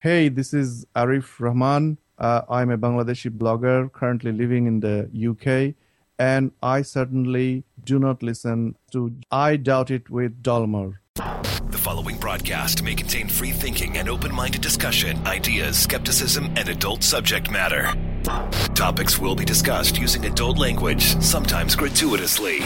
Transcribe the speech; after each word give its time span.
Hey, 0.00 0.28
this 0.28 0.54
is 0.54 0.86
Arif 0.94 1.40
Rahman. 1.40 1.98
Uh, 2.18 2.42
I'm 2.48 2.70
a 2.70 2.78
Bangladeshi 2.78 3.36
blogger 3.36 3.90
currently 3.90 4.30
living 4.30 4.68
in 4.68 4.78
the 4.78 5.10
UK, 5.10 5.74
and 6.20 6.52
I 6.62 6.82
certainly 6.82 7.64
do 7.82 7.98
not 7.98 8.22
listen 8.22 8.76
to 8.92 9.12
I 9.32 9.56
Doubt 9.56 9.90
It 9.90 10.08
with 10.08 10.40
Dollamore. 10.40 10.98
The 11.16 11.78
following 11.78 12.16
broadcast 12.16 12.84
may 12.84 12.94
contain 12.94 13.26
free 13.26 13.50
thinking 13.50 13.98
and 13.98 14.08
open 14.08 14.32
minded 14.32 14.60
discussion, 14.60 15.18
ideas, 15.26 15.76
skepticism, 15.76 16.44
and 16.56 16.68
adult 16.68 17.02
subject 17.02 17.50
matter. 17.50 17.92
Topics 18.76 19.18
will 19.18 19.34
be 19.34 19.44
discussed 19.44 19.98
using 19.98 20.26
adult 20.26 20.58
language, 20.58 21.20
sometimes 21.20 21.74
gratuitously. 21.74 22.60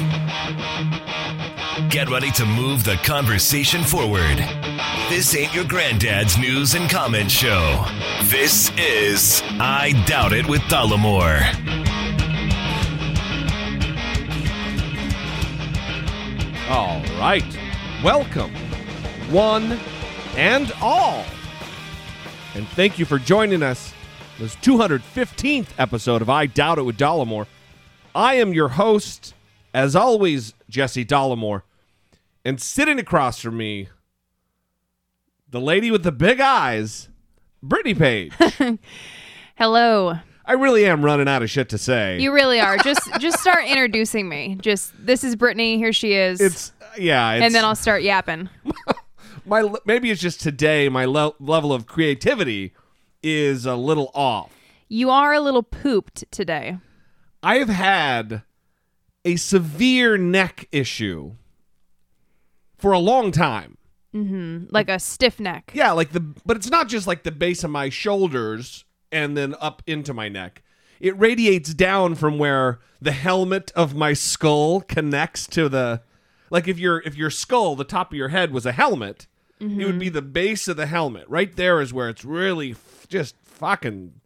Get 1.89 2.11
ready 2.11 2.31
to 2.33 2.45
move 2.45 2.85
the 2.85 3.01
conversation 3.03 3.83
forward. 3.85 4.72
This 5.09 5.35
ain't 5.35 5.55
your 5.55 5.65
granddad's 5.65 6.39
news 6.39 6.75
and 6.75 6.89
comment 6.89 7.31
show. 7.31 7.85
This 8.25 8.71
is 8.79 9.43
I 9.61 9.93
Doubt 10.07 10.33
It 10.33 10.49
with 10.49 10.63
Dollamore. 10.63 11.43
All 16.71 17.03
right. 17.21 17.45
Welcome, 18.03 18.55
one 19.31 19.79
and 20.37 20.73
all. 20.81 21.25
And 22.55 22.67
thank 22.69 22.99
you 22.99 23.05
for 23.05 23.19
joining 23.19 23.63
us. 23.63 23.93
This 24.39 24.57
215th 24.57 25.69
episode 25.79 26.23
of 26.23 26.31
I 26.31 26.47
Doubt 26.47 26.79
It 26.79 26.83
with 26.83 26.97
Dollamore. 26.97 27.47
I 28.15 28.35
am 28.35 28.55
your 28.55 28.69
host, 28.71 29.35
as 29.75 29.95
always, 29.95 30.55
Jesse 30.71 31.05
Dollamore. 31.05 31.63
And 32.47 32.61
sitting 32.61 32.99
across 32.99 33.41
from 33.41 33.59
me, 33.59 33.89
the 35.53 35.61
lady 35.61 35.91
with 35.91 36.03
the 36.03 36.11
big 36.11 36.41
eyes, 36.41 37.09
Brittany 37.63 37.95
Page. 37.95 38.33
Hello. 39.57 40.19
I 40.45 40.55
really 40.55 40.87
am 40.87 41.05
running 41.05 41.29
out 41.29 41.43
of 41.43 41.51
shit 41.51 41.69
to 41.69 41.79
say. 41.79 42.19
You 42.19 42.33
really 42.33 42.59
are. 42.59 42.79
Just 42.79 43.01
just 43.21 43.39
start 43.39 43.65
introducing 43.67 44.29
me. 44.29 44.59
Just 44.61 44.93
this 44.99 45.23
is 45.23 45.37
Brittany. 45.37 45.77
Here 45.77 45.93
she 45.93 46.15
is. 46.15 46.41
it's 46.41 46.73
yeah, 46.99 47.35
it's, 47.35 47.45
and 47.45 47.55
then 47.55 47.65
I'll 47.65 47.77
start 47.77 48.03
yapping. 48.03 48.49
my 49.47 49.73
maybe 49.85 50.11
it's 50.11 50.21
just 50.21 50.41
today 50.41 50.89
my 50.89 51.05
le- 51.05 51.35
level 51.39 51.73
of 51.73 51.87
creativity 51.87 52.73
is 53.23 53.67
a 53.67 53.77
little 53.77 54.11
off. 54.15 54.51
You 54.89 55.11
are 55.11 55.33
a 55.33 55.41
little 55.41 55.63
pooped 55.63 56.25
today. 56.33 56.79
I 57.43 57.59
have 57.59 57.69
had 57.69 58.43
a 59.25 59.37
severe 59.37 60.17
neck 60.17 60.67
issue 60.73 61.35
for 62.77 62.93
a 62.93 62.99
long 62.99 63.31
time. 63.31 63.77
Mm-hmm. 64.15 64.67
Like 64.71 64.89
a 64.89 64.99
stiff 64.99 65.41
neck. 65.41 65.73
Yeah, 65.75 65.93
like 65.93 66.13
the 66.13 66.21
but 66.21 66.57
it's 66.57 66.71
not 66.71 66.89
just 66.89 67.07
like 67.07 67.23
the 67.23 67.33
base 67.33 67.65
of 67.65 67.71
my 67.71 67.89
shoulders 67.89 68.85
and 69.11 69.37
then 69.37 69.55
up 69.61 69.83
into 69.87 70.13
my 70.13 70.29
neck. 70.29 70.63
It 71.01 71.19
radiates 71.19 71.75
down 71.75 72.15
from 72.15 72.39
where 72.39 72.79
the 73.01 73.13
helmet 73.13 73.73
of 73.75 73.95
my 73.95 74.13
skull 74.13 74.81
connects 74.83 75.47
to 75.49 75.69
the 75.69 76.03
like 76.51 76.69
if 76.69 76.79
your 76.79 77.01
if 77.01 77.17
your 77.17 77.31
skull, 77.31 77.75
the 77.75 77.85
top 77.85 78.13
of 78.13 78.17
your 78.17 78.29
head 78.29 78.53
was 78.53 78.67
a 78.67 78.73
helmet, 78.73 79.27
it 79.59 79.87
would 79.87 79.99
be 79.99 80.07
mm-hmm. 80.07 80.15
the 80.15 80.23
base 80.23 80.69
of 80.69 80.77
the 80.77 80.87
helmet. 80.87 81.25
Right 81.29 81.55
there 81.55 81.81
is 81.81 81.93
where 81.93 82.09
it's 82.09 82.25
really 82.25 82.73
f- 82.73 83.07
just 83.09 83.37
fucking 83.43 84.21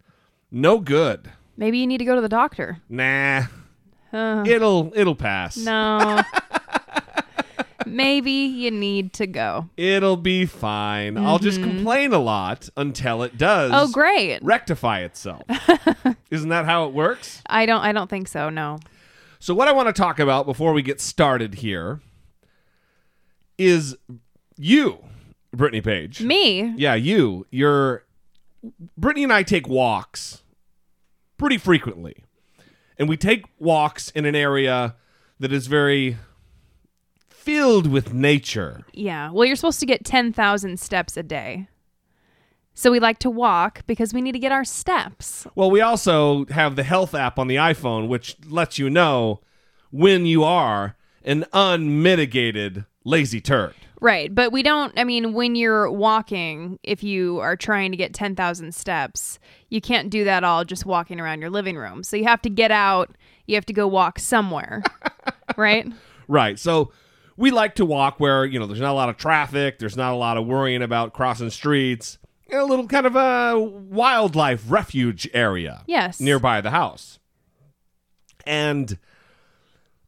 no 0.50 0.80
good. 0.80 1.30
Maybe 1.56 1.78
you 1.78 1.86
need 1.86 1.98
to 1.98 2.04
go 2.04 2.14
to 2.14 2.20
the 2.20 2.28
doctor. 2.28 2.78
Nah. 2.88 3.44
it'll 4.12 4.92
it'll 4.94 5.14
pass. 5.14 5.56
No. 5.56 6.22
Maybe 7.86 8.30
you 8.30 8.70
need 8.70 9.12
to 9.14 9.26
go. 9.26 9.68
It'll 9.76 10.16
be 10.16 10.44
fine. 10.44 11.16
I'll 11.16 11.38
just 11.38 11.60
mm-hmm. 11.60 11.76
complain 11.76 12.12
a 12.12 12.18
lot 12.18 12.68
until 12.76 13.22
it 13.22 13.38
does. 13.38 13.70
Oh, 13.74 13.90
great. 13.90 14.42
rectify 14.42 15.00
itself. 15.00 15.42
Isn't 16.30 16.48
that 16.48 16.64
how 16.64 16.86
it 16.86 16.92
works? 16.92 17.42
I 17.46 17.66
don't 17.66 17.80
I 17.80 17.92
don't 17.92 18.10
think 18.10 18.28
so. 18.28 18.50
No. 18.50 18.78
So, 19.38 19.54
what 19.54 19.68
I 19.68 19.72
want 19.72 19.86
to 19.88 19.92
talk 19.92 20.18
about 20.18 20.46
before 20.46 20.72
we 20.72 20.82
get 20.82 21.00
started 21.00 21.56
here 21.56 22.00
is 23.58 23.96
you, 24.56 25.04
Brittany 25.52 25.80
Page. 25.80 26.20
Me? 26.22 26.74
Yeah, 26.76 26.94
you. 26.94 27.46
You're. 27.50 28.04
Brittany 28.96 29.22
and 29.22 29.32
I 29.32 29.42
take 29.42 29.68
walks 29.68 30.42
pretty 31.36 31.58
frequently. 31.58 32.24
And 32.98 33.08
we 33.08 33.16
take 33.16 33.44
walks 33.58 34.10
in 34.10 34.24
an 34.24 34.34
area 34.34 34.96
that 35.38 35.52
is 35.52 35.66
very 35.66 36.16
filled 37.46 37.86
with 37.86 38.12
nature. 38.12 38.84
Yeah. 38.92 39.30
Well, 39.30 39.46
you're 39.46 39.54
supposed 39.54 39.78
to 39.78 39.86
get 39.86 40.04
10,000 40.04 40.80
steps 40.80 41.16
a 41.16 41.22
day. 41.22 41.68
So 42.74 42.90
we 42.90 42.98
like 42.98 43.20
to 43.20 43.30
walk 43.30 43.86
because 43.86 44.12
we 44.12 44.20
need 44.20 44.32
to 44.32 44.40
get 44.40 44.50
our 44.50 44.64
steps. 44.64 45.46
Well, 45.54 45.70
we 45.70 45.80
also 45.80 46.44
have 46.46 46.74
the 46.74 46.82
health 46.82 47.14
app 47.14 47.38
on 47.38 47.46
the 47.46 47.54
iPhone, 47.54 48.08
which 48.08 48.36
lets 48.48 48.80
you 48.80 48.90
know 48.90 49.40
when 49.92 50.26
you 50.26 50.42
are 50.42 50.96
an 51.22 51.46
unmitigated 51.52 52.84
lazy 53.04 53.40
turd. 53.40 53.74
Right. 54.00 54.34
But 54.34 54.50
we 54.50 54.64
don't, 54.64 54.92
I 54.98 55.04
mean, 55.04 55.32
when 55.32 55.54
you're 55.54 55.88
walking, 55.88 56.80
if 56.82 57.04
you 57.04 57.38
are 57.38 57.56
trying 57.56 57.92
to 57.92 57.96
get 57.96 58.12
10,000 58.12 58.74
steps, 58.74 59.38
you 59.70 59.80
can't 59.80 60.10
do 60.10 60.24
that 60.24 60.42
all 60.42 60.64
just 60.64 60.84
walking 60.84 61.20
around 61.20 61.40
your 61.40 61.50
living 61.50 61.76
room. 61.76 62.02
So 62.02 62.16
you 62.16 62.24
have 62.24 62.42
to 62.42 62.50
get 62.50 62.72
out, 62.72 63.16
you 63.46 63.54
have 63.54 63.66
to 63.66 63.72
go 63.72 63.86
walk 63.86 64.18
somewhere. 64.18 64.82
right? 65.56 65.86
Right. 66.26 66.58
So 66.58 66.90
we 67.36 67.50
like 67.50 67.74
to 67.76 67.84
walk 67.84 68.18
where, 68.20 68.44
you 68.44 68.58
know, 68.58 68.66
there's 68.66 68.80
not 68.80 68.92
a 68.92 68.94
lot 68.94 69.08
of 69.08 69.16
traffic, 69.16 69.78
there's 69.78 69.96
not 69.96 70.12
a 70.12 70.16
lot 70.16 70.36
of 70.36 70.46
worrying 70.46 70.82
about 70.82 71.12
crossing 71.12 71.50
streets, 71.50 72.18
a 72.52 72.62
little 72.64 72.86
kind 72.86 73.06
of 73.06 73.16
a 73.16 73.58
wildlife 73.58 74.62
refuge 74.68 75.28
area 75.34 75.82
Yes. 75.86 76.20
nearby 76.20 76.60
the 76.60 76.70
house. 76.70 77.18
And 78.46 78.98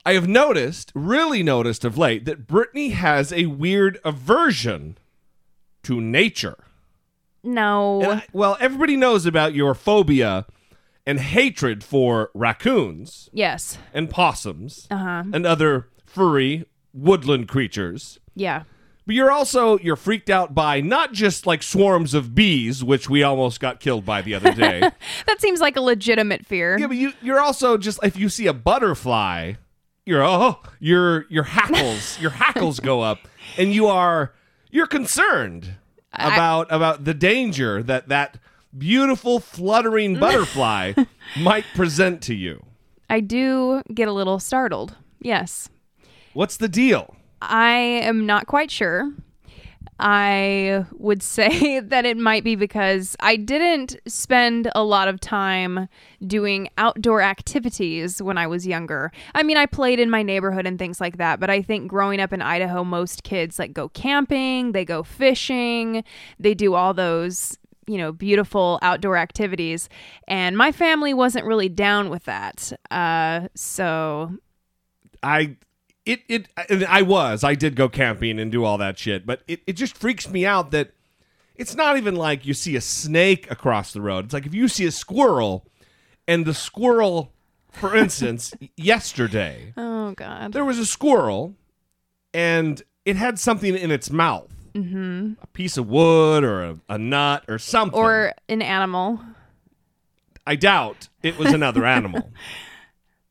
I 0.06 0.12
have 0.14 0.28
noticed, 0.28 0.92
really 0.94 1.42
noticed 1.42 1.84
of 1.84 1.98
late, 1.98 2.24
that 2.24 2.46
Brittany 2.46 2.90
has 2.90 3.32
a 3.32 3.46
weird 3.46 3.98
aversion 4.04 4.96
to 5.82 6.00
nature. 6.00 6.56
No. 7.42 8.02
I- 8.12 8.26
well, 8.32 8.56
everybody 8.60 8.96
knows 8.96 9.26
about 9.26 9.54
your 9.54 9.74
phobia 9.74 10.46
and 11.06 11.20
hatred 11.20 11.82
for 11.82 12.30
raccoons 12.34 13.28
yes. 13.32 13.78
and 13.94 14.08
possums 14.10 14.86
Uh-huh. 14.90 15.24
and 15.32 15.46
other 15.46 15.88
furry 16.06 16.64
woodland 16.92 17.48
creatures. 17.48 18.18
Yeah. 18.34 18.64
But 19.06 19.14
you're 19.14 19.32
also 19.32 19.78
you're 19.78 19.96
freaked 19.96 20.28
out 20.28 20.54
by 20.54 20.80
not 20.82 21.12
just 21.14 21.46
like 21.46 21.62
swarms 21.62 22.12
of 22.12 22.34
bees, 22.34 22.84
which 22.84 23.08
we 23.08 23.22
almost 23.22 23.58
got 23.58 23.80
killed 23.80 24.04
by 24.04 24.20
the 24.20 24.34
other 24.34 24.52
day. 24.52 24.80
That 25.26 25.40
seems 25.40 25.60
like 25.60 25.76
a 25.76 25.80
legitimate 25.80 26.44
fear. 26.46 26.78
yeah, 26.78 26.86
but 26.86 26.96
you 26.96 27.12
you're 27.22 27.40
also 27.40 27.78
just 27.78 27.98
if 28.02 28.16
you 28.18 28.28
see 28.28 28.46
a 28.46 28.52
butterfly, 28.52 29.54
you're 30.04 30.22
oh 30.22 30.60
your 30.78 31.24
your 31.30 31.44
hackles 31.44 32.18
your 32.20 32.30
hackles 32.32 32.80
go 32.80 33.00
up, 33.00 33.18
and 33.56 33.72
you 33.72 33.86
are 33.86 34.34
you're 34.70 34.86
concerned 34.86 35.74
about 36.12 36.66
about 36.70 37.04
the 37.04 37.14
danger 37.14 37.82
that 37.82 38.08
that 38.08 38.38
beautiful 38.76 39.40
fluttering 39.40 40.18
butterfly 40.20 40.92
might 41.40 41.64
present 41.74 42.20
to 42.22 42.34
you. 42.34 42.62
I 43.08 43.20
do 43.20 43.82
get 43.94 44.06
a 44.08 44.12
little 44.12 44.38
startled. 44.38 44.96
Yes. 45.20 45.70
What's 46.38 46.58
the 46.58 46.68
deal? 46.68 47.16
I 47.42 47.74
am 47.74 48.24
not 48.24 48.46
quite 48.46 48.70
sure. 48.70 49.12
I 49.98 50.84
would 50.92 51.20
say 51.24 51.80
that 51.80 52.06
it 52.06 52.16
might 52.16 52.44
be 52.44 52.54
because 52.54 53.16
I 53.18 53.34
didn't 53.34 53.96
spend 54.06 54.70
a 54.72 54.84
lot 54.84 55.08
of 55.08 55.18
time 55.18 55.88
doing 56.24 56.68
outdoor 56.78 57.22
activities 57.22 58.22
when 58.22 58.38
I 58.38 58.46
was 58.46 58.68
younger. 58.68 59.10
I 59.34 59.42
mean, 59.42 59.56
I 59.56 59.66
played 59.66 59.98
in 59.98 60.10
my 60.10 60.22
neighborhood 60.22 60.64
and 60.64 60.78
things 60.78 61.00
like 61.00 61.16
that, 61.16 61.40
but 61.40 61.50
I 61.50 61.60
think 61.60 61.88
growing 61.90 62.20
up 62.20 62.32
in 62.32 62.40
Idaho, 62.40 62.84
most 62.84 63.24
kids 63.24 63.58
like 63.58 63.72
go 63.72 63.88
camping, 63.88 64.70
they 64.70 64.84
go 64.84 65.02
fishing, 65.02 66.04
they 66.38 66.54
do 66.54 66.74
all 66.74 66.94
those, 66.94 67.58
you 67.88 67.98
know, 67.98 68.12
beautiful 68.12 68.78
outdoor 68.80 69.16
activities. 69.16 69.88
And 70.28 70.56
my 70.56 70.70
family 70.70 71.14
wasn't 71.14 71.46
really 71.46 71.68
down 71.68 72.10
with 72.10 72.26
that. 72.26 72.72
Uh, 72.92 73.48
so 73.56 74.34
I 75.24 75.56
it 76.08 76.22
it 76.28 76.84
I 76.88 77.02
was 77.02 77.44
I 77.44 77.54
did 77.54 77.76
go 77.76 77.88
camping 77.88 78.38
and 78.38 78.50
do 78.50 78.64
all 78.64 78.78
that 78.78 78.98
shit, 78.98 79.26
but 79.26 79.42
it, 79.46 79.60
it 79.66 79.74
just 79.74 79.96
freaks 79.96 80.28
me 80.28 80.46
out 80.46 80.70
that 80.70 80.92
it's 81.54 81.74
not 81.74 81.96
even 81.96 82.16
like 82.16 82.46
you 82.46 82.54
see 82.54 82.76
a 82.76 82.80
snake 82.80 83.50
across 83.50 83.92
the 83.92 84.00
road. 84.00 84.26
It's 84.26 84.34
like 84.34 84.46
if 84.46 84.54
you 84.54 84.68
see 84.68 84.86
a 84.86 84.90
squirrel 84.90 85.66
and 86.26 86.44
the 86.46 86.54
squirrel 86.54 87.32
for 87.72 87.94
instance 88.04 88.54
yesterday 88.76 89.74
oh 89.76 90.12
god. 90.12 90.52
there 90.52 90.64
was 90.64 90.78
a 90.78 90.86
squirrel 90.86 91.54
and 92.32 92.82
it 93.04 93.16
had 93.16 93.38
something 93.38 93.76
in 93.76 93.90
its 93.90 94.10
mouth. 94.10 94.52
Mm-hmm. 94.74 95.32
A 95.42 95.46
piece 95.48 95.76
of 95.76 95.88
wood 95.88 96.44
or 96.44 96.62
a, 96.62 96.78
a 96.88 96.98
nut 96.98 97.44
or 97.48 97.58
something. 97.58 97.98
Or 97.98 98.32
an 98.48 98.62
animal. 98.62 99.20
I 100.46 100.56
doubt 100.56 101.08
it 101.22 101.38
was 101.38 101.52
another 101.52 101.84
animal. 101.84 102.30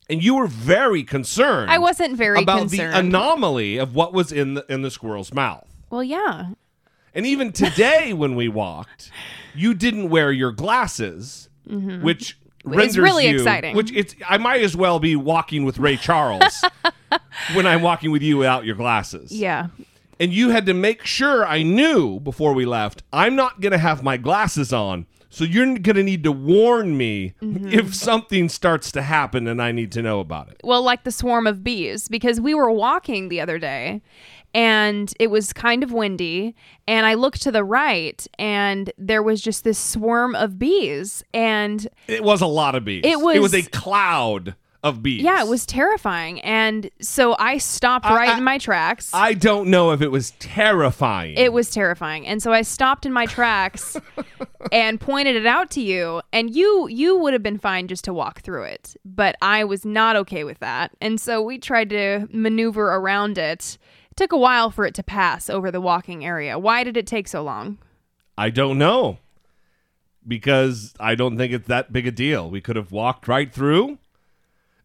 And 0.09 0.23
you 0.23 0.35
were 0.35 0.47
very 0.47 1.03
concerned. 1.03 1.69
I 1.69 1.77
wasn't 1.79 2.15
very 2.15 2.41
about 2.41 2.59
concerned. 2.69 2.93
the 2.93 2.99
anomaly 2.99 3.77
of 3.77 3.93
what 3.95 4.13
was 4.13 4.31
in 4.31 4.53
the 4.55 4.65
in 4.69 4.81
the 4.81 4.91
squirrel's 4.91 5.33
mouth. 5.33 5.67
well, 5.89 6.03
yeah. 6.03 6.49
And 7.13 7.25
even 7.25 7.51
today, 7.51 8.13
when 8.21 8.35
we 8.35 8.47
walked, 8.47 9.11
you 9.55 9.73
didn't 9.73 10.09
wear 10.09 10.31
your 10.31 10.51
glasses, 10.51 11.49
mm-hmm. 11.67 12.03
which 12.03 12.37
It's 12.59 12.65
renders 12.65 12.97
really 12.99 13.27
you- 13.27 13.35
exciting. 13.37 13.75
Which 13.75 13.91
it's 13.91 14.15
I 14.27 14.37
might 14.37 14.61
as 14.61 14.75
well 14.77 14.99
be 14.99 15.15
walking 15.15 15.65
with 15.65 15.77
Ray 15.79 15.97
Charles 15.97 16.63
when 17.53 17.65
I'm 17.67 17.81
walking 17.81 18.11
with 18.11 18.21
you 18.21 18.37
without 18.37 18.65
your 18.65 18.75
glasses. 18.75 19.31
Yeah. 19.31 19.67
And 20.19 20.33
you 20.33 20.49
had 20.49 20.65
to 20.65 20.73
make 20.73 21.05
sure 21.05 21.45
I 21.45 21.61
knew 21.63 22.19
before 22.19 22.53
we 22.53 22.65
left. 22.65 23.03
I'm 23.13 23.35
not 23.35 23.61
going 23.61 23.71
to 23.71 23.77
have 23.77 24.01
my 24.03 24.17
glasses 24.17 24.73
on. 24.73 25.05
So 25.37 25.43
you're 25.43 25.65
going 25.77 25.95
to 25.97 26.03
need 26.03 26.23
to 26.23 26.31
warn 26.31 26.97
me 26.97 27.33
Mm-hmm. 27.43 27.67
if 27.67 27.93
something 27.93 28.49
starts 28.49 28.91
to 28.93 29.03
happen 29.03 29.45
and 29.47 29.61
I 29.61 29.71
need 29.71 29.91
to 29.91 30.01
know 30.01 30.19
about 30.19 30.49
it. 30.49 30.59
Well, 30.63 30.81
like 30.81 31.03
the 31.03 31.11
swarm 31.11 31.45
of 31.45 31.63
bees, 31.63 32.07
because 32.07 32.41
we 32.41 32.55
were 32.55 32.71
walking 32.71 33.29
the 33.29 33.39
other 33.39 33.59
day 33.59 34.01
and 34.55 35.13
it 35.19 35.27
was 35.27 35.53
kind 35.53 35.83
of 35.83 35.91
windy. 35.91 36.55
And 36.87 37.05
I 37.05 37.13
looked 37.13 37.43
to 37.43 37.51
the 37.51 37.63
right 37.63 38.25
and 38.39 38.91
there 38.97 39.21
was 39.21 39.39
just 39.41 39.63
this 39.63 39.77
swarm 39.77 40.33
of 40.33 40.57
bees. 40.57 41.23
And 41.35 41.87
It 42.07 42.23
was 42.23 42.41
a 42.41 42.47
lot 42.47 42.73
of 42.73 42.83
bees. 42.83 43.01
It 43.05 43.19
was 43.19 43.35
It 43.35 43.39
was 43.41 43.53
was- 43.53 43.67
a 43.67 43.69
cloud 43.69 44.55
of 44.83 45.01
bees. 45.03 45.21
yeah, 45.23 45.41
it 45.43 45.47
was 45.47 45.65
terrifying. 45.65 46.39
And 46.41 46.89
so 47.01 47.35
I 47.39 47.57
stopped 47.57 48.05
right 48.05 48.29
I- 48.29 48.37
in 48.37 48.43
my 48.43 48.57
tracks. 48.57 49.09
I 49.13 49.33
don't 49.33 49.69
know 49.69 49.91
if 49.91 50.01
it 50.01 50.09
was 50.09 50.31
terrifying. 50.39 51.35
it 51.35 51.51
was 51.51 51.69
terrifying. 51.71 52.25
And 52.27 52.41
so 52.41 52.53
I 52.53 52.61
stopped 52.61 53.05
in 53.05 53.11
my 53.11 53.25
tracks 53.25 53.97
and 54.71 54.99
pointed 55.01 55.35
it 55.35 55.45
out 55.45 55.71
to 55.71 55.81
you 55.81 56.21
and 56.31 56.55
you 56.55 56.87
you 56.89 57.17
would 57.17 57.33
have 57.33 57.43
been 57.43 57.57
fine 57.57 57.87
just 57.87 58.03
to 58.05 58.13
walk 58.13 58.41
through 58.41 58.63
it. 58.63 58.95
But 59.03 59.35
I 59.41 59.63
was 59.63 59.83
not 59.85 60.15
okay 60.17 60.43
with 60.43 60.59
that. 60.59 60.91
And 61.01 61.19
so 61.19 61.41
we 61.41 61.57
tried 61.57 61.89
to 61.89 62.27
maneuver 62.31 62.87
around 62.95 63.37
it. 63.37 63.77
It 64.11 64.15
took 64.17 64.31
a 64.31 64.37
while 64.37 64.69
for 64.71 64.85
it 64.85 64.93
to 64.95 65.03
pass 65.03 65.49
over 65.49 65.71
the 65.71 65.81
walking 65.81 66.23
area. 66.25 66.57
Why 66.59 66.83
did 66.83 66.97
it 66.97 67.07
take 67.07 67.27
so 67.27 67.41
long? 67.43 67.77
I 68.37 68.49
don't 68.51 68.77
know. 68.77 69.17
Because 70.27 70.93
I 70.99 71.15
don't 71.15 71.37
think 71.37 71.53
it's 71.53 71.67
that 71.67 71.93
big 71.93 72.05
a 72.05 72.11
deal. 72.11 72.49
We 72.49 72.59
could 72.59 72.75
have 72.75 72.91
walked 72.91 73.27
right 73.29 73.51
through, 73.51 73.97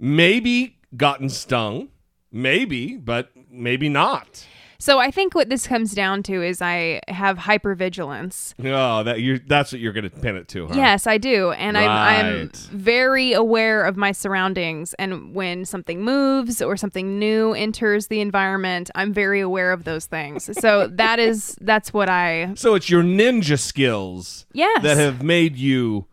maybe 0.03 0.77
gotten 0.97 1.29
stung, 1.31 1.89
maybe, 2.31 2.97
but 2.97 3.31
maybe 3.51 3.89
not. 3.89 4.45
So 4.79 4.99
I 4.99 5.13
think 5.13 5.33
what 5.37 5.49
this 5.49 5.65
comes 5.69 5.95
down 5.95 6.25
to 6.25 6.43
is 6.43 6.61
I 6.61 7.01
have 7.07 7.39
hypervigilance. 7.39 8.53
Oh, 8.65 9.05
that 9.05 9.21
you 9.21 9.39
that's 9.39 9.71
what 9.71 9.81
you're 9.81 9.93
going 9.93 10.03
to 10.03 10.11
pin 10.11 10.35
it 10.35 10.49
to, 10.49 10.67
huh? 10.67 10.75
Yes, 10.75 11.07
I 11.07 11.19
do. 11.19 11.53
And 11.53 11.79
I'm, 11.79 11.89
I'm 11.89 12.51
very 12.73 13.33
aware 13.33 13.85
of 13.85 13.97
my 13.97 14.11
surroundings. 14.11 14.93
And 14.95 15.37
when 15.37 15.65
something 15.67 16.03
moves 16.03 16.61
or 16.61 16.77
something 16.77 17.21
new 17.21 17.53
enters 17.53 18.09
the 18.09 18.21
environment, 18.21 18.91
I'm 18.97 19.13
very 19.13 19.39
aware 19.39 19.71
of 19.71 19.85
those 19.85 20.07
things. 20.07 20.51
So 20.61 20.89
that 20.93 21.21
is, 21.21 21.57
that's 21.61 21.93
what 21.93 22.09
I, 22.09 22.53
So 22.57 22.75
it's 22.75 22.91
your 22.91 23.05
ninja 23.05 23.61
skills 23.61 24.47
Yes. 24.53 24.83
that 24.83 24.97
have 24.97 25.23
made 25.23 25.55
you 25.57 26.07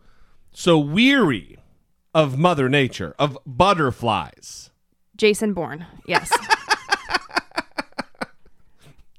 so 0.52 0.78
weary 0.78 1.58
of 2.14 2.38
mother 2.38 2.68
nature, 2.68 3.14
of 3.18 3.38
butterflies. 3.46 4.70
Jason 5.16 5.52
Bourne. 5.52 5.86
Yes. 6.06 6.30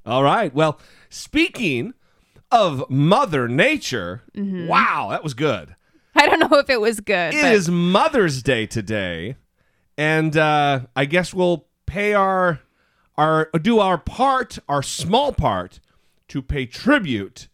All 0.06 0.24
right. 0.24 0.54
Well, 0.54 0.80
speaking 1.10 1.94
of 2.52 2.84
mother 2.90 3.48
nature, 3.48 4.24
Mm-hmm. 4.36 4.68
wow, 4.68 5.08
that 5.12 5.24
was 5.24 5.34
good. 5.34 5.76
I 6.16 6.28
don't 6.28 6.40
know 6.40 6.58
if 6.60 6.70
it 6.70 6.82
was 6.82 7.00
good. 7.00 7.34
It 7.34 7.42
but 7.42 7.54
is 7.54 7.70
Mother's 7.70 8.44
Day 8.44 8.66
today, 8.66 9.36
and 9.98 10.36
uh, 10.36 10.82
I 10.96 11.06
guess 11.06 11.34
we'll 11.34 11.68
pay 11.86 12.14
our 12.14 12.60
our 13.18 13.50
do 13.62 13.80
our 13.80 13.98
part, 13.98 14.60
our 14.68 14.84
small 14.84 15.32
part, 15.32 15.80
to 16.30 16.42
pay 16.42 16.66
tribute 16.66 17.48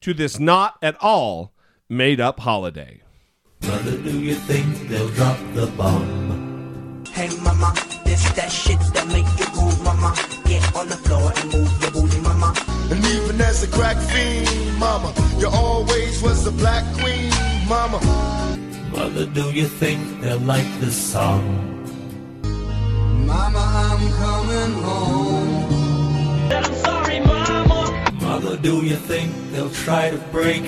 to 0.00 0.12
this 0.14 0.40
not 0.40 0.78
at 0.82 0.96
all 1.00 1.52
made 1.88 2.20
up 2.20 2.40
holiday. 2.40 3.01
Mother, 3.66 3.96
do 3.98 4.18
you 4.18 4.34
think 4.34 4.88
they'll 4.88 5.08
drop 5.10 5.38
the 5.54 5.66
bomb? 5.78 7.04
Hey 7.12 7.28
mama, 7.42 7.72
this 8.04 8.24
that 8.32 8.50
shit 8.50 8.80
that 8.94 9.06
make 9.08 9.26
you 9.38 9.46
move, 9.54 9.82
mama. 9.84 10.14
Get 10.44 10.74
on 10.74 10.88
the 10.88 10.96
floor 10.96 11.32
and 11.36 11.52
move 11.52 11.70
your 11.82 11.90
booty, 11.92 12.20
mama. 12.20 12.54
And 12.90 13.04
even 13.04 13.40
as 13.40 13.62
a 13.62 13.68
crack 13.68 13.96
fiend, 13.96 14.78
mama, 14.78 15.14
you 15.38 15.48
always 15.48 16.20
was 16.22 16.44
the 16.44 16.50
black 16.50 16.84
queen, 16.98 17.30
mama. 17.68 18.00
Mother, 18.90 19.26
do 19.26 19.50
you 19.52 19.66
think 19.66 20.20
they'll 20.20 20.38
like 20.40 20.70
this 20.80 20.96
song? 20.96 21.44
Mama, 23.26 23.64
I'm 23.90 24.12
coming 24.24 24.82
home. 24.82 26.48
That 26.48 26.66
I'm 26.66 26.74
sorry, 26.74 27.20
mama. 27.20 28.10
Mother, 28.20 28.56
do 28.56 28.84
you 28.84 28.96
think 28.96 29.32
they'll 29.52 29.70
try 29.70 30.10
to 30.10 30.18
break 30.32 30.64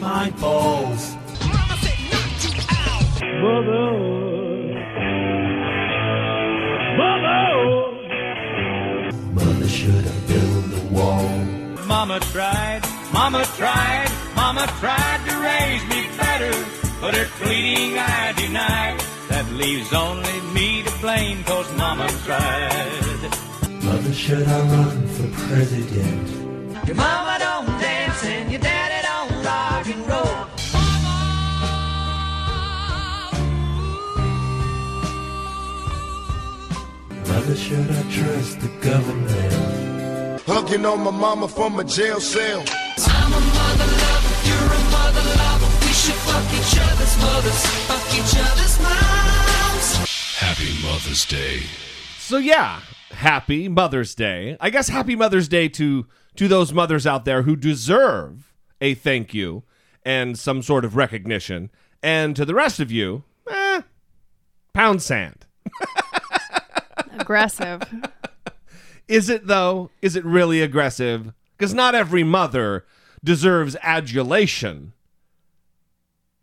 my 0.00 0.30
balls? 0.40 1.15
Mama 3.34 3.74
said 3.74 5.16
not 6.96 7.20
to 7.20 7.26
out. 7.26 7.92
Mother, 9.34 9.68
should 9.68 10.06
I 10.06 10.18
build 10.26 10.72
a 10.72 10.84
wall? 10.94 11.28
Mama 11.86 12.20
tried, 12.20 12.82
Mama 13.12 13.44
tried, 13.56 14.10
Mama 14.34 14.66
tried 14.80 15.20
to 15.28 15.34
raise 15.40 15.84
me 15.88 16.06
better, 16.16 16.52
but 17.00 17.14
her 17.14 17.28
pleading 17.40 17.98
I 17.98 18.32
denied. 18.32 19.00
That 19.28 19.50
leaves 19.52 19.92
only 19.92 20.40
me 20.54 20.82
to 20.82 20.92
blame, 21.00 21.44
cause 21.44 21.70
Mama 21.76 22.08
tried. 22.24 23.30
Mother, 23.82 24.12
should 24.12 24.46
I 24.46 24.60
run 24.60 25.06
for 25.08 25.28
president? 25.48 26.28
Your 26.86 26.96
mama 26.96 27.36
don't 27.38 27.66
dance 27.80 28.24
and 28.24 28.50
your 28.52 28.60
daddy 28.60 29.06
don't 29.06 29.44
rock 29.44 29.86
and 29.86 30.06
roll. 30.06 30.55
Mother, 37.46 37.58
should 37.58 37.88
I 37.88 38.02
trust 38.10 38.58
the 38.58 38.68
government? 38.80 40.42
Hugging 40.46 40.84
on 40.84 40.98
my 41.04 41.12
mama 41.12 41.46
from 41.46 41.78
a 41.78 41.84
jail 41.84 42.18
cell. 42.18 42.58
I'm 42.58 43.32
a 43.32 43.38
mother 43.38 43.86
lover, 43.86 44.48
you're 44.48 44.72
a 44.72 44.82
mother 44.90 45.22
lover. 45.38 45.86
We 45.86 45.92
should 45.92 46.14
fuck 46.26 46.42
each 46.52 46.76
other's 46.76 47.16
mothers, 47.18 47.66
fuck 47.86 48.14
each 48.18 48.34
other's 48.36 48.80
moms. 48.82 50.10
Happy 50.34 50.72
Mother's 50.82 51.24
Day. 51.24 51.62
So 52.18 52.38
yeah, 52.38 52.80
happy 53.12 53.68
Mother's 53.68 54.16
Day. 54.16 54.56
I 54.60 54.70
guess 54.70 54.88
happy 54.88 55.14
Mother's 55.14 55.46
Day 55.46 55.68
to 55.68 56.08
to 56.34 56.48
those 56.48 56.72
mothers 56.72 57.06
out 57.06 57.24
there 57.24 57.42
who 57.42 57.54
deserve 57.54 58.52
a 58.80 58.94
thank 58.94 59.34
you 59.34 59.62
and 60.04 60.36
some 60.36 60.62
sort 60.62 60.84
of 60.84 60.96
recognition, 60.96 61.70
and 62.02 62.34
to 62.34 62.44
the 62.44 62.54
rest 62.56 62.80
of 62.80 62.90
you, 62.90 63.22
eh, 63.48 63.82
pound 64.72 65.00
sand. 65.00 65.46
aggressive. 67.20 67.82
Is 69.08 69.28
it 69.30 69.46
though? 69.46 69.90
Is 70.02 70.16
it 70.16 70.24
really 70.24 70.60
aggressive? 70.62 71.32
Because 71.56 71.72
not 71.74 71.94
every 71.94 72.24
mother 72.24 72.84
deserves 73.22 73.76
adulation. 73.82 74.92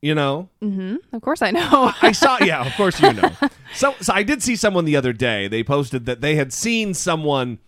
You 0.01 0.15
know, 0.15 0.49
Mm-hmm. 0.61 0.95
of 1.15 1.21
course 1.21 1.41
I 1.41 1.51
know. 1.51 1.91
I 2.01 2.11
saw. 2.11 2.37
Yeah, 2.43 2.65
of 2.65 2.73
course 2.73 3.01
you 3.01 3.13
know. 3.13 3.31
So, 3.73 3.95
so 4.01 4.13
I 4.13 4.23
did 4.23 4.43
see 4.43 4.55
someone 4.57 4.83
the 4.85 4.97
other 4.97 5.13
day. 5.13 5.47
They 5.47 5.63
posted 5.63 6.05
that 6.07 6.19
they 6.21 6.35
had 6.35 6.51
seen 6.51 6.93
someone 6.93 7.59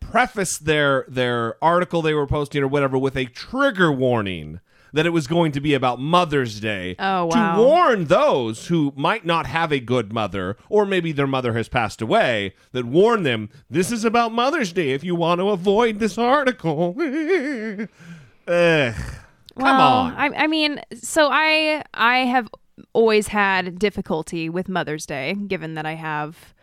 preface 0.00 0.56
their 0.58 1.04
their 1.08 1.62
article 1.62 2.00
they 2.00 2.14
were 2.14 2.26
posting 2.28 2.62
or 2.62 2.68
whatever 2.68 2.96
with 2.96 3.16
a 3.16 3.24
trigger 3.26 3.90
warning 3.92 4.60
that 4.92 5.06
it 5.06 5.10
was 5.10 5.26
going 5.26 5.52
to 5.52 5.60
be 5.60 5.74
about 5.74 6.00
Mother's 6.00 6.60
Day 6.60 6.96
Oh, 6.98 7.26
wow. 7.26 7.56
to 7.56 7.62
warn 7.62 8.04
those 8.06 8.66
who 8.68 8.92
might 8.96 9.24
not 9.26 9.46
have 9.46 9.72
a 9.72 9.80
good 9.80 10.12
mother 10.12 10.56
or 10.68 10.84
maybe 10.86 11.12
their 11.12 11.26
mother 11.26 11.52
has 11.54 11.68
passed 11.68 12.00
away 12.02 12.54
that 12.72 12.84
warn 12.84 13.22
them 13.22 13.50
this 13.68 13.92
is 13.92 14.04
about 14.04 14.32
Mother's 14.32 14.72
Day 14.72 14.90
if 14.90 15.02
you 15.04 15.14
want 15.14 15.40
to 15.40 15.48
avoid 15.50 15.98
this 15.98 16.16
article. 16.18 16.94
Ugh. 16.98 17.88
Come 18.46 19.76
well, 19.76 19.80
on. 19.80 20.14
I, 20.14 20.30
I 20.36 20.46
mean, 20.46 20.80
so 20.94 21.28
I 21.32 21.82
I 21.92 22.18
have 22.20 22.48
always 22.92 23.26
had 23.28 23.78
difficulty 23.78 24.48
with 24.48 24.68
Mother's 24.68 25.04
Day, 25.04 25.34
given 25.34 25.74
that 25.74 25.84
I 25.84 25.94
have 25.94 26.54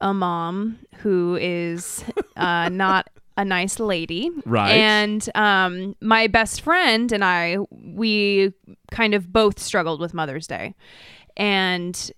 a 0.00 0.14
mom 0.14 0.78
who 0.98 1.36
is 1.40 2.02
uh, 2.36 2.68
not 2.70 3.10
a 3.36 3.44
nice 3.44 3.78
lady, 3.78 4.30
Right. 4.44 4.72
And 4.72 5.28
um, 5.34 5.94
my 6.00 6.26
best 6.26 6.60
friend 6.62 7.12
and 7.12 7.24
I, 7.24 7.58
we 7.70 8.52
kind 8.90 9.14
of 9.14 9.32
both 9.32 9.58
struggled 9.58 10.00
with 10.00 10.14
Mother's 10.14 10.46
Day, 10.46 10.74
and 11.36 12.10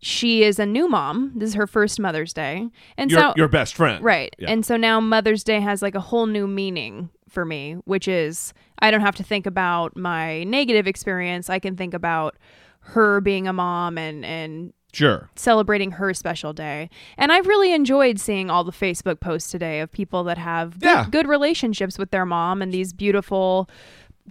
she 0.00 0.42
is 0.42 0.58
a 0.58 0.66
new 0.66 0.88
mom. 0.88 1.32
This 1.36 1.50
is 1.50 1.54
her 1.54 1.66
first 1.66 1.98
Mother's 2.00 2.32
Day, 2.32 2.68
and 2.98 3.10
your, 3.10 3.20
so 3.20 3.32
your 3.36 3.48
best 3.48 3.74
friend. 3.74 4.04
Right. 4.04 4.34
Yeah. 4.38 4.50
And 4.50 4.66
so 4.66 4.76
now 4.76 5.00
Mother's 5.00 5.44
Day 5.44 5.60
has 5.60 5.80
like 5.80 5.94
a 5.94 6.00
whole 6.00 6.26
new 6.26 6.46
meaning 6.46 7.10
for 7.28 7.44
me, 7.44 7.74
which 7.84 8.08
is 8.08 8.52
I 8.80 8.90
don't 8.90 9.00
have 9.00 9.16
to 9.16 9.22
think 9.22 9.46
about 9.46 9.96
my 9.96 10.44
negative 10.44 10.86
experience. 10.86 11.48
I 11.48 11.58
can 11.58 11.76
think 11.76 11.94
about 11.94 12.36
her 12.80 13.20
being 13.20 13.48
a 13.48 13.52
mom 13.52 13.96
and 13.96 14.24
and 14.24 14.72
Sure. 14.94 15.28
celebrating 15.36 15.92
her 15.92 16.14
special 16.14 16.52
day. 16.52 16.88
And 17.18 17.32
I've 17.32 17.46
really 17.46 17.72
enjoyed 17.74 18.18
seeing 18.20 18.48
all 18.50 18.64
the 18.64 18.72
Facebook 18.72 19.20
posts 19.20 19.50
today 19.50 19.80
of 19.80 19.90
people 19.92 20.24
that 20.24 20.38
have 20.38 20.78
good, 20.80 20.86
Yeah. 20.86 21.06
good 21.10 21.26
relationships 21.28 21.98
with 21.98 22.10
their 22.10 22.24
mom 22.24 22.62
and 22.62 22.72
these 22.72 22.92
beautiful 22.92 23.68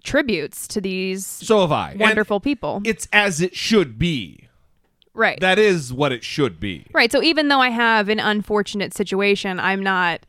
tributes 0.04 0.68
to 0.70 0.82
these 0.82 1.26
So 1.26 1.62
have 1.62 1.72
I. 1.72 1.92
And 1.92 2.00
wonderful 2.00 2.40
people. 2.40 2.82
It's 2.86 3.08
as 3.14 3.42
it 3.42 3.56
should 3.56 4.00
be. 4.00 4.48
right. 5.14 5.40
That 5.42 5.60
is 5.60 5.94
what 5.94 6.12
it 6.12 6.24
should 6.24 6.60
be. 6.60 6.88
Right. 6.92 7.12
So 7.12 7.22
even 7.22 7.48
though 7.50 7.60
I 7.62 7.70
have 7.70 8.10
an 8.10 8.20
unfortunate 8.20 8.96
situation, 8.96 9.60
I'm 9.60 9.84
not 9.84 10.22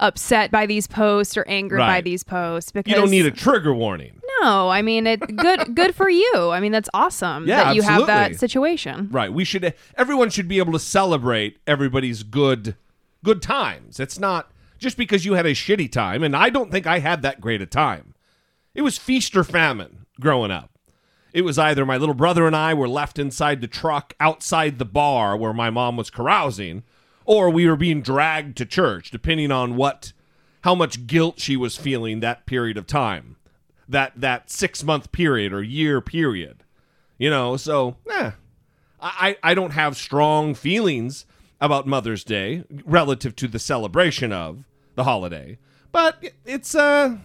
upset 0.00 0.50
by 0.50 0.66
these 0.66 0.86
posts 0.86 1.36
or 1.36 1.44
angered 1.48 1.78
by 1.78 2.00
these 2.00 2.22
posts 2.22 2.70
because 2.72 2.90
You 2.90 2.96
don't 2.96 3.10
need 3.10 3.26
a 3.26 3.30
trigger 3.30 3.74
warning. 3.74 4.20
no. 4.42 4.68
I 4.68 4.82
mean, 4.82 5.06
it 5.06 5.20
good 5.36 5.74
good 5.74 5.94
for 5.94 6.08
you. 6.08 6.50
I 6.52 6.60
mean, 6.60 6.72
that's 6.72 6.88
awesome 6.94 7.46
Yeah, 7.46 7.64
that 7.64 7.74
you 7.76 7.82
have 7.82 8.06
that 8.06 8.36
situation. 8.36 9.08
Right. 9.10 9.32
We 9.32 9.44
should 9.44 9.74
everyone 9.96 10.30
should 10.30 10.48
be 10.48 10.58
able 10.58 10.72
to 10.72 10.78
celebrate 10.78 11.58
everybody's 11.66 12.22
good 12.22 12.76
good 13.24 13.40
times. 13.42 13.98
It's 13.98 14.18
not 14.18 14.50
just 14.78 14.96
because 14.98 15.24
you 15.24 15.32
had 15.34 15.46
a 15.46 15.52
shitty 15.54 15.90
time 15.90 16.22
and 16.22 16.36
I 16.36 16.50
don't 16.50 16.70
think 16.70 16.86
I 16.86 16.98
had 16.98 17.22
that 17.22 17.40
great 17.40 17.62
a 17.62 17.66
time. 17.66 18.14
It 18.74 18.82
was 18.82 18.98
feast 18.98 19.34
or 19.36 19.44
famine 19.44 20.04
growing 20.20 20.50
up. 20.50 20.70
It 21.32 21.42
was 21.42 21.58
either 21.58 21.84
my 21.86 21.96
little 21.96 22.14
brother 22.14 22.46
and 22.46 22.54
I 22.54 22.72
were 22.74 22.88
left 22.88 23.18
inside 23.18 23.60
the 23.60 23.66
truck 23.66 24.14
outside 24.20 24.78
the 24.78 24.84
bar 24.84 25.36
where 25.36 25.52
my 25.54 25.70
mom 25.70 25.96
was 25.96 26.10
carousing 26.10 26.82
or 27.26 27.50
we 27.50 27.66
were 27.66 27.76
being 27.76 28.00
dragged 28.02 28.56
to 28.58 28.64
church 28.64 29.10
depending 29.10 29.50
on 29.52 29.76
what 29.76 30.12
how 30.62 30.74
much 30.74 31.06
guilt 31.06 31.38
she 31.38 31.56
was 31.56 31.76
feeling 31.76 32.20
that 32.20 32.46
period 32.46 32.76
of 32.76 32.86
time. 32.86 33.36
That 33.88 34.12
that 34.16 34.50
6 34.50 34.82
month 34.84 35.12
period 35.12 35.52
or 35.52 35.62
year 35.62 36.00
period. 36.00 36.64
You 37.18 37.30
know, 37.30 37.56
so 37.56 37.96
eh, 38.10 38.32
I, 39.00 39.36
I 39.42 39.54
don't 39.54 39.70
have 39.70 39.96
strong 39.96 40.54
feelings 40.54 41.24
about 41.60 41.86
Mother's 41.86 42.24
Day 42.24 42.64
relative 42.84 43.34
to 43.36 43.48
the 43.48 43.58
celebration 43.58 44.32
of 44.32 44.64
the 44.94 45.04
holiday, 45.04 45.58
but 45.92 46.22
it's 46.44 46.74
uh, 46.74 47.16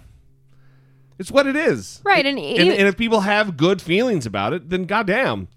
it's 1.20 1.32
what 1.32 1.48
it 1.48 1.56
is, 1.56 2.02
Right, 2.04 2.26
and 2.26 2.40
And, 2.40 2.70
and 2.70 2.88
if 2.88 2.98
people 2.98 3.22
have 3.22 3.58
good 3.58 3.82
feelings 3.82 4.26
about 4.26 4.54
it, 4.54 4.70
then 4.70 4.86
goddamn, 4.86 5.50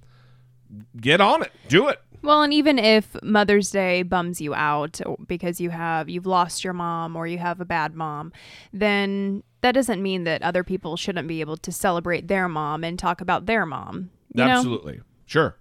get 1.01 1.21
on 1.21 1.43
it, 1.43 1.53
do 1.69 1.89
it. 1.89 2.01
Well, 2.25 2.41
and 2.41 2.55
even 2.55 2.79
if 2.79 3.23
Mother's 3.23 3.71
Day 3.71 4.03
bums 4.03 4.41
you 4.41 4.55
out 4.55 4.99
because 5.27 5.61
you 5.61 5.69
have 5.69 6.09
you've 6.09 6.25
lost 6.25 6.65
your 6.65 6.73
mom 6.73 7.17
or 7.17 7.27
you 7.27 7.37
have 7.37 7.61
a 7.61 7.67
bad 7.67 7.95
mom, 7.95 8.33
then 8.73 9.43
that 9.61 9.73
doesn't 9.73 10.03
mean 10.03 10.25
that 10.25 10.43
other 10.43 10.65
people 10.65 10.97
shouldn't 10.97 11.29
be 11.29 11.43
able 11.43 11.59
to 11.59 11.71
celebrate 11.71 12.27
their 12.27 12.49
mom 12.49 12.83
and 12.83 12.99
talk 12.99 13.21
about 13.21 13.45
their 13.45 13.67
mom. 13.67 14.11
You 14.35 14.47
know? 14.47 14.51
Absolutely, 14.53 15.01
sure, 15.27 15.59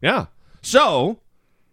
yeah. 0.00 0.26
So, 0.62 1.20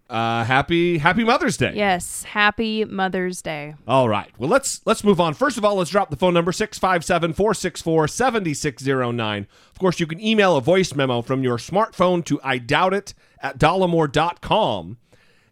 uh, 0.09 0.43
happy 0.43 0.97
Happy 0.97 1.23
Mother's 1.23 1.57
Day. 1.57 1.73
Yes. 1.75 2.23
Happy 2.23 2.85
Mother's 2.85 3.41
Day. 3.41 3.75
All 3.87 4.09
right. 4.09 4.31
Well, 4.37 4.49
let's 4.49 4.81
let's 4.85 5.03
move 5.03 5.19
on. 5.19 5.33
First 5.33 5.57
of 5.57 5.65
all, 5.65 5.75
let's 5.75 5.89
drop 5.89 6.09
the 6.09 6.15
phone 6.15 6.33
number 6.33 6.51
657-464-7609. 6.51 9.47
Of 9.71 9.79
course, 9.79 9.99
you 9.99 10.07
can 10.07 10.21
email 10.21 10.55
a 10.55 10.61
voice 10.61 10.93
memo 10.93 11.21
from 11.21 11.43
your 11.43 11.57
smartphone 11.57 12.23
to 12.25 12.39
I 12.43 12.57
doubt 12.57 12.93
it 12.93 13.13
at 13.39 13.57
dollamore.com. 13.57 14.97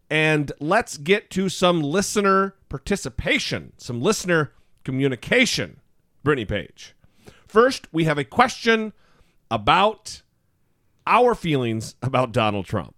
And 0.10 0.52
let's 0.60 0.98
get 0.98 1.30
to 1.32 1.48
some 1.48 1.82
listener 1.82 2.56
participation, 2.70 3.74
some 3.78 4.02
listener 4.02 4.52
communication. 4.84 5.80
Brittany 6.24 6.46
Page. 6.46 6.96
First, 7.48 7.88
we 7.92 8.06
have 8.06 8.18
a 8.18 8.24
question 8.24 8.94
about 9.50 10.22
our 11.08 11.36
feelings 11.36 11.96
about 12.02 12.32
Donald 12.32 12.66
Trump. 12.66 12.96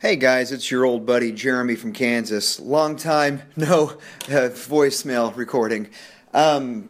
Hey 0.00 0.16
guys, 0.16 0.50
it's 0.50 0.70
your 0.70 0.86
old 0.86 1.04
buddy 1.04 1.30
Jeremy 1.30 1.76
from 1.76 1.92
Kansas. 1.92 2.58
Long 2.58 2.96
time 2.96 3.42
no 3.54 3.90
uh, 4.28 4.48
voicemail 4.48 5.36
recording. 5.36 5.90
Um, 6.32 6.88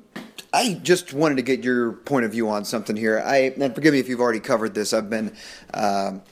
I 0.53 0.75
just 0.75 1.13
wanted 1.13 1.35
to 1.35 1.43
get 1.43 1.65
your 1.65 1.91
point 1.91 2.25
of 2.25 2.31
view 2.31 2.49
on 2.49 2.65
something 2.65 2.95
here. 2.95 3.19
I 3.19 3.53
and 3.61 3.75
forgive 3.75 3.95
me 3.95 3.99
if 3.99 4.09
you've 4.09 4.21
already 4.21 4.39
covered 4.39 4.75
this. 4.75 4.93
I've 4.93 5.11
been 5.11 5.35
um, 5.75 6.23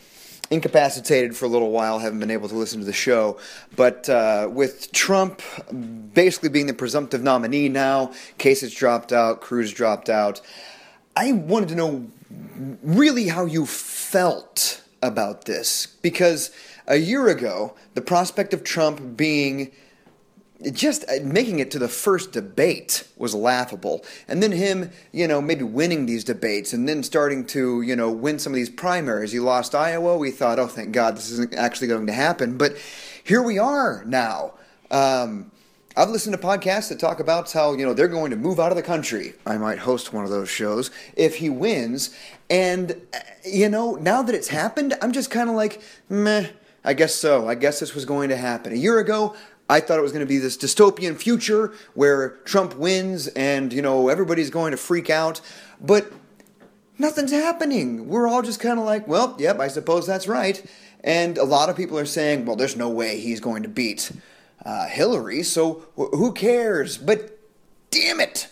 incapacitated 0.52 1.36
for 1.36 1.46
a 1.46 1.48
little 1.48 1.72
while, 1.72 1.98
haven't 1.98 2.20
been 2.20 2.30
able 2.30 2.48
to 2.48 2.54
listen 2.54 2.78
to 2.78 2.86
the 2.86 2.92
show. 2.92 3.40
But 3.74 4.08
uh, 4.08 4.48
with 4.48 4.92
Trump 4.92 5.42
basically 6.14 6.48
being 6.48 6.68
the 6.68 6.74
presumptive 6.74 7.24
nominee 7.24 7.68
now, 7.68 8.12
Kasich 8.38 8.76
dropped 8.76 9.12
out, 9.12 9.40
Cruz 9.40 9.72
dropped 9.72 10.08
out. 10.08 10.40
I 11.16 11.32
wanted 11.32 11.70
to 11.70 11.74
know 11.74 12.06
really 12.84 13.26
how 13.26 13.46
you 13.46 13.66
felt 13.66 14.84
about 15.02 15.44
this 15.44 15.86
because 16.02 16.50
a 16.88 16.96
year 16.96 17.28
ago, 17.28 17.76
the 17.94 18.00
prospect 18.00 18.52
of 18.52 18.64
Trump 18.64 19.16
being 19.16 19.70
just 20.72 21.04
uh, 21.04 21.22
making 21.22 21.60
it 21.60 21.70
to 21.70 21.78
the 21.78 21.88
first 21.88 22.32
debate 22.32 23.06
was 23.16 23.32
laughable. 23.32 24.04
And 24.26 24.42
then 24.42 24.50
him, 24.50 24.90
you 25.12 25.28
know, 25.28 25.40
maybe 25.40 25.62
winning 25.62 26.06
these 26.06 26.24
debates 26.24 26.72
and 26.72 26.88
then 26.88 27.04
starting 27.04 27.46
to, 27.48 27.82
you 27.82 27.94
know, 27.94 28.10
win 28.10 28.40
some 28.40 28.52
of 28.52 28.56
these 28.56 28.70
primaries. 28.70 29.30
He 29.30 29.38
lost 29.38 29.74
Iowa. 29.74 30.16
We 30.16 30.32
thought, 30.32 30.58
oh, 30.58 30.66
thank 30.66 30.90
God 30.90 31.16
this 31.16 31.30
isn't 31.30 31.54
actually 31.54 31.86
going 31.86 32.08
to 32.08 32.12
happen. 32.12 32.58
But 32.58 32.76
here 33.22 33.42
we 33.42 33.58
are 33.58 34.02
now. 34.04 34.54
Um, 34.90 35.52
I've 35.96 36.10
listened 36.10 36.36
to 36.36 36.40
podcasts 36.40 36.88
that 36.88 36.98
talk 36.98 37.20
about 37.20 37.50
how, 37.52 37.74
you 37.74 37.84
know, 37.84 37.92
they're 37.92 38.08
going 38.08 38.30
to 38.30 38.36
move 38.36 38.58
out 38.58 38.70
of 38.70 38.76
the 38.76 38.82
country. 38.82 39.34
I 39.46 39.58
might 39.58 39.78
host 39.78 40.12
one 40.12 40.24
of 40.24 40.30
those 40.30 40.48
shows 40.48 40.90
if 41.16 41.36
he 41.36 41.50
wins. 41.50 42.10
And, 42.50 43.00
uh, 43.12 43.18
you 43.44 43.68
know, 43.68 43.94
now 43.96 44.22
that 44.22 44.34
it's 44.34 44.48
happened, 44.48 44.94
I'm 45.02 45.12
just 45.12 45.30
kind 45.30 45.48
of 45.48 45.56
like, 45.56 45.82
meh, 46.08 46.48
I 46.84 46.94
guess 46.94 47.14
so. 47.14 47.48
I 47.48 47.54
guess 47.54 47.80
this 47.80 47.94
was 47.94 48.04
going 48.04 48.28
to 48.28 48.36
happen. 48.36 48.72
A 48.72 48.76
year 48.76 48.98
ago, 48.98 49.36
I 49.68 49.80
thought 49.80 49.98
it 49.98 50.02
was 50.02 50.12
going 50.12 50.24
to 50.24 50.28
be 50.28 50.38
this 50.38 50.56
dystopian 50.56 51.16
future 51.16 51.74
where 51.94 52.30
Trump 52.44 52.76
wins 52.76 53.28
and, 53.28 53.72
you 53.72 53.82
know, 53.82 54.08
everybody's 54.08 54.50
going 54.50 54.70
to 54.70 54.76
freak 54.76 55.10
out. 55.10 55.40
But 55.80 56.10
nothing's 56.98 57.32
happening. 57.32 58.08
We're 58.08 58.28
all 58.28 58.42
just 58.42 58.60
kind 58.60 58.78
of 58.78 58.86
like, 58.86 59.06
well, 59.06 59.36
yep, 59.38 59.60
I 59.60 59.68
suppose 59.68 60.06
that's 60.06 60.26
right. 60.26 60.64
And 61.04 61.38
a 61.38 61.44
lot 61.44 61.68
of 61.68 61.76
people 61.76 61.98
are 61.98 62.06
saying, 62.06 62.44
well, 62.44 62.56
there's 62.56 62.76
no 62.76 62.88
way 62.88 63.20
he's 63.20 63.40
going 63.40 63.62
to 63.62 63.68
beat 63.68 64.10
uh, 64.64 64.86
Hillary, 64.86 65.42
so 65.42 65.84
wh- 65.96 66.14
who 66.16 66.32
cares? 66.32 66.98
But 66.98 67.38
damn 67.90 68.20
it! 68.20 68.48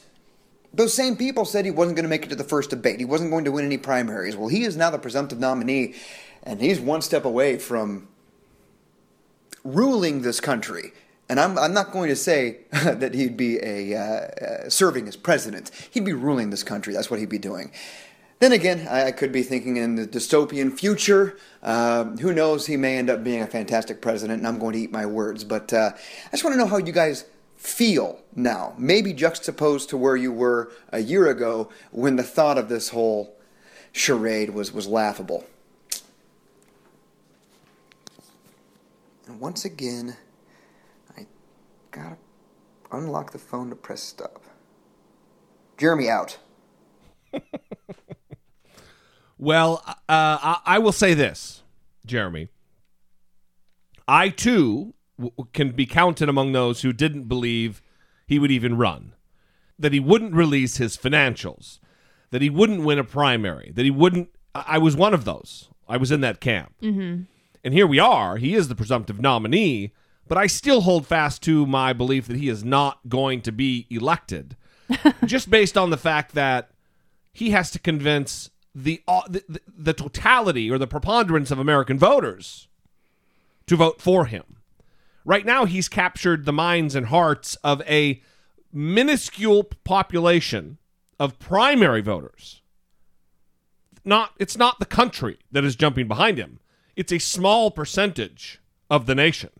Those 0.73 0.95
same 0.95 1.17
people 1.17 1.45
said 1.45 1.65
he 1.65 1.71
wasn't 1.71 1.97
going 1.97 2.05
to 2.05 2.11
make 2.11 2.25
it 2.25 2.29
to 2.29 2.37
the 2.37 2.45
first 2.45 2.71
debate. 2.71 3.01
He 3.01 3.05
wasn't 3.05 3.31
going 3.31 3.45
to 3.45 3.53
win 3.53 3.65
any 3.65 3.79
primaries. 3.79 4.37
Well, 4.37 4.49
he 4.49 4.65
is 4.65 4.77
now 4.77 4.91
the 4.91 4.99
presumptive 4.99 5.41
nominee, 5.41 5.95
and 6.43 6.61
he's 6.61 6.81
one 6.81 7.03
step 7.03 7.25
away 7.25 7.59
from 7.59 8.09
ruling 9.75 10.23
this 10.23 10.41
country. 10.41 10.93
And 11.29 11.41
I'm, 11.41 11.59
I'm 11.59 11.75
not 11.75 11.91
going 11.91 12.09
to 12.09 12.17
say 12.17 12.59
that 12.71 13.15
he'd 13.15 13.37
be 13.37 13.59
a 13.63 13.97
uh, 13.97 14.01
uh, 14.01 14.71
serving 14.71 15.09
as 15.09 15.17
president. 15.17 15.71
He'd 15.91 16.05
be 16.05 16.13
ruling 16.13 16.51
this 16.51 16.63
country. 16.63 16.95
That's 16.95 17.11
what 17.11 17.19
he'd 17.19 17.29
be 17.29 17.39
doing. 17.39 17.73
Then 18.39 18.53
again, 18.53 18.87
I, 18.89 19.07
I 19.07 19.13
could 19.13 19.33
be 19.33 19.43
thinking 19.43 19.77
in 19.77 19.97
the 19.97 20.07
dystopian 20.07 20.79
future. 20.79 21.37
Uh, 21.63 22.05
who 22.05 22.33
knows? 22.33 22.67
He 22.67 22.77
may 22.77 22.99
end 22.99 23.11
up 23.11 23.25
being 23.25 23.43
a 23.43 23.47
fantastic 23.47 24.01
president, 24.01 24.39
and 24.39 24.47
I'm 24.47 24.59
going 24.59 24.75
to 24.75 24.79
eat 24.79 24.93
my 24.93 25.07
words. 25.07 25.43
But 25.43 25.73
uh, 25.73 25.93
I 25.95 26.31
just 26.31 26.45
want 26.45 26.55
to 26.55 26.59
know 26.59 26.67
how 26.67 26.77
you 26.77 26.93
guys 26.93 27.25
feel 27.57 28.21
now. 28.35 28.75
Maybe 28.79 29.13
juxtaposed 29.13 29.89
to 29.89 29.97
where 29.97 30.17
you 30.17 30.33
were 30.33 30.71
a 30.91 31.01
year 31.01 31.29
ago 31.29 31.71
when 31.91 32.17
the 32.17 32.23
thought 32.23 32.59
of 32.59 32.69
this 32.69 32.91
whole 32.91 33.35
charade 33.91 34.51
was, 34.51 34.73
was 34.73 34.87
laughable. 34.87 35.45
And 39.27 39.41
once 39.41 39.65
again, 39.65 40.17
I 41.17 41.27
gotta 41.91 42.17
unlock 42.93 43.33
the 43.33 43.39
phone 43.39 43.71
to 43.71 43.77
press 43.77 44.03
stop. 44.03 44.45
Jeremy 45.77 46.09
out. 46.09 46.39
Well, 49.39 49.83
uh, 49.87 49.93
I, 50.09 50.61
I 50.65 50.79
will 50.79 50.93
say 50.93 51.15
this, 51.15 51.63
Jeremy. 52.07 52.49
I 54.09 54.29
too 54.29 54.95
w- 55.19 55.33
can 55.53 55.73
be 55.73 55.87
counted 55.87 56.29
among 56.29 56.53
those 56.53 56.83
who 56.83 56.93
didn't 56.93 57.25
believe 57.25 57.83
he 58.27 58.39
would 58.39 58.51
even 58.51 58.79
run, 58.79 59.13
that 59.79 59.93
he 59.93 60.01
wouldn't 60.01 60.35
release 60.35 60.79
his 60.79 60.97
financials, 60.97 61.81
that 62.31 62.41
he 62.41 62.49
wouldn't 62.49 62.83
win 62.83 62.99
a 62.99 63.05
primary, 63.05 63.73
that 63.75 63.85
he 63.85 63.91
wouldn't. 63.91 64.31
I 64.55 64.65
I 64.69 64.79
was 64.79 64.97
one 64.97 65.13
of 65.13 65.25
those. 65.25 65.69
I 65.89 65.97
was 65.99 66.11
in 66.11 66.23
that 66.23 66.41
camp. 66.41 66.75
Mm-hmm. 66.83 67.25
And 67.67 67.75
here 67.75 67.89
we 67.89 67.99
are. 67.99 68.37
He 68.37 68.55
is 68.55 68.69
the 68.69 68.77
presumptive 68.77 69.21
nominee, 69.21 69.93
but 70.29 70.39
I 70.39 70.47
still 70.47 70.83
hold 70.83 71.05
fast 71.05 71.43
to 71.43 71.67
my 71.67 71.93
belief 71.93 72.29
that 72.29 72.37
he 72.37 72.49
is 72.49 72.63
not 72.63 73.01
going 73.09 73.41
to 73.41 73.51
be 73.51 73.89
elected, 73.91 74.57
just 75.25 75.51
based 75.51 75.77
on 75.77 75.91
the 75.91 75.97
fact 75.97 76.37
that 76.37 76.71
he 77.33 77.51
has 77.51 77.73
to 77.73 77.81
convince 77.81 78.51
the, 78.73 79.03
uh, 79.09 79.23
the 79.29 79.43
the- 79.49 79.61
the 79.67 79.93
totality 79.93 80.71
or 80.71 80.79
the 80.79 80.87
preponderance 80.87 81.51
of 81.51 81.59
American 81.59 81.99
voters 81.99 82.69
to 83.67 83.75
vote 83.75 84.01
for 84.01 84.27
him. 84.27 84.45
Right 85.25 85.45
now, 85.45 85.65
he's 85.65 85.89
captured 85.89 86.45
the 86.45 86.53
minds 86.53 86.95
and 86.95 87.07
hearts 87.07 87.57
of 87.65 87.83
a 87.83 88.23
minuscule 88.73 89.65
population 89.83 90.79
of 91.19 91.41
primary 91.41 92.01
voters. 92.01 92.63
Not 94.05 94.35
it's 94.39 94.57
not 94.57 94.79
the 94.79 94.87
country 94.87 95.39
that 95.51 95.65
is 95.65 95.75
jumping 95.75 96.07
behind 96.07 96.39
him. 96.39 96.61
It's 96.97 97.13
a 97.13 97.19
small 97.19 97.71
percentage 97.71 98.61
of 98.91 99.07
the 99.07 99.15
nation. 99.15 99.51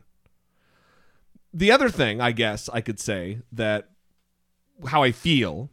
The 1.53 1.71
other 1.71 1.89
thing, 1.89 2.21
I 2.21 2.33
guess 2.33 2.69
I 2.73 2.81
could 2.81 2.99
say 2.99 3.41
that 3.53 3.91
how 4.89 5.03
I 5.03 5.13
feel 5.13 5.71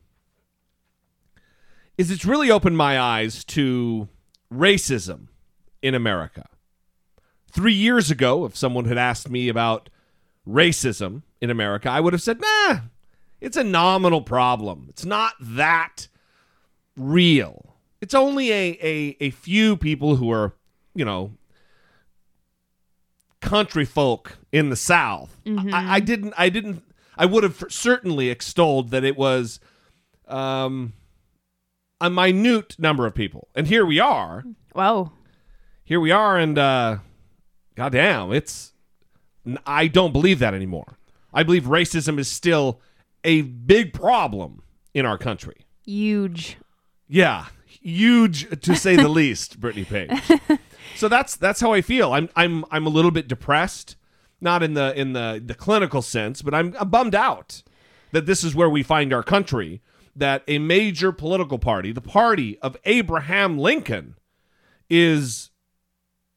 is 1.98 2.12
it's 2.12 2.26
really 2.26 2.52
opened 2.52 2.78
my 2.78 3.00
eyes 3.00 3.44
to 3.46 4.08
racism 4.52 5.28
in 5.82 5.96
America. 5.96 6.48
Three 7.52 7.74
years 7.74 8.10
ago, 8.10 8.46
if 8.46 8.56
someone 8.56 8.86
had 8.86 8.98
asked 8.98 9.30
me 9.30 9.48
about 9.48 9.90
racism 10.48 11.24
in 11.40 11.50
America, 11.50 11.90
I 11.90 12.00
would 12.00 12.14
have 12.14 12.22
said, 12.22 12.42
nah, 12.42 12.80
it's 13.40 13.58
a 13.58 13.64
nominal 13.64 14.22
problem. 14.22 14.88
It's 14.90 15.06
not 15.06 15.34
that 15.40 16.08
real. 16.98 17.76
It's 18.02 18.14
only 18.14 18.52
a, 18.52 18.78
a, 18.82 19.18
a 19.20 19.30
few 19.30 19.78
people 19.78 20.16
who 20.16 20.32
are, 20.32 20.54
you 20.96 21.06
know, 21.06 21.32
country 23.44 23.86
folk 23.86 24.38
in 24.52 24.70
the 24.70 24.76
South. 24.76 25.38
I, 25.46 25.96
I 25.96 26.00
didn't, 26.00 26.34
I 26.38 26.50
didn't, 26.50 26.84
I 27.18 27.26
would 27.26 27.44
have 27.44 27.64
certainly 27.70 28.30
extolled 28.30 28.90
that 28.92 29.04
it 29.04 29.18
was 29.18 29.60
um, 30.28 30.94
a 32.02 32.10
minute 32.10 32.76
number 32.80 33.06
of 33.06 33.14
people. 33.14 33.50
And 33.54 33.68
here 33.68 33.86
we 33.86 34.00
are. 34.00 34.44
Whoa. 34.74 35.12
Here 35.84 36.00
we 36.00 36.12
are, 36.12 36.38
and 36.38 36.58
uh, 36.58 36.98
goddamn, 37.76 38.32
it's. 38.32 38.72
I 39.66 39.88
don't 39.88 40.14
believe 40.14 40.40
that 40.40 40.54
anymore. 40.54 40.98
I 41.34 41.44
believe 41.44 41.64
racism 41.64 42.18
is 42.18 42.30
still 42.30 42.80
a 43.26 43.42
big 43.42 43.92
problem 43.92 44.64
in 44.94 45.06
our 45.06 45.18
country. 45.18 45.66
Huge. 45.86 46.58
Yeah, 47.10 47.48
huge 47.66 48.62
to 48.62 48.76
say 48.76 48.96
the 48.96 49.10
least, 49.20 49.60
Brittany 49.60 49.84
Page. 49.84 50.22
So 50.96 51.08
that's 51.08 51.36
that's 51.36 51.60
how 51.60 51.74
I 51.74 51.82
feel. 51.82 52.14
I'm 52.14 52.30
I'm 52.36 52.66
I'm 52.72 52.86
a 52.86 52.90
little 52.90 53.12
bit 53.12 53.28
depressed, 53.28 53.96
not 54.40 54.64
in 54.64 54.74
the 54.74 54.98
in 55.00 55.14
the 55.14 55.42
the 55.44 55.56
clinical 55.56 56.02
sense, 56.02 56.42
but 56.42 56.54
I'm, 56.54 56.76
I'm 56.80 56.90
bummed 56.90 57.16
out 57.16 57.64
that 58.12 58.26
this 58.26 58.44
is 58.44 58.56
where 58.56 58.70
we 58.70 58.84
find 58.84 59.14
our 59.14 59.24
country. 59.24 59.82
That 60.16 60.44
a 60.48 60.60
major 60.60 61.12
political 61.12 61.58
party, 61.58 61.92
the 61.92 62.00
party 62.00 62.60
of 62.60 62.78
Abraham 62.86 63.58
Lincoln, 63.58 64.16
is, 64.88 65.50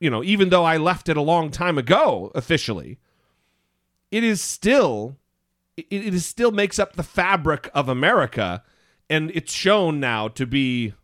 you 0.00 0.08
know, 0.08 0.24
even 0.24 0.48
though 0.48 0.64
I 0.64 0.78
left 0.78 1.10
it 1.10 1.16
a 1.18 1.22
long 1.22 1.50
time 1.50 1.76
ago 1.76 2.32
officially, 2.34 2.98
it 4.10 4.24
is 4.24 4.40
still 4.40 5.18
it, 5.76 5.86
it 5.90 6.14
is 6.14 6.24
still 6.24 6.52
makes 6.52 6.78
up 6.78 6.96
the 6.96 7.02
fabric 7.02 7.68
of 7.74 7.88
America, 7.88 8.62
and 9.10 9.30
it's 9.34 9.52
shown 9.52 10.00
now 10.00 10.28
to 10.28 10.46
be 10.46 10.94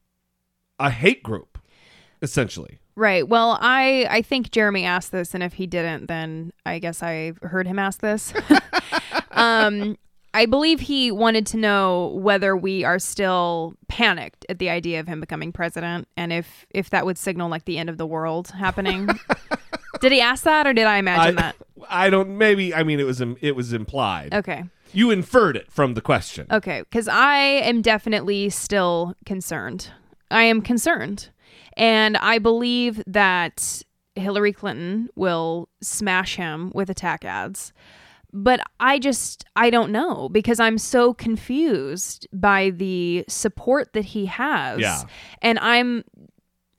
a 0.78 0.88
hate 0.90 1.22
group, 1.22 1.58
essentially. 2.22 2.78
Right. 2.94 3.26
Well, 3.26 3.58
I 3.60 4.06
I 4.10 4.22
think 4.22 4.50
Jeremy 4.50 4.84
asked 4.84 5.12
this, 5.12 5.34
and 5.34 5.42
if 5.42 5.54
he 5.54 5.66
didn't, 5.66 6.06
then 6.06 6.52
I 6.66 6.78
guess 6.78 7.02
I 7.02 7.32
heard 7.42 7.66
him 7.66 7.78
ask 7.78 8.00
this. 8.00 8.34
um, 9.30 9.96
I 10.34 10.46
believe 10.46 10.80
he 10.80 11.10
wanted 11.10 11.46
to 11.48 11.56
know 11.56 12.08
whether 12.16 12.56
we 12.56 12.84
are 12.84 12.98
still 12.98 13.74
panicked 13.88 14.46
at 14.48 14.58
the 14.58 14.70
idea 14.70 15.00
of 15.00 15.06
him 15.06 15.20
becoming 15.20 15.52
president, 15.52 16.08
and 16.16 16.32
if 16.32 16.66
if 16.70 16.90
that 16.90 17.06
would 17.06 17.18
signal 17.18 17.48
like 17.48 17.64
the 17.64 17.78
end 17.78 17.88
of 17.88 17.98
the 17.98 18.06
world 18.06 18.48
happening. 18.48 19.08
did 20.00 20.12
he 20.12 20.20
ask 20.20 20.44
that, 20.44 20.66
or 20.66 20.72
did 20.72 20.86
I 20.86 20.98
imagine 20.98 21.38
I, 21.38 21.42
that? 21.42 21.56
I 21.88 22.10
don't. 22.10 22.36
Maybe 22.36 22.74
I 22.74 22.82
mean 22.82 23.00
it 23.00 23.06
was 23.06 23.20
it 23.40 23.56
was 23.56 23.72
implied. 23.72 24.34
Okay. 24.34 24.64
You 24.94 25.10
inferred 25.10 25.56
it 25.56 25.72
from 25.72 25.94
the 25.94 26.02
question. 26.02 26.46
Okay, 26.50 26.82
because 26.82 27.08
I 27.08 27.36
am 27.36 27.80
definitely 27.80 28.50
still 28.50 29.14
concerned. 29.24 29.88
I 30.30 30.42
am 30.44 30.60
concerned. 30.60 31.30
And 31.76 32.16
I 32.16 32.38
believe 32.38 33.02
that 33.06 33.82
Hillary 34.14 34.52
Clinton 34.52 35.08
will 35.16 35.68
smash 35.82 36.36
him 36.36 36.70
with 36.74 36.90
attack 36.90 37.24
ads. 37.24 37.72
But 38.32 38.60
I 38.80 38.98
just, 38.98 39.44
I 39.56 39.68
don't 39.68 39.92
know 39.92 40.28
because 40.30 40.58
I'm 40.58 40.78
so 40.78 41.12
confused 41.12 42.26
by 42.32 42.70
the 42.70 43.24
support 43.28 43.92
that 43.92 44.06
he 44.06 44.26
has. 44.26 44.80
Yeah. 44.80 45.02
And 45.42 45.58
I'm, 45.58 46.04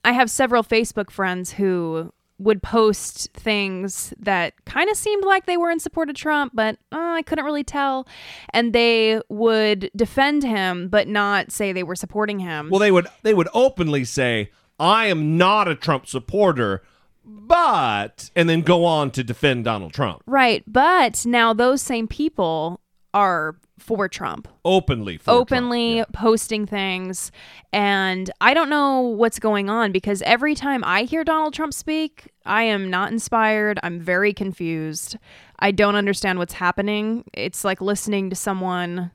I 0.04 0.12
have 0.12 0.30
several 0.30 0.64
Facebook 0.64 1.10
friends 1.10 1.52
who 1.52 2.12
would 2.38 2.62
post 2.62 3.32
things 3.32 4.12
that 4.18 4.52
kind 4.64 4.90
of 4.90 4.96
seemed 4.96 5.24
like 5.24 5.46
they 5.46 5.56
were 5.56 5.70
in 5.70 5.78
support 5.78 6.10
of 6.10 6.16
Trump, 6.16 6.52
but 6.54 6.76
uh, 6.90 6.98
I 6.98 7.22
couldn't 7.22 7.44
really 7.44 7.62
tell. 7.62 8.08
And 8.50 8.72
they 8.72 9.20
would 9.28 9.90
defend 9.94 10.42
him, 10.42 10.88
but 10.88 11.06
not 11.06 11.52
say 11.52 11.72
they 11.72 11.84
were 11.84 11.94
supporting 11.94 12.40
him. 12.40 12.70
Well, 12.70 12.80
they 12.80 12.90
would 12.90 13.06
they 13.22 13.34
would 13.34 13.48
openly 13.54 14.04
say, 14.04 14.50
"I 14.78 15.06
am 15.06 15.36
not 15.36 15.68
a 15.68 15.74
Trump 15.74 16.06
supporter," 16.06 16.82
but 17.24 18.30
and 18.36 18.48
then 18.48 18.62
go 18.62 18.84
on 18.84 19.10
to 19.12 19.24
defend 19.24 19.64
Donald 19.64 19.92
Trump 19.92 20.22
right. 20.26 20.62
But 20.66 21.24
now 21.26 21.52
those 21.52 21.82
same 21.82 22.06
people 22.08 22.80
are 23.12 23.56
for 23.78 24.08
Trump. 24.08 24.48
openly. 24.64 25.18
For 25.18 25.24
Trump. 25.24 25.40
openly 25.40 25.96
Yeah. 25.96 26.04
posting 26.12 26.64
things 26.66 27.30
and 27.72 28.30
i 28.40 28.54
don't 28.54 28.70
know 28.70 29.00
what's 29.00 29.38
going 29.38 29.68
on 29.68 29.92
because 29.92 30.22
every 30.22 30.54
time 30.54 30.82
i 30.84 31.02
hear 31.02 31.22
donald 31.22 31.52
trump 31.54 31.74
speak 31.74 32.30
i 32.46 32.62
am 32.62 32.88
not 32.88 33.12
inspired 33.12 33.78
i'm 33.82 34.00
very 34.00 34.32
confused 34.32 35.18
i 35.58 35.70
don't 35.70 35.96
understand 35.96 36.38
what's 36.38 36.54
happening 36.54 37.24
it's 37.34 37.62
like 37.64 37.80
listening 37.82 38.30
to 38.30 38.36
someone 38.36 39.10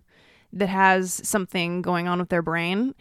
that 0.54 0.69
has 0.69 1.19
something 1.28 1.82
going 1.82 2.08
on 2.08 2.19
with 2.19 2.30
their 2.30 2.41
brain 2.43 2.93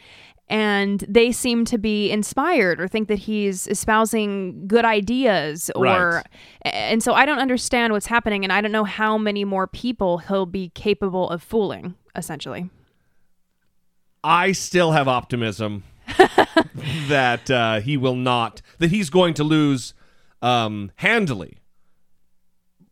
and 0.50 1.04
they 1.08 1.30
seem 1.30 1.64
to 1.66 1.78
be 1.78 2.10
inspired 2.10 2.80
or 2.80 2.88
think 2.88 3.08
that 3.08 3.18
he's 3.18 3.66
espousing 3.68 4.66
good 4.66 4.84
ideas 4.84 5.70
or 5.76 5.84
Right. 5.84 6.26
and 6.62 7.02
so 7.02 7.12
i 7.14 7.26
don't 7.26 7.38
understand 7.38 7.92
what's 7.92 8.06
happening 8.06 8.44
and 8.44 8.52
i 8.52 8.60
don't 8.60 8.72
know 8.72 8.84
how 8.84 9.18
many 9.18 9.44
more 9.44 9.66
people 9.66 10.18
he'll 10.18 10.46
be 10.46 10.70
capable 10.74 11.28
of 11.30 11.42
fooling 11.42 11.94
essentially 12.16 12.70
I 14.24 14.50
still 14.52 14.92
have 14.92 15.06
optimism 15.06 15.84
that 17.08 17.48
uh, 17.50 17.80
he 17.80 17.96
will 17.96 18.16
not. 18.16 18.60
That 18.78 18.90
he's 18.90 19.10
going 19.10 19.32
to 19.34 19.44
lose 19.44 19.94
um, 20.42 20.90
handily, 20.96 21.58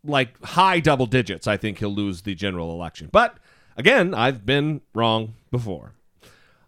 like 0.05 0.41
high 0.43 0.79
double 0.79 1.05
digits. 1.05 1.45
I 1.45 1.57
think 1.57 1.79
he'll 1.79 1.93
lose 1.93 2.21
the 2.21 2.33
general 2.33 2.71
election. 2.71 3.09
But 3.11 3.37
again, 3.75 4.13
I've 4.13 4.45
been 4.45 4.81
wrong 4.95 5.33
before. 5.51 5.93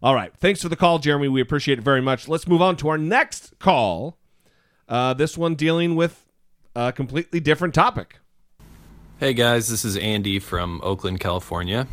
All 0.02 0.16
right. 0.16 0.32
Thanks 0.38 0.62
for 0.62 0.70
the 0.70 0.78
call, 0.78 1.00
Jeremy. 1.00 1.28
We 1.28 1.42
appreciate 1.42 1.78
it 1.78 1.82
very 1.82 2.02
much. 2.02 2.30
Let's 2.30 2.48
move 2.48 2.62
on 2.62 2.78
to 2.78 2.88
our 2.88 2.98
next 2.98 3.60
call. 3.60 4.18
Uh, 4.88 5.14
this 5.14 5.38
one 5.38 5.56
dealing 5.56 5.96
with 5.96 6.26
a 6.74 6.94
completely 6.94 7.42
different 7.42 7.74
topic. 7.74 8.20
Hey 9.20 9.34
guys, 9.34 9.68
this 9.68 9.84
is 9.84 9.98
Andy 9.98 10.40
from 10.40 10.80
Oakland, 10.82 11.20
California. 11.20 11.86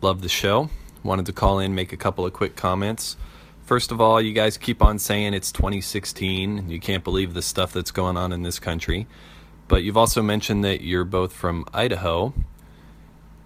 Love 0.00 0.20
the 0.22 0.28
show. 0.28 0.68
Wanted 1.04 1.26
to 1.26 1.32
call 1.32 1.60
in, 1.60 1.76
make 1.76 1.92
a 1.92 1.96
couple 1.96 2.26
of 2.26 2.32
quick 2.32 2.56
comments. 2.56 3.16
First 3.64 3.92
of 3.92 4.00
all, 4.00 4.20
you 4.20 4.32
guys 4.32 4.58
keep 4.58 4.82
on 4.82 4.98
saying 4.98 5.32
it's 5.32 5.52
2016 5.52 6.58
and 6.58 6.72
you 6.72 6.80
can't 6.80 7.04
believe 7.04 7.34
the 7.34 7.42
stuff 7.42 7.72
that's 7.72 7.92
going 7.92 8.16
on 8.16 8.32
in 8.32 8.42
this 8.42 8.58
country. 8.58 9.06
But 9.68 9.84
you've 9.84 9.96
also 9.96 10.22
mentioned 10.22 10.64
that 10.64 10.80
you're 10.80 11.04
both 11.04 11.32
from 11.32 11.64
Idaho. 11.72 12.34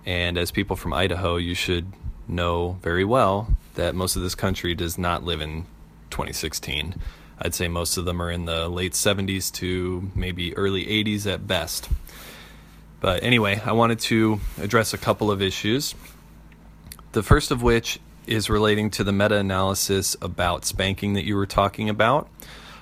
And 0.07 0.38
as 0.38 0.51
people 0.51 0.77
from 0.77 0.94
Idaho, 0.94 1.37
you 1.37 1.55
should 1.55 1.92
know 2.27 2.79
very 2.83 3.05
well 3.05 3.55
that 3.79 3.95
most 3.95 4.17
of 4.17 4.23
this 4.23 4.35
country 4.35 4.75
does 4.75 4.99
not 4.99 5.23
live 5.23 5.41
in 5.41 5.62
2016. 6.11 6.97
I'd 7.38 7.55
say 7.55 7.69
most 7.69 7.97
of 7.97 8.05
them 8.05 8.21
are 8.21 8.31
in 8.31 8.45
the 8.45 8.69
late 8.69 8.93
70s 8.93 9.53
to 9.55 10.11
maybe 10.17 10.57
early 10.57 10.85
80s 10.85 11.33
at 11.33 11.47
best. 11.47 11.88
But 13.01 13.23
anyway, 13.23 13.62
I 13.64 13.71
wanted 13.71 14.01
to 14.01 14.41
address 14.61 14.93
a 14.93 14.99
couple 14.99 15.31
of 15.31 15.41
issues. 15.41 15.95
The 17.12 17.23
first 17.23 17.53
of 17.53 17.62
which 17.62 18.01
is 18.27 18.51
relating 18.51 18.91
to 18.91 19.05
the 19.05 19.12
meta 19.12 19.37
analysis 19.37 20.17
about 20.21 20.64
spanking 20.64 21.14
that 21.14 21.25
you 21.25 21.37
were 21.37 21.47
talking 21.47 21.88
about. 21.88 22.29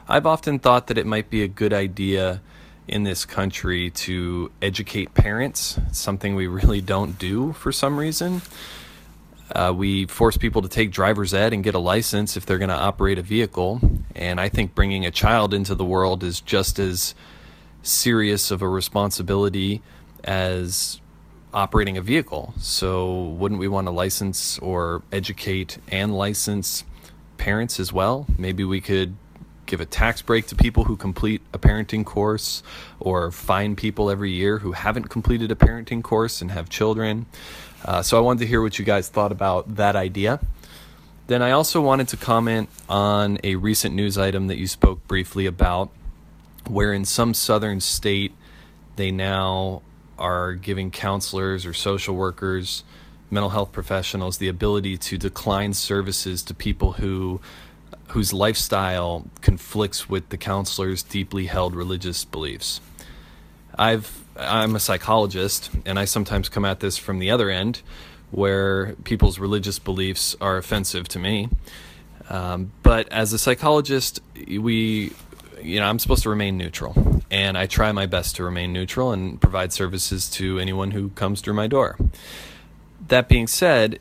I've 0.08 0.24
often 0.24 0.58
thought 0.58 0.86
that 0.86 0.96
it 0.96 1.06
might 1.06 1.28
be 1.28 1.42
a 1.42 1.48
good 1.48 1.74
idea 1.74 2.40
in 2.88 3.02
this 3.02 3.26
country 3.26 3.90
to 3.90 4.50
educate 4.62 5.12
parents, 5.12 5.78
It's 5.88 5.98
something 5.98 6.34
we 6.34 6.46
really 6.46 6.80
don't 6.80 7.18
do 7.18 7.52
for 7.52 7.70
some 7.70 7.98
reason. 7.98 8.40
Uh, 9.52 9.72
we 9.74 10.06
force 10.06 10.36
people 10.36 10.62
to 10.62 10.68
take 10.68 10.90
driver's 10.90 11.32
ed 11.32 11.52
and 11.52 11.62
get 11.62 11.74
a 11.74 11.78
license 11.78 12.36
if 12.36 12.44
they're 12.44 12.58
going 12.58 12.68
to 12.68 12.74
operate 12.74 13.18
a 13.18 13.22
vehicle. 13.22 13.80
And 14.14 14.40
I 14.40 14.48
think 14.48 14.74
bringing 14.74 15.06
a 15.06 15.10
child 15.10 15.54
into 15.54 15.74
the 15.74 15.84
world 15.84 16.24
is 16.24 16.40
just 16.40 16.78
as 16.78 17.14
serious 17.82 18.50
of 18.50 18.62
a 18.62 18.68
responsibility 18.68 19.82
as 20.24 21.00
operating 21.54 21.96
a 21.96 22.02
vehicle. 22.02 22.54
So, 22.58 23.22
wouldn't 23.22 23.60
we 23.60 23.68
want 23.68 23.86
to 23.86 23.90
license 23.90 24.58
or 24.58 25.02
educate 25.12 25.78
and 25.88 26.16
license 26.16 26.84
parents 27.38 27.78
as 27.78 27.92
well? 27.92 28.26
Maybe 28.36 28.64
we 28.64 28.80
could 28.80 29.16
give 29.66 29.80
a 29.80 29.86
tax 29.86 30.22
break 30.22 30.46
to 30.46 30.56
people 30.56 30.84
who 30.84 30.96
complete 30.96 31.42
a 31.52 31.58
parenting 31.58 32.04
course 32.04 32.62
or 33.00 33.30
fine 33.30 33.76
people 33.76 34.10
every 34.10 34.30
year 34.30 34.58
who 34.58 34.72
haven't 34.72 35.08
completed 35.08 35.50
a 35.50 35.54
parenting 35.54 36.02
course 36.02 36.40
and 36.40 36.52
have 36.52 36.68
children. 36.68 37.26
Uh, 37.84 38.02
so, 38.02 38.16
I 38.16 38.20
wanted 38.20 38.40
to 38.40 38.46
hear 38.46 38.62
what 38.62 38.78
you 38.78 38.84
guys 38.84 39.08
thought 39.08 39.32
about 39.32 39.76
that 39.76 39.96
idea. 39.96 40.40
Then, 41.26 41.42
I 41.42 41.52
also 41.52 41.80
wanted 41.80 42.08
to 42.08 42.16
comment 42.16 42.68
on 42.88 43.38
a 43.44 43.56
recent 43.56 43.94
news 43.94 44.16
item 44.18 44.46
that 44.48 44.58
you 44.58 44.66
spoke 44.66 45.06
briefly 45.06 45.46
about, 45.46 45.90
where 46.68 46.92
in 46.92 47.04
some 47.04 47.34
southern 47.34 47.80
state 47.80 48.32
they 48.96 49.10
now 49.10 49.82
are 50.18 50.54
giving 50.54 50.90
counselors 50.90 51.66
or 51.66 51.74
social 51.74 52.16
workers 52.16 52.84
mental 53.30 53.50
health 53.50 53.72
professionals 53.72 54.38
the 54.38 54.48
ability 54.48 54.96
to 54.96 55.18
decline 55.18 55.74
services 55.74 56.42
to 56.42 56.54
people 56.54 56.92
who 56.92 57.40
whose 58.08 58.32
lifestyle 58.32 59.26
conflicts 59.40 60.08
with 60.08 60.28
the 60.28 60.36
counselor's 60.36 61.02
deeply 61.02 61.46
held 61.46 61.74
religious 61.74 62.24
beliefs. 62.24 62.80
I've 63.76 64.24
I'm 64.38 64.76
a 64.76 64.80
psychologist 64.80 65.70
and 65.84 65.98
I 65.98 66.04
sometimes 66.04 66.48
come 66.48 66.64
at 66.64 66.80
this 66.80 66.96
from 66.96 67.18
the 67.18 67.30
other 67.30 67.50
end 67.50 67.82
where 68.30 68.94
people's 69.04 69.38
religious 69.38 69.78
beliefs 69.78 70.36
are 70.40 70.56
offensive 70.56 71.08
to 71.08 71.18
me. 71.18 71.48
Um, 72.28 72.72
but 72.82 73.10
as 73.12 73.32
a 73.32 73.38
psychologist, 73.38 74.20
we 74.46 75.12
you 75.62 75.80
know, 75.80 75.86
I'm 75.86 75.98
supposed 75.98 76.22
to 76.24 76.30
remain 76.30 76.56
neutral, 76.56 77.22
and 77.30 77.56
I 77.56 77.66
try 77.66 77.90
my 77.92 78.06
best 78.06 78.36
to 78.36 78.44
remain 78.44 78.72
neutral 78.72 79.12
and 79.12 79.40
provide 79.40 79.72
services 79.72 80.30
to 80.30 80.58
anyone 80.58 80.92
who 80.92 81.08
comes 81.10 81.40
through 81.40 81.54
my 81.54 81.66
door. 81.66 81.96
That 83.08 83.28
being 83.28 83.46
said, 83.46 83.98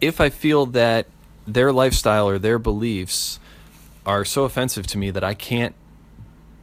if 0.00 0.20
I 0.20 0.30
feel 0.30 0.66
that 0.66 1.06
their 1.46 1.72
lifestyle 1.72 2.28
or 2.28 2.38
their 2.38 2.58
beliefs 2.58 3.38
are 4.06 4.24
so 4.24 4.44
offensive 4.44 4.86
to 4.88 4.98
me 4.98 5.10
that 5.10 5.24
I 5.24 5.34
can't 5.34 5.74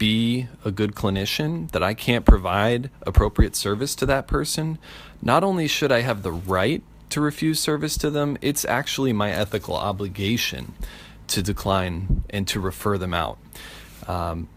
be 0.01 0.47
a 0.65 0.71
good 0.71 0.95
clinician, 0.95 1.69
that 1.73 1.83
I 1.83 1.93
can't 1.93 2.25
provide 2.25 2.89
appropriate 3.03 3.55
service 3.55 3.93
to 3.93 4.07
that 4.07 4.25
person, 4.25 4.79
not 5.21 5.43
only 5.43 5.67
should 5.67 5.91
I 5.91 6.01
have 6.01 6.23
the 6.23 6.31
right 6.31 6.81
to 7.11 7.21
refuse 7.21 7.59
service 7.59 7.97
to 7.97 8.09
them, 8.09 8.35
it's 8.41 8.65
actually 8.65 9.13
my 9.13 9.29
ethical 9.29 9.75
obligation 9.75 10.73
to 11.27 11.43
decline 11.43 12.23
and 12.31 12.47
to 12.47 12.59
refer 12.59 12.97
them 12.97 13.13
out. 13.13 13.37
Um, 14.07 14.49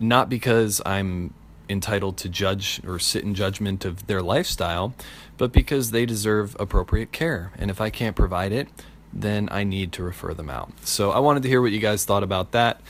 not 0.00 0.30
because 0.30 0.80
I'm 0.86 1.34
entitled 1.68 2.16
to 2.18 2.30
judge 2.30 2.80
or 2.86 2.98
sit 2.98 3.24
in 3.24 3.34
judgment 3.34 3.84
of 3.84 4.06
their 4.06 4.22
lifestyle, 4.22 4.94
but 5.36 5.52
because 5.52 5.90
they 5.90 6.06
deserve 6.06 6.56
appropriate 6.58 7.12
care. 7.12 7.52
And 7.58 7.70
if 7.70 7.78
I 7.78 7.90
can't 7.90 8.16
provide 8.16 8.52
it, 8.52 8.68
then 9.12 9.50
I 9.52 9.64
need 9.64 9.92
to 9.92 10.02
refer 10.02 10.32
them 10.32 10.48
out. 10.48 10.72
So 10.84 11.10
I 11.10 11.18
wanted 11.18 11.42
to 11.42 11.48
hear 11.50 11.60
what 11.60 11.72
you 11.72 11.78
guys 11.78 12.06
thought 12.06 12.22
about 12.22 12.52
that, 12.52 12.80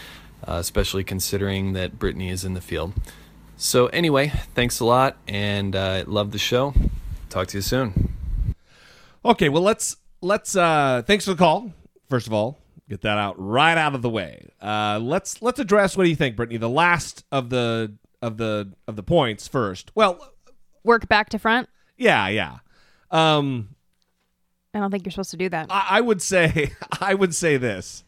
uh, 0.47 0.55
especially 0.55 1.05
considering 1.05 1.73
that 1.75 1.99
Brittany 1.99 2.31
is 2.31 2.45
in 2.45 2.55
the 2.55 2.61
field. 2.61 2.93
So, 3.57 3.87
anyway, 3.89 4.29
thanks 4.55 4.79
a 4.81 4.85
lot 4.85 5.17
and 5.27 5.75
uh, 5.75 6.05
love 6.07 6.31
the 6.33 6.39
show. 6.39 6.75
Talk 7.29 7.49
to 7.49 7.59
you 7.59 7.63
soon. 7.63 8.15
Okay, 9.25 9.49
well 9.49 9.63
let's 9.63 9.97
let's 10.23 10.57
uh 10.57 11.03
thanks 11.07 11.25
for 11.25 11.33
the 11.33 11.37
call. 11.37 11.73
First 12.09 12.27
of 12.29 12.33
all, 12.33 12.57
get 12.89 13.03
that 13.03 13.19
out 13.19 13.35
right 13.37 13.77
out 13.77 13.95
of 13.95 14.01
the 14.01 14.09
way. 14.09 14.49
Uh 14.63 14.99
let's 15.03 15.43
let's 15.43 15.59
address 15.59 15.97
what 15.97 16.05
do 16.05 16.11
you 16.11 16.17
think, 16.17 16.37
Brittany? 16.37 16.57
The 16.57 16.69
last 16.69 17.25
of 17.33 17.51
the 17.51 17.93
of 18.23 18.37
the 18.39 18.73
of 18.87 18.97
the 18.97 19.03
points 19.03 19.47
first. 19.49 19.91
Well, 19.95 20.33
Work 20.85 21.09
back 21.09 21.29
to 21.31 21.39
front. 21.39 21.69
yeah, 21.99 22.29
yeah. 22.29 22.59
Um 23.11 23.71
I 24.73 24.79
don't 24.79 24.91
think 24.91 25.05
you're 25.05 25.11
supposed 25.11 25.33
to 25.33 25.37
do 25.37 25.49
that. 25.51 25.67
I, 25.69 25.87
I 25.91 26.01
would 26.01 26.23
say 26.23 26.73
I 27.01 27.13
would 27.13 27.35
say 27.35 27.57
this. 27.59 28.05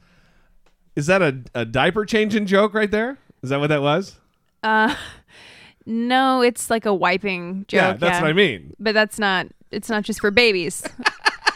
Is 0.96 1.06
that 1.06 1.22
a, 1.22 1.42
a 1.54 1.64
diaper 1.64 2.04
changing 2.04 2.46
joke 2.46 2.74
right 2.74 2.90
there? 2.90 3.18
Is 3.42 3.50
that 3.50 3.60
what 3.60 3.68
that 3.68 3.82
was? 3.82 4.16
Uh, 4.62 4.94
no, 5.86 6.42
it's 6.42 6.70
like 6.70 6.86
a 6.86 6.94
wiping 6.94 7.64
joke. 7.68 7.78
yeah, 7.78 7.92
that's 7.94 8.20
what 8.20 8.28
I 8.28 8.32
mean. 8.32 8.74
But 8.78 8.94
that's 8.94 9.18
not. 9.18 9.46
It's 9.70 9.88
not 9.88 10.02
just 10.02 10.20
for 10.20 10.30
babies. 10.30 10.82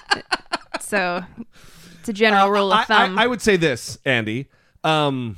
so 0.81 1.25
it's 1.99 2.09
a 2.09 2.13
general 2.13 2.51
rule 2.51 2.73
of 2.73 2.81
I, 2.81 2.85
thumb. 2.85 3.19
I, 3.19 3.25
I 3.25 3.27
would 3.27 3.43
say 3.43 3.57
this, 3.57 3.99
Andy. 4.05 4.47
Um, 4.85 5.37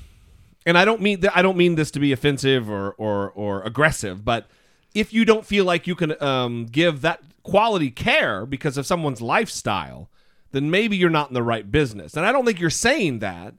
and 0.66 0.76
I 0.76 0.84
don't 0.84 1.00
mean 1.00 1.20
th- 1.20 1.32
I 1.34 1.42
don't 1.42 1.56
mean 1.56 1.76
this 1.76 1.90
to 1.92 2.00
be 2.00 2.12
offensive 2.12 2.68
or 2.68 2.92
or 2.98 3.30
or 3.30 3.62
aggressive, 3.62 4.24
but 4.24 4.46
if 4.94 5.12
you 5.12 5.24
don't 5.24 5.46
feel 5.46 5.64
like 5.64 5.86
you 5.86 5.94
can 5.94 6.20
um, 6.22 6.66
give 6.66 7.02
that 7.02 7.20
quality 7.42 7.90
care 7.90 8.44
because 8.44 8.76
of 8.76 8.86
someone's 8.86 9.22
lifestyle, 9.22 10.08
then 10.52 10.70
maybe 10.70 10.96
you're 10.96 11.10
not 11.10 11.28
in 11.28 11.34
the 11.34 11.42
right 11.42 11.70
business. 11.70 12.16
And 12.16 12.26
I 12.26 12.32
don't 12.32 12.44
think 12.44 12.58
you're 12.58 12.70
saying 12.70 13.20
that, 13.20 13.54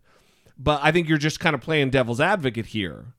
but 0.58 0.80
I 0.84 0.92
think 0.92 1.08
you're 1.08 1.18
just 1.18 1.40
kind 1.40 1.54
of 1.54 1.62
playing 1.62 1.90
devil's 1.90 2.22
advocate 2.22 2.68
here. 2.68 3.14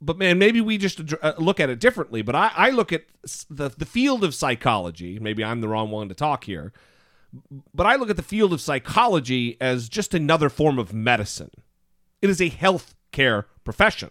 But 0.00 0.18
man, 0.18 0.38
maybe 0.38 0.60
we 0.60 0.76
just 0.76 1.00
uh, 1.22 1.34
look 1.38 1.58
at 1.58 1.70
it 1.70 1.80
differently. 1.80 2.22
But 2.22 2.34
I, 2.34 2.50
I 2.54 2.70
look 2.70 2.92
at 2.92 3.04
the 3.48 3.70
the 3.70 3.86
field 3.86 4.22
of 4.24 4.34
psychology. 4.34 5.18
Maybe 5.18 5.42
I'm 5.42 5.60
the 5.60 5.68
wrong 5.68 5.90
one 5.90 6.08
to 6.08 6.14
talk 6.14 6.44
here 6.44 6.72
but 7.74 7.86
I 7.86 7.96
look 7.96 8.10
at 8.10 8.16
the 8.16 8.22
field 8.22 8.52
of 8.52 8.60
psychology 8.60 9.56
as 9.60 9.88
just 9.88 10.14
another 10.14 10.48
form 10.48 10.78
of 10.78 10.92
medicine. 10.92 11.50
It 12.22 12.30
is 12.30 12.40
a 12.40 12.48
health 12.48 12.94
care 13.12 13.46
profession. 13.64 14.10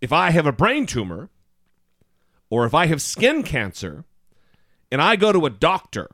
If 0.00 0.12
I 0.12 0.30
have 0.30 0.46
a 0.46 0.52
brain 0.52 0.86
tumor, 0.86 1.28
or 2.48 2.64
if 2.64 2.74
I 2.74 2.86
have 2.86 3.02
skin 3.02 3.42
cancer, 3.42 4.04
and 4.90 5.00
I 5.00 5.16
go 5.16 5.32
to 5.32 5.46
a 5.46 5.50
doctor 5.50 6.10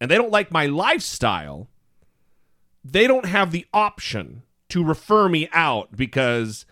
and 0.00 0.10
they 0.10 0.16
don't 0.16 0.32
like 0.32 0.50
my 0.50 0.66
lifestyle, 0.66 1.68
they 2.84 3.06
don't 3.06 3.26
have 3.26 3.52
the 3.52 3.66
option 3.72 4.42
to 4.70 4.84
refer 4.84 5.28
me 5.28 5.48
out 5.52 5.96
because 5.96 6.64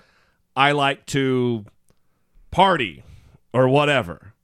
I 0.56 0.72
like 0.72 1.06
to 1.06 1.66
party 2.50 3.04
or 3.52 3.68
whatever. 3.68 4.34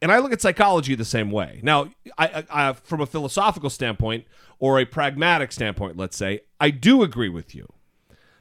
And 0.00 0.12
I 0.12 0.18
look 0.18 0.32
at 0.32 0.40
psychology 0.40 0.94
the 0.94 1.04
same 1.04 1.30
way. 1.30 1.60
Now, 1.62 1.90
I, 2.16 2.44
I, 2.50 2.68
I, 2.68 2.72
from 2.72 3.00
a 3.00 3.06
philosophical 3.06 3.70
standpoint 3.70 4.26
or 4.58 4.78
a 4.78 4.84
pragmatic 4.84 5.50
standpoint, 5.52 5.96
let's 5.96 6.16
say, 6.16 6.40
I 6.60 6.70
do 6.70 7.02
agree 7.02 7.28
with 7.28 7.54
you 7.54 7.72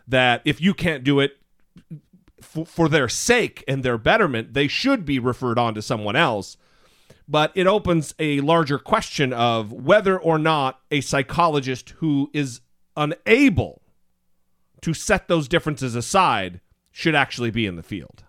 that 0.08 0.42
if 0.46 0.62
you 0.62 0.74
can't 0.74 1.04
do 1.04 1.20
it 1.20 1.38
for, 2.42 2.66
for 2.66 2.88
their 2.88 3.10
sake 3.10 3.64
and 3.68 3.84
their 3.84 3.98
betterment, 3.98 4.54
they 4.54 4.68
should 4.68 5.04
be 5.04 5.20
referred 5.20 5.58
on 5.58 5.74
to 5.74 5.82
someone 5.82 6.16
else. 6.16 6.58
But 7.28 7.52
it 7.56 7.68
opens 7.68 8.16
a 8.20 8.40
larger 8.42 8.80
question 8.80 9.34
of 9.34 9.74
whether 9.74 10.18
or 10.18 10.38
not 10.38 10.80
a 10.92 11.02
psychologist 11.02 11.90
who 11.98 12.30
is 12.34 12.62
unable 12.96 13.82
to 14.82 14.94
set 14.94 15.28
those 15.28 15.48
differences 15.48 15.94
aside 15.96 16.62
should 16.92 17.16
actually 17.16 17.52
be 17.52 17.66
in 17.66 17.76
the 17.76 17.84
field. 17.84 18.24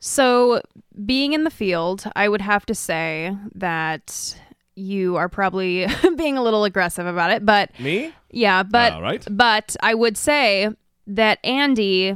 So, 0.00 0.60
being 1.04 1.32
in 1.32 1.44
the 1.44 1.50
field, 1.50 2.04
I 2.14 2.28
would 2.28 2.40
have 2.40 2.64
to 2.66 2.74
say 2.74 3.36
that 3.54 4.36
you 4.76 5.16
are 5.16 5.28
probably 5.28 5.86
being 6.16 6.36
a 6.36 6.42
little 6.42 6.64
aggressive 6.64 7.06
about 7.06 7.32
it, 7.32 7.44
but 7.44 7.78
Me? 7.80 8.12
yeah, 8.30 8.62
but 8.62 8.92
All 8.92 9.02
right. 9.02 9.26
but 9.28 9.74
I 9.82 9.94
would 9.94 10.16
say 10.16 10.68
that 11.08 11.38
Andy 11.42 12.14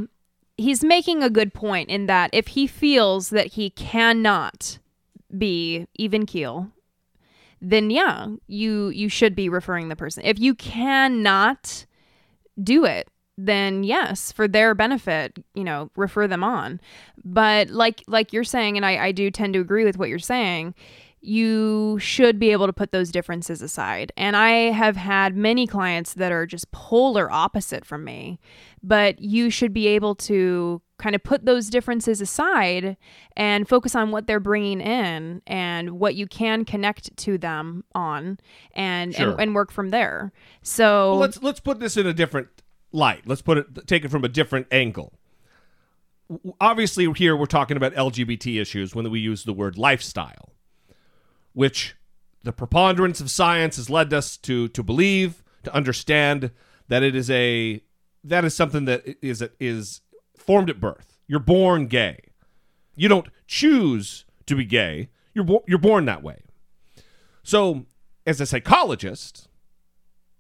he's 0.62 0.85
making 0.85 1.22
a 1.22 1.31
good 1.31 1.53
point 1.53 1.88
in 1.90 2.07
that 2.07 2.31
if 2.33 2.48
he 2.48 2.66
feels 2.66 3.31
that 3.31 3.48
he 3.48 3.70
cannot 3.70 4.79
be 5.37 5.87
even 5.94 6.27
keel, 6.27 6.70
then 7.61 7.90
yeah, 7.90 8.29
you 8.46 8.88
you 8.88 9.09
should 9.09 9.35
be 9.35 9.48
referring 9.48 9.88
the 9.88 9.96
person. 9.96 10.25
If 10.25 10.38
you 10.38 10.55
cannot 10.55 11.87
do 12.62 12.85
it, 12.85 13.09
then 13.38 13.85
yes, 13.85 14.33
for 14.33 14.46
their 14.46 14.75
benefit, 14.75 15.38
you 15.55 15.64
know, 15.64 15.90
refer 15.96 16.27
them 16.27 16.44
on. 16.44 16.81
But 17.25 17.70
like 17.70 18.03
like 18.07 18.33
you're 18.33 18.44
saying, 18.44 18.77
and 18.77 18.85
I, 18.85 19.07
I 19.07 19.12
do 19.12 19.31
tend 19.31 19.55
to 19.55 19.61
agree 19.61 19.85
with 19.85 19.96
what 19.96 20.09
you're 20.09 20.18
saying, 20.18 20.75
you 21.25 21.99
should 22.01 22.39
be 22.41 22.51
able 22.51 22.67
to 22.67 22.73
put 22.73 22.91
those 22.91 23.13
differences 23.13 23.63
aside. 23.63 24.13
And 24.17 24.37
I 24.37 24.73
have 24.73 24.97
had 24.97 25.37
many 25.37 25.69
clients 25.69 26.15
that 26.15 26.33
are 26.33 26.47
just 26.47 26.71
polar 26.73 27.31
opposite 27.31 27.85
from 27.85 28.03
me, 28.05 28.41
but 28.83 29.21
you 29.21 29.49
should 29.49 29.73
be 29.73 29.87
able 29.87 30.17
to 30.17 30.83
kind 30.99 31.15
of 31.15 31.23
put 31.23 31.45
those 31.47 31.71
differences 31.71 32.21
aside 32.21 32.97
and 33.37 33.69
focus 33.69 33.95
on 33.95 34.11
what 34.11 34.27
they're 34.27 34.41
bringing 34.41 34.81
in 34.81 35.43
and 35.47 35.93
what 35.93 36.17
you 36.17 36.27
can 36.27 36.65
connect 36.65 37.17
to 37.19 37.39
them 37.39 37.85
on 37.95 38.39
and 38.75 39.15
Sure. 39.15 39.31
and, 39.31 39.41
and 39.41 39.55
work 39.55 39.71
from 39.71 39.91
there. 39.91 40.33
So 40.63 41.11
Well, 41.13 41.21
let's 41.21 41.43
let's 41.43 41.61
put 41.61 41.79
this 41.81 41.97
in 41.97 42.07
a 42.07 42.13
different 42.13 42.49
light. 42.93 43.23
Let's 43.27 43.43
put 43.43 43.59
it 43.59 43.87
take 43.87 44.05
it 44.05 44.11
from 44.11 44.25
a 44.25 44.29
different 44.29 44.67
angle. 44.73 45.13
Obviously, 46.61 47.11
here 47.13 47.37
we're 47.37 47.47
talking 47.47 47.77
about 47.77 47.95
LGBT 47.95 48.61
issues 48.61 48.95
when 48.95 49.09
we 49.11 49.21
use 49.21 49.45
the 49.45 49.53
word 49.53 49.77
lifestyle, 49.77 50.52
which 51.53 51.95
the 52.43 52.53
preponderance 52.53 53.21
of 53.21 53.31
science 53.31 53.77
has 53.77 53.88
led 53.91 54.12
us 54.12 54.37
to 54.38 54.69
to 54.69 54.83
believe, 54.83 55.43
to 55.65 55.75
understand 55.75 56.51
that 56.88 57.03
it 57.03 57.15
is 57.15 57.31
a 57.31 57.83
that 58.25 58.45
is 58.45 58.55
something 58.55 58.85
that 58.87 59.03
is 59.23 59.45
is 59.61 60.01
formed 60.37 60.71
at 60.71 60.81
birth. 60.81 61.19
You're 61.27 61.41
born 61.41 61.87
gay. 61.87 62.19
You 62.95 63.09
don't 63.09 63.29
choose 63.47 64.25
to 64.47 64.57
be 64.57 64.65
gay. 64.65 65.09
You're 65.35 65.45
bo- 65.45 65.65
you're 65.67 65.79
born 65.79 66.05
that 66.07 66.23
way. 66.23 66.43
So, 67.43 67.87
as 68.27 68.41
a 68.41 68.47
psychologist, 68.47 69.49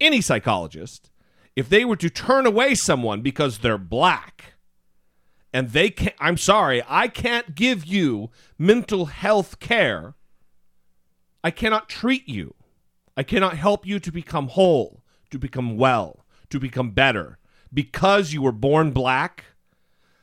any 0.00 0.20
psychologist, 0.20 1.10
if 1.56 1.68
they 1.68 1.84
were 1.84 1.96
to 1.96 2.10
turn 2.10 2.46
away 2.46 2.74
someone 2.74 3.22
because 3.22 3.58
they're 3.58 3.78
black 3.78 4.54
and 5.52 5.70
they 5.70 5.90
can't, 5.90 6.14
I'm 6.18 6.36
sorry, 6.36 6.82
I 6.88 7.08
can't 7.08 7.54
give 7.54 7.84
you 7.84 8.30
mental 8.58 9.06
health 9.06 9.58
care. 9.60 10.14
I 11.44 11.50
cannot 11.50 11.88
treat 11.88 12.28
you. 12.28 12.54
I 13.16 13.22
cannot 13.22 13.56
help 13.56 13.86
you 13.86 13.98
to 14.00 14.10
become 14.12 14.48
whole, 14.48 15.02
to 15.30 15.38
become 15.38 15.76
well, 15.76 16.24
to 16.50 16.58
become 16.58 16.90
better 16.92 17.38
because 17.72 18.32
you 18.32 18.42
were 18.42 18.52
born 18.52 18.90
black. 18.92 19.44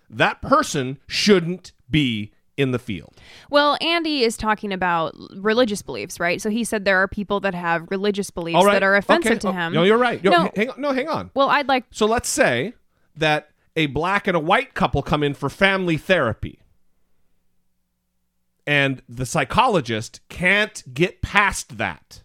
That 0.10 0.41
person 0.41 0.97
shouldn't 1.08 1.73
be 1.89 2.32
in 2.58 2.71
the 2.71 2.79
field. 2.79 3.15
Well, 3.49 3.77
Andy 3.79 4.23
is 4.23 4.36
talking 4.36 4.73
about 4.73 5.15
religious 5.36 5.82
beliefs, 5.82 6.19
right? 6.19 6.41
So 6.41 6.49
he 6.49 6.63
said 6.63 6.84
there 6.84 6.97
are 6.97 7.08
people 7.08 7.39
that 7.41 7.53
have 7.53 7.88
religious 7.89 8.32
beliefs 8.32 8.63
right. 8.65 8.73
that 8.73 8.84
are 8.84 8.95
offensive 8.95 9.32
Okay. 9.34 9.39
to 9.39 9.47
Oh, 9.49 9.51
him. 9.53 9.73
No, 9.73 9.84
you're 9.84 9.97
right. 9.97 10.21
No, 10.23 10.32
No. 10.32 10.51
hang 10.55 10.69
on. 10.69 10.82
No, 10.82 10.91
hang 10.91 11.08
on. 11.08 11.32
Well, 11.36 11.49
I'd 11.49 11.67
like 11.67 11.86
So 11.91 12.05
let's 12.05 12.27
say 12.27 12.73
that 13.15 13.49
a 13.75 13.86
black 13.86 14.27
and 14.27 14.36
a 14.36 14.39
white 14.41 14.73
couple 14.73 15.01
come 15.01 15.23
in 15.23 15.34
for 15.36 15.49
family 15.49 15.95
therapy. 15.95 16.60
And 18.69 19.01
the 19.10 19.25
psychologist 19.25 20.21
can't 20.29 20.93
get 20.93 21.23
past 21.23 21.79
that 21.79 22.21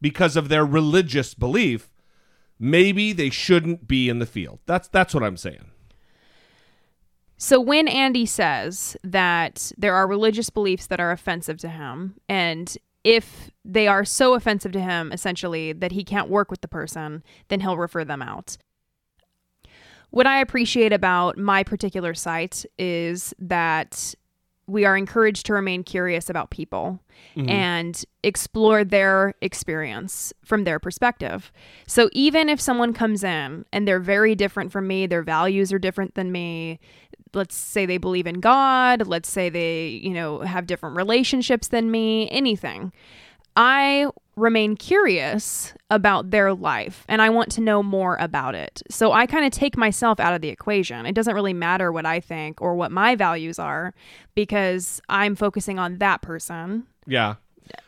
because 0.00 0.34
of 0.34 0.48
their 0.48 0.66
religious 0.66 1.32
belief. 1.32 1.92
Maybe 2.58 3.12
they 3.12 3.30
shouldn't 3.30 3.86
be 3.86 4.08
in 4.08 4.18
the 4.18 4.26
field. 4.26 4.58
That's 4.66 4.88
that's 4.88 5.14
what 5.14 5.22
I'm 5.22 5.36
saying. 5.36 5.70
So 7.36 7.60
when 7.60 7.86
Andy 7.86 8.26
says 8.26 8.96
that 9.04 9.70
there 9.78 9.94
are 9.94 10.08
religious 10.08 10.50
beliefs 10.50 10.88
that 10.88 10.98
are 10.98 11.12
offensive 11.12 11.58
to 11.58 11.68
him, 11.68 12.16
and 12.28 12.76
if 13.04 13.52
they 13.64 13.86
are 13.86 14.04
so 14.04 14.34
offensive 14.34 14.72
to 14.72 14.80
him, 14.80 15.12
essentially, 15.12 15.72
that 15.72 15.92
he 15.92 16.02
can't 16.02 16.28
work 16.28 16.50
with 16.50 16.62
the 16.62 16.68
person, 16.68 17.22
then 17.46 17.60
he'll 17.60 17.76
refer 17.76 18.04
them 18.04 18.22
out. 18.22 18.56
What 20.10 20.26
I 20.26 20.40
appreciate 20.40 20.92
about 20.92 21.38
my 21.38 21.62
particular 21.62 22.12
site 22.12 22.66
is 22.76 23.32
that 23.38 24.16
we 24.66 24.84
are 24.84 24.96
encouraged 24.96 25.46
to 25.46 25.52
remain 25.52 25.82
curious 25.82 26.30
about 26.30 26.50
people 26.50 26.98
mm-hmm. 27.36 27.48
and 27.50 28.04
explore 28.22 28.84
their 28.84 29.34
experience 29.42 30.32
from 30.44 30.64
their 30.64 30.78
perspective. 30.78 31.52
So 31.86 32.08
even 32.12 32.48
if 32.48 32.60
someone 32.60 32.94
comes 32.94 33.22
in 33.22 33.66
and 33.72 33.86
they're 33.86 34.00
very 34.00 34.34
different 34.34 34.72
from 34.72 34.86
me, 34.86 35.06
their 35.06 35.22
values 35.22 35.72
are 35.72 35.78
different 35.78 36.14
than 36.14 36.32
me, 36.32 36.80
let's 37.34 37.56
say 37.56 37.84
they 37.84 37.98
believe 37.98 38.26
in 38.26 38.40
God, 38.40 39.06
let's 39.06 39.28
say 39.28 39.48
they, 39.48 39.88
you 39.88 40.10
know, 40.10 40.40
have 40.40 40.66
different 40.66 40.96
relationships 40.96 41.68
than 41.68 41.90
me, 41.90 42.30
anything. 42.30 42.92
I 43.56 44.08
remain 44.36 44.76
curious 44.76 45.74
about 45.90 46.30
their 46.30 46.52
life 46.52 47.04
and 47.08 47.22
I 47.22 47.30
want 47.30 47.50
to 47.52 47.60
know 47.60 47.82
more 47.82 48.16
about 48.18 48.54
it. 48.54 48.82
So 48.90 49.12
I 49.12 49.26
kind 49.26 49.44
of 49.44 49.52
take 49.52 49.76
myself 49.76 50.18
out 50.18 50.34
of 50.34 50.40
the 50.40 50.48
equation. 50.48 51.06
It 51.06 51.14
doesn't 51.14 51.34
really 51.34 51.52
matter 51.52 51.92
what 51.92 52.06
I 52.06 52.20
think 52.20 52.60
or 52.60 52.74
what 52.74 52.90
my 52.90 53.14
values 53.14 53.58
are 53.58 53.94
because 54.34 55.00
I'm 55.08 55.36
focusing 55.36 55.78
on 55.78 55.98
that 55.98 56.22
person. 56.22 56.84
Yeah. 57.06 57.36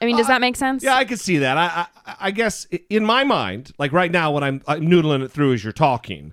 I 0.00 0.06
mean, 0.06 0.16
does 0.16 0.26
uh, 0.26 0.30
that 0.30 0.40
make 0.40 0.56
sense? 0.56 0.82
Yeah, 0.82 0.96
I 0.96 1.04
could 1.04 1.20
see 1.20 1.38
that. 1.38 1.58
I, 1.58 1.86
I 2.06 2.16
I 2.20 2.30
guess 2.30 2.66
in 2.88 3.04
my 3.04 3.24
mind, 3.24 3.72
like 3.78 3.92
right 3.92 4.10
now 4.10 4.32
when 4.32 4.42
I'm, 4.42 4.62
I'm 4.66 4.86
noodling 4.86 5.22
it 5.22 5.30
through 5.30 5.52
as 5.52 5.64
you're 5.64 5.72
talking, 5.72 6.32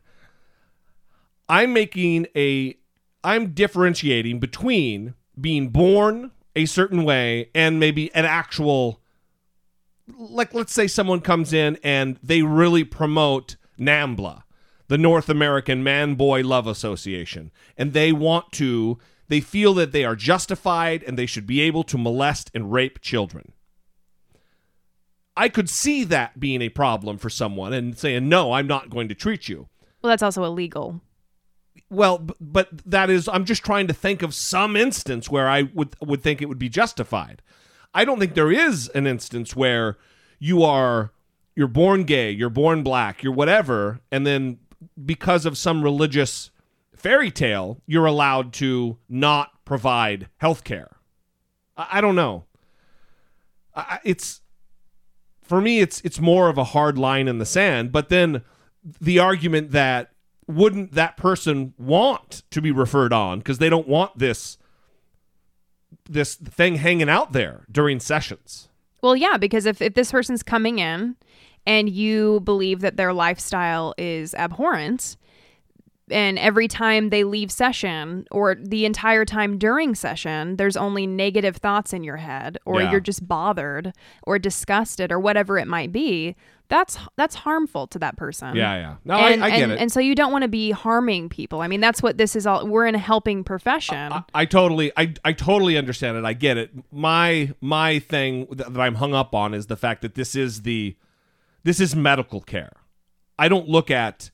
I'm 1.49 1.73
making 1.73 2.27
a 2.35 2.77
I'm 3.23 3.53
differentiating 3.53 4.39
between 4.39 5.15
being 5.39 5.69
born 5.69 6.31
a 6.55 6.65
certain 6.65 7.03
way 7.03 7.49
and 7.55 7.79
maybe 7.79 8.13
an 8.13 8.25
actual 8.25 9.01
like 10.07 10.53
let's 10.53 10.73
say 10.73 10.87
someone 10.87 11.21
comes 11.21 11.53
in 11.53 11.77
and 11.83 12.19
they 12.21 12.41
really 12.41 12.83
promote 12.83 13.55
NAMBLA, 13.79 14.43
the 14.87 14.97
North 14.97 15.29
American 15.29 15.83
Man 15.83 16.15
Boy 16.15 16.41
Love 16.41 16.67
Association, 16.67 17.51
and 17.77 17.93
they 17.93 18.11
want 18.11 18.51
to 18.53 18.99
they 19.27 19.39
feel 19.39 19.73
that 19.75 19.91
they 19.91 20.03
are 20.03 20.15
justified 20.15 21.03
and 21.03 21.17
they 21.17 21.25
should 21.25 21.47
be 21.47 21.61
able 21.61 21.83
to 21.83 21.97
molest 21.97 22.51
and 22.53 22.71
rape 22.71 23.01
children. 23.01 23.53
I 25.35 25.49
could 25.49 25.69
see 25.69 26.03
that 26.03 26.39
being 26.39 26.61
a 26.61 26.69
problem 26.69 27.17
for 27.17 27.29
someone 27.29 27.73
and 27.73 27.97
saying, 27.97 28.29
"No, 28.29 28.53
I'm 28.53 28.67
not 28.67 28.89
going 28.89 29.07
to 29.07 29.15
treat 29.15 29.49
you." 29.49 29.69
Well, 30.01 30.09
that's 30.09 30.23
also 30.23 30.43
illegal. 30.43 31.01
Well, 31.89 32.27
but 32.39 32.69
that 32.85 33.09
is 33.09 33.27
I'm 33.27 33.45
just 33.45 33.63
trying 33.63 33.87
to 33.87 33.93
think 33.93 34.21
of 34.21 34.33
some 34.33 34.75
instance 34.75 35.29
where 35.29 35.49
I 35.49 35.63
would 35.63 35.95
would 36.01 36.21
think 36.21 36.41
it 36.41 36.49
would 36.49 36.59
be 36.59 36.69
justified. 36.69 37.41
I 37.93 38.05
don't 38.05 38.19
think 38.19 38.33
there 38.33 38.51
is 38.51 38.89
an 38.89 39.07
instance 39.07 39.55
where 39.55 39.97
you 40.39 40.63
are 40.63 41.11
you're 41.55 41.67
born 41.67 42.03
gay, 42.03 42.31
you're 42.31 42.49
born 42.49 42.83
black, 42.83 43.21
you're 43.21 43.33
whatever, 43.33 44.01
and 44.11 44.25
then 44.25 44.57
because 45.05 45.45
of 45.45 45.57
some 45.57 45.83
religious 45.83 46.49
fairy 46.95 47.29
tale, 47.29 47.81
you're 47.85 48.05
allowed 48.05 48.53
to 48.53 48.97
not 49.07 49.63
provide 49.65 50.29
health 50.37 50.63
care. 50.63 50.97
I, 51.77 51.87
I 51.93 52.01
don't 52.01 52.15
know. 52.15 52.45
I, 53.75 53.99
it's 54.03 54.41
for 55.41 55.61
me 55.61 55.79
it's 55.79 56.01
it's 56.01 56.19
more 56.19 56.49
of 56.49 56.57
a 56.57 56.63
hard 56.63 56.97
line 56.97 57.27
in 57.27 57.37
the 57.37 57.45
sand, 57.45 57.91
but 57.91 58.09
then 58.09 58.41
the 58.99 59.19
argument 59.19 59.71
that 59.71 60.11
wouldn't 60.47 60.93
that 60.93 61.17
person 61.17 61.73
want 61.77 62.43
to 62.51 62.61
be 62.61 62.71
referred 62.71 63.13
on 63.13 63.39
because 63.39 63.59
they 63.59 63.69
don't 63.69 63.87
want 63.87 64.17
this 64.17 64.57
this 66.09 66.35
thing 66.35 66.75
hanging 66.75 67.09
out 67.09 67.31
there 67.31 67.65
during 67.71 67.99
sessions. 67.99 68.69
Well, 69.01 69.15
yeah, 69.15 69.37
because 69.37 69.65
if, 69.65 69.81
if 69.81 69.93
this 69.95 70.11
person's 70.11 70.43
coming 70.43 70.79
in 70.79 71.15
and 71.65 71.89
you 71.89 72.39
believe 72.41 72.81
that 72.81 72.95
their 72.95 73.13
lifestyle 73.13 73.93
is 73.97 74.33
abhorrent, 74.35 75.17
and 76.13 76.39
every 76.39 76.67
time 76.67 77.09
they 77.09 77.23
leave 77.23 77.51
session 77.51 78.25
or 78.31 78.55
the 78.55 78.85
entire 78.85 79.25
time 79.25 79.57
during 79.57 79.95
session, 79.95 80.55
there's 80.57 80.77
only 80.77 81.05
negative 81.07 81.57
thoughts 81.57 81.91
in 81.91 82.03
your 82.03 82.17
head, 82.17 82.57
or 82.65 82.81
Yeah. 82.81 82.91
you're 82.91 82.99
just 82.99 83.27
bothered 83.27 83.93
or 84.23 84.39
disgusted 84.39 85.11
or 85.11 85.19
whatever 85.19 85.57
it 85.57 85.67
might 85.67 85.91
be, 85.91 86.35
that's 86.69 86.97
that's 87.17 87.35
harmful 87.35 87.87
to 87.87 87.99
that 87.99 88.15
person. 88.15 88.55
Yeah, 88.55 88.75
yeah. 88.75 88.95
No, 89.05 89.15
and, 89.15 89.43
I, 89.43 89.47
I 89.47 89.49
get 89.51 89.63
and, 89.63 89.71
it. 89.73 89.79
And 89.79 89.91
so 89.91 89.99
you 89.99 90.15
don't 90.15 90.31
want 90.31 90.43
to 90.43 90.47
be 90.47 90.71
harming 90.71 91.29
people. 91.29 91.61
I 91.61 91.67
mean, 91.67 91.81
that's 91.81 92.01
what 92.01 92.17
this 92.17 92.35
is 92.35 92.47
all. 92.47 92.65
We're 92.65 92.87
in 92.87 92.95
a 92.95 92.99
helping 92.99 93.43
profession. 93.43 94.13
I, 94.13 94.23
I 94.33 94.45
totally 94.45 94.91
I, 94.97 95.13
I 95.25 95.33
totally 95.33 95.77
understand 95.77 96.17
it. 96.17 96.25
I 96.25 96.33
get 96.33 96.57
it. 96.57 96.71
My 96.91 97.53
my 97.61 97.99
thing 97.99 98.47
that, 98.51 98.73
that 98.73 98.79
I'm 98.79 98.95
hung 98.95 99.13
up 99.13 99.35
on 99.35 99.53
is 99.53 99.67
the 99.67 99.75
fact 99.75 100.01
that 100.03 100.15
this 100.15 100.35
is 100.35 100.61
the 100.61 100.95
this 101.63 101.79
is 101.79 101.95
medical 101.95 102.41
care. 102.41 102.71
I 103.37 103.49
don't 103.49 103.67
look 103.67 103.91
at 103.91 104.31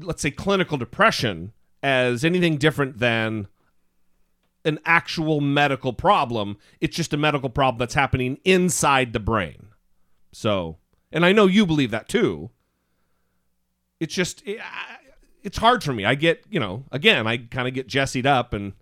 let's 0.00 0.22
say 0.22 0.30
clinical 0.30 0.78
depression 0.78 1.52
as 1.82 2.24
anything 2.24 2.56
different 2.56 2.98
than 2.98 3.48
an 4.64 4.78
actual 4.84 5.40
medical 5.40 5.92
problem. 5.92 6.56
It's 6.80 6.96
just 6.96 7.12
a 7.12 7.16
medical 7.16 7.50
problem 7.50 7.78
that's 7.78 7.94
happening 7.94 8.38
inside 8.44 9.12
the 9.12 9.20
brain. 9.20 9.68
So, 10.32 10.78
and 11.12 11.24
I 11.24 11.32
know 11.32 11.46
you 11.46 11.64
believe 11.66 11.90
that 11.92 12.08
too. 12.08 12.50
It's 14.00 14.14
just 14.14 14.42
it, 14.46 14.60
it's 15.42 15.58
hard 15.58 15.82
for 15.84 15.92
me. 15.92 16.04
I 16.04 16.14
get, 16.16 16.44
you 16.50 16.60
know, 16.60 16.84
again, 16.90 17.26
I 17.26 17.38
kind 17.38 17.68
of 17.68 17.74
get 17.74 17.88
jessied 17.88 18.26
up 18.26 18.52
and 18.52 18.72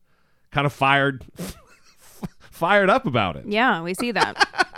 kind 0.51 0.67
of 0.67 0.73
fired 0.73 1.25
fired 2.51 2.89
up 2.91 3.07
about 3.07 3.37
it. 3.37 3.45
yeah, 3.47 3.83
we 3.83 3.95
see 3.95 4.13
that. 4.13 4.49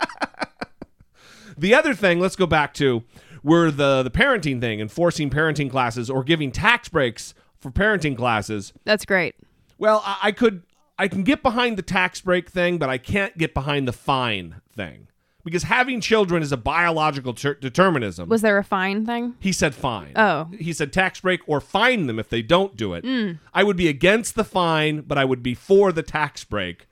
The 1.59 1.73
other 1.73 1.95
thing, 1.95 2.19
let's 2.19 2.35
go 2.35 2.45
back 2.45 2.75
to 2.75 3.03
were 3.47 3.71
the 3.71 4.03
the 4.03 4.11
parenting 4.11 4.59
thing 4.59 4.81
and 4.81 4.91
forcing 4.91 5.29
parenting 5.29 5.71
classes 5.71 6.09
or 6.09 6.23
giving 6.23 6.51
tax 6.51 6.89
breaks 6.89 7.33
for 7.59 7.71
parenting 7.71 8.15
classes. 8.15 8.73
that's 8.83 9.05
great. 9.05 9.35
Well, 9.77 10.03
I, 10.05 10.17
I 10.23 10.31
could 10.31 10.63
I 10.99 11.07
can 11.07 11.23
get 11.23 11.41
behind 11.41 11.77
the 11.77 11.81
tax 11.81 12.21
break 12.21 12.49
thing, 12.49 12.77
but 12.77 12.89
I 12.89 12.97
can't 12.97 13.37
get 13.37 13.53
behind 13.53 13.87
the 13.87 13.93
fine 13.93 14.61
thing 14.75 15.07
because 15.43 15.63
having 15.63 16.01
children 16.01 16.43
is 16.43 16.51
a 16.51 16.57
biological 16.57 17.33
ter- 17.33 17.53
determinism. 17.53 18.27
Was 18.27 18.41
there 18.41 18.57
a 18.57 18.63
fine 18.63 19.05
thing? 19.05 19.35
he 19.39 19.53
said 19.53 19.73
fine. 19.73 20.11
Oh. 20.15 20.49
he 20.59 20.73
said 20.73 20.91
tax 20.91 21.21
break 21.21 21.39
or 21.47 21.61
fine 21.61 22.07
them 22.07 22.19
if 22.19 22.27
they 22.27 22.41
don't 22.41 22.75
do 22.75 22.93
it. 22.93 23.05
I 23.53 23.63
would 23.63 23.77
be 23.77 23.87
against 23.87 24.35
the 24.35 24.43
fine, 24.43 25.01
but 25.01 25.17
I 25.17 25.23
would 25.23 25.41
be 25.41 25.53
for 25.53 25.91
the 25.93 26.03
tax 26.03 26.43
break. 26.43 26.87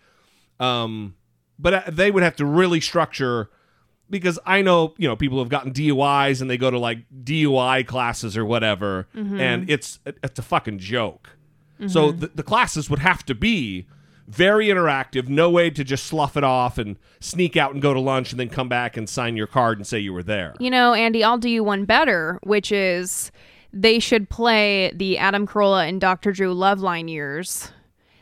Um, 0.60 1.16
but 1.60 1.74
uh, 1.74 1.82
they 1.90 2.12
would 2.12 2.24
have 2.24 2.38
to 2.38 2.46
really 2.46 2.80
structure 2.80 3.50
because 4.10 4.40
I 4.46 4.62
know 4.62 4.94
you 4.98 5.08
know 5.08 5.16
people 5.16 5.40
have 5.40 5.50
gotten 5.50 5.74
DUIs 5.74 6.42
and 6.42 6.50
they 6.50 6.58
go 6.58 6.72
to 6.72 6.80
like 6.80 7.00
DUI 7.24 7.86
classes 7.86 8.38
or 8.38 8.46
whatever, 8.46 9.08
mm-hmm. 9.16 9.40
and 9.40 9.70
it's 9.70 10.00
it's 10.06 10.40
a 10.40 10.44
fucking 10.44 10.80
joke. 10.80 11.32
So 11.88 12.10
mm-hmm. 12.10 12.20
the, 12.20 12.28
the 12.28 12.44
classes 12.44 12.90
would 12.90 13.00
have 13.00 13.26
to 13.26 13.36
be 13.36 13.86
very 14.28 14.68
interactive, 14.68 15.28
no 15.28 15.50
way 15.50 15.70
to 15.70 15.84
just 15.84 16.06
slough 16.06 16.36
it 16.36 16.44
off 16.44 16.78
and 16.78 16.98
sneak 17.20 17.56
out 17.56 17.74
and 17.74 17.82
go 17.82 17.94
to 17.94 18.00
lunch 18.00 18.32
and 18.32 18.40
then 18.40 18.50
come 18.50 18.70
back 18.70 18.98
and 18.98 19.08
sign 19.08 19.36
your 19.36 19.48
card 19.48 19.78
and 19.78 19.86
say 19.86 20.00
you 20.00 20.14
were 20.14 20.24
there. 20.24 20.56
You 20.60 20.70
know, 20.70 20.94
Andy, 20.94 21.24
I'll 21.24 21.38
do 21.38 21.50
you 21.50 21.64
one 21.64 21.86
better, 21.86 22.40
which 22.44 22.72
is 22.72 23.32
they 23.72 24.00
should 24.00 24.30
play 24.30 24.92
the 24.96 25.18
Adam 25.18 25.46
Carolla 25.46 25.88
and 25.88 26.02
Dr. 26.02 26.32
Drew 26.32 26.56
Loveline 26.56 27.10
years. 27.10 27.70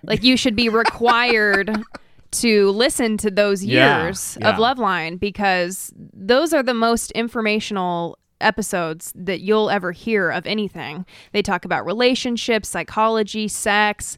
Like 0.04 0.24
you 0.24 0.36
should 0.36 0.56
be 0.56 0.68
required 0.68 1.84
to 2.34 2.72
listen 2.72 3.18
to 3.18 3.32
those 3.32 3.64
years 3.64 4.38
yeah. 4.40 4.50
of 4.50 4.56
Loveline 4.56 5.20
because 5.20 5.94
those 5.96 6.54
are 6.54 6.64
the 6.64 6.74
most 6.74 7.12
informational 7.12 8.18
episodes 8.42 9.14
that 9.16 9.42
you'll 9.42 9.70
ever 9.70 9.92
hear 9.92 10.30
of 10.30 10.46
anything. 10.46 11.06
They 11.32 11.42
talk 11.42 11.66
about 11.66 11.86
relationships, 11.86 12.70
psychology, 12.70 13.48
sex, 13.48 14.18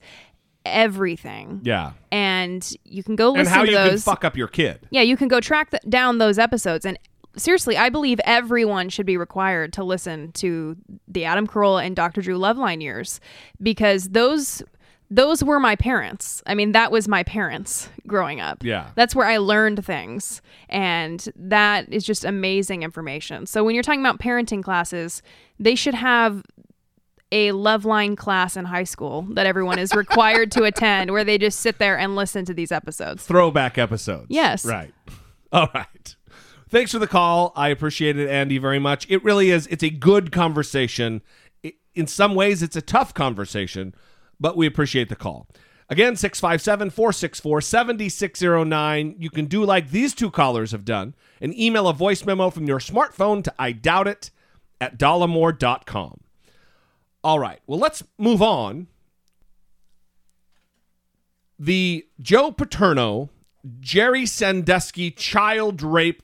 everything. 0.65 1.61
Yeah. 1.63 1.91
And 2.11 2.67
you 2.83 3.03
can 3.03 3.15
go 3.15 3.29
and 3.29 3.39
listen 3.39 3.53
how 3.53 3.63
to 3.63 3.71
you 3.71 3.77
those. 3.77 4.03
can 4.03 4.13
fuck 4.13 4.25
up 4.25 4.35
your 4.35 4.47
kid. 4.47 4.87
Yeah, 4.89 5.01
you 5.01 5.15
can 5.15 5.27
go 5.27 5.39
track 5.39 5.71
th- 5.71 5.83
down 5.87 6.17
those 6.17 6.39
episodes. 6.39 6.85
And 6.85 6.97
seriously, 7.37 7.77
I 7.77 7.89
believe 7.89 8.19
everyone 8.25 8.89
should 8.89 9.05
be 9.05 9.17
required 9.17 9.73
to 9.73 9.83
listen 9.83 10.31
to 10.33 10.75
the 11.07 11.25
Adam 11.25 11.47
Carolla 11.47 11.85
and 11.85 11.95
Dr. 11.95 12.21
Drew 12.21 12.37
Loveline 12.37 12.81
years 12.81 13.19
because 13.61 14.09
those 14.09 14.63
those 15.09 15.43
were 15.43 15.59
my 15.59 15.75
parents. 15.75 16.41
I 16.47 16.55
mean, 16.55 16.71
that 16.71 16.91
was 16.91 17.07
my 17.07 17.23
parents 17.23 17.89
growing 18.07 18.41
up. 18.41 18.63
Yeah. 18.63 18.89
That's 18.95 19.15
where 19.15 19.27
I 19.27 19.37
learned 19.37 19.85
things. 19.85 20.41
And 20.69 21.27
that 21.35 21.91
is 21.91 22.03
just 22.03 22.25
amazing 22.25 22.83
information. 22.83 23.45
So 23.45 23.63
when 23.63 23.75
you're 23.75 23.83
talking 23.83 24.01
about 24.01 24.19
parenting 24.19 24.63
classes, 24.63 25.21
they 25.59 25.75
should 25.75 25.93
have 25.93 26.43
a 27.31 27.49
Loveline 27.51 28.15
class 28.15 28.55
in 28.55 28.65
high 28.65 28.83
school 28.83 29.23
that 29.31 29.45
everyone 29.45 29.79
is 29.79 29.93
required 29.93 30.51
to 30.53 30.63
attend 30.63 31.11
where 31.11 31.23
they 31.23 31.37
just 31.37 31.59
sit 31.59 31.79
there 31.79 31.97
and 31.97 32.15
listen 32.15 32.45
to 32.45 32.53
these 32.53 32.71
episodes. 32.71 33.25
Throwback 33.25 33.77
episodes. 33.77 34.27
Yes. 34.29 34.65
Right. 34.65 34.93
All 35.51 35.69
right. 35.73 36.15
Thanks 36.69 36.91
for 36.91 36.99
the 36.99 37.07
call. 37.07 37.53
I 37.55 37.69
appreciate 37.69 38.17
it, 38.17 38.29
Andy, 38.29 38.57
very 38.57 38.79
much. 38.79 39.05
It 39.09 39.23
really 39.23 39.51
is. 39.51 39.67
It's 39.67 39.83
a 39.83 39.89
good 39.89 40.31
conversation. 40.31 41.21
In 41.93 42.07
some 42.07 42.35
ways, 42.35 42.61
it's 42.63 42.75
a 42.75 42.81
tough 42.81 43.13
conversation, 43.13 43.93
but 44.39 44.57
we 44.57 44.67
appreciate 44.67 45.09
the 45.09 45.15
call. 45.15 45.47
Again, 45.87 46.15
657 46.15 46.89
464 46.89 47.61
7609. 47.61 49.15
You 49.19 49.29
can 49.29 49.45
do 49.45 49.63
like 49.63 49.91
these 49.91 50.15
two 50.15 50.31
callers 50.31 50.71
have 50.71 50.83
done 50.83 51.13
and 51.39 51.57
email 51.57 51.87
a 51.87 51.93
voice 51.93 52.25
memo 52.25 52.49
from 52.49 52.65
your 52.65 52.79
smartphone 52.79 53.43
to 53.43 53.53
I 53.59 53.71
doubt 53.71 54.07
it 54.07 54.31
at 54.81 54.97
dollamore.com. 54.97 56.21
All 57.23 57.39
right. 57.39 57.59
Well, 57.67 57.79
let's 57.79 58.03
move 58.17 58.41
on. 58.41 58.87
The 61.57 62.05
Joe 62.19 62.51
Paterno, 62.51 63.29
Jerry 63.79 64.25
Sandusky 64.25 65.11
child 65.11 65.81
rape 65.81 66.21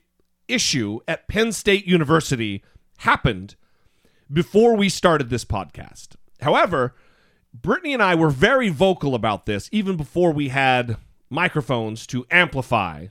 issue 0.48 1.00
at 1.08 1.28
Penn 1.28 1.52
State 1.52 1.86
University 1.86 2.62
happened 2.98 3.54
before 4.30 4.76
we 4.76 4.88
started 4.88 5.30
this 5.30 5.44
podcast. 5.44 6.16
However, 6.40 6.94
Brittany 7.54 7.92
and 7.92 8.02
I 8.02 8.14
were 8.14 8.30
very 8.30 8.68
vocal 8.68 9.14
about 9.14 9.46
this 9.46 9.68
even 9.72 9.96
before 9.96 10.32
we 10.32 10.48
had 10.48 10.96
microphones 11.28 12.06
to 12.08 12.26
amplify 12.30 13.08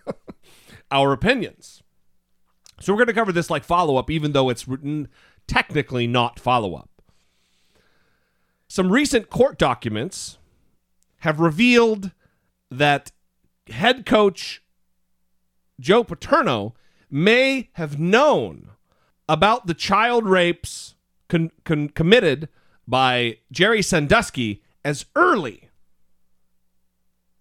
our 0.90 1.12
opinions. 1.12 1.82
So 2.80 2.92
we're 2.92 2.98
going 2.98 3.08
to 3.08 3.14
cover 3.14 3.32
this 3.32 3.50
like 3.50 3.64
follow 3.64 3.96
up, 3.96 4.10
even 4.10 4.32
though 4.32 4.48
it's 4.48 4.66
written 4.68 5.08
technically 5.46 6.06
not 6.06 6.40
follow 6.40 6.74
up. 6.74 6.90
Some 8.68 8.90
recent 8.90 9.30
court 9.30 9.58
documents 9.58 10.38
have 11.18 11.38
revealed 11.38 12.10
that 12.70 13.12
head 13.68 14.04
coach 14.04 14.62
Joe 15.80 16.04
Paterno 16.04 16.74
may 17.10 17.70
have 17.74 17.98
known 17.98 18.70
about 19.28 19.66
the 19.66 19.74
child 19.74 20.26
rapes 20.26 20.94
con- 21.28 21.52
con- 21.64 21.88
committed 21.88 22.48
by 22.86 23.38
Jerry 23.50 23.82
Sandusky 23.82 24.62
as 24.84 25.06
early 25.14 25.70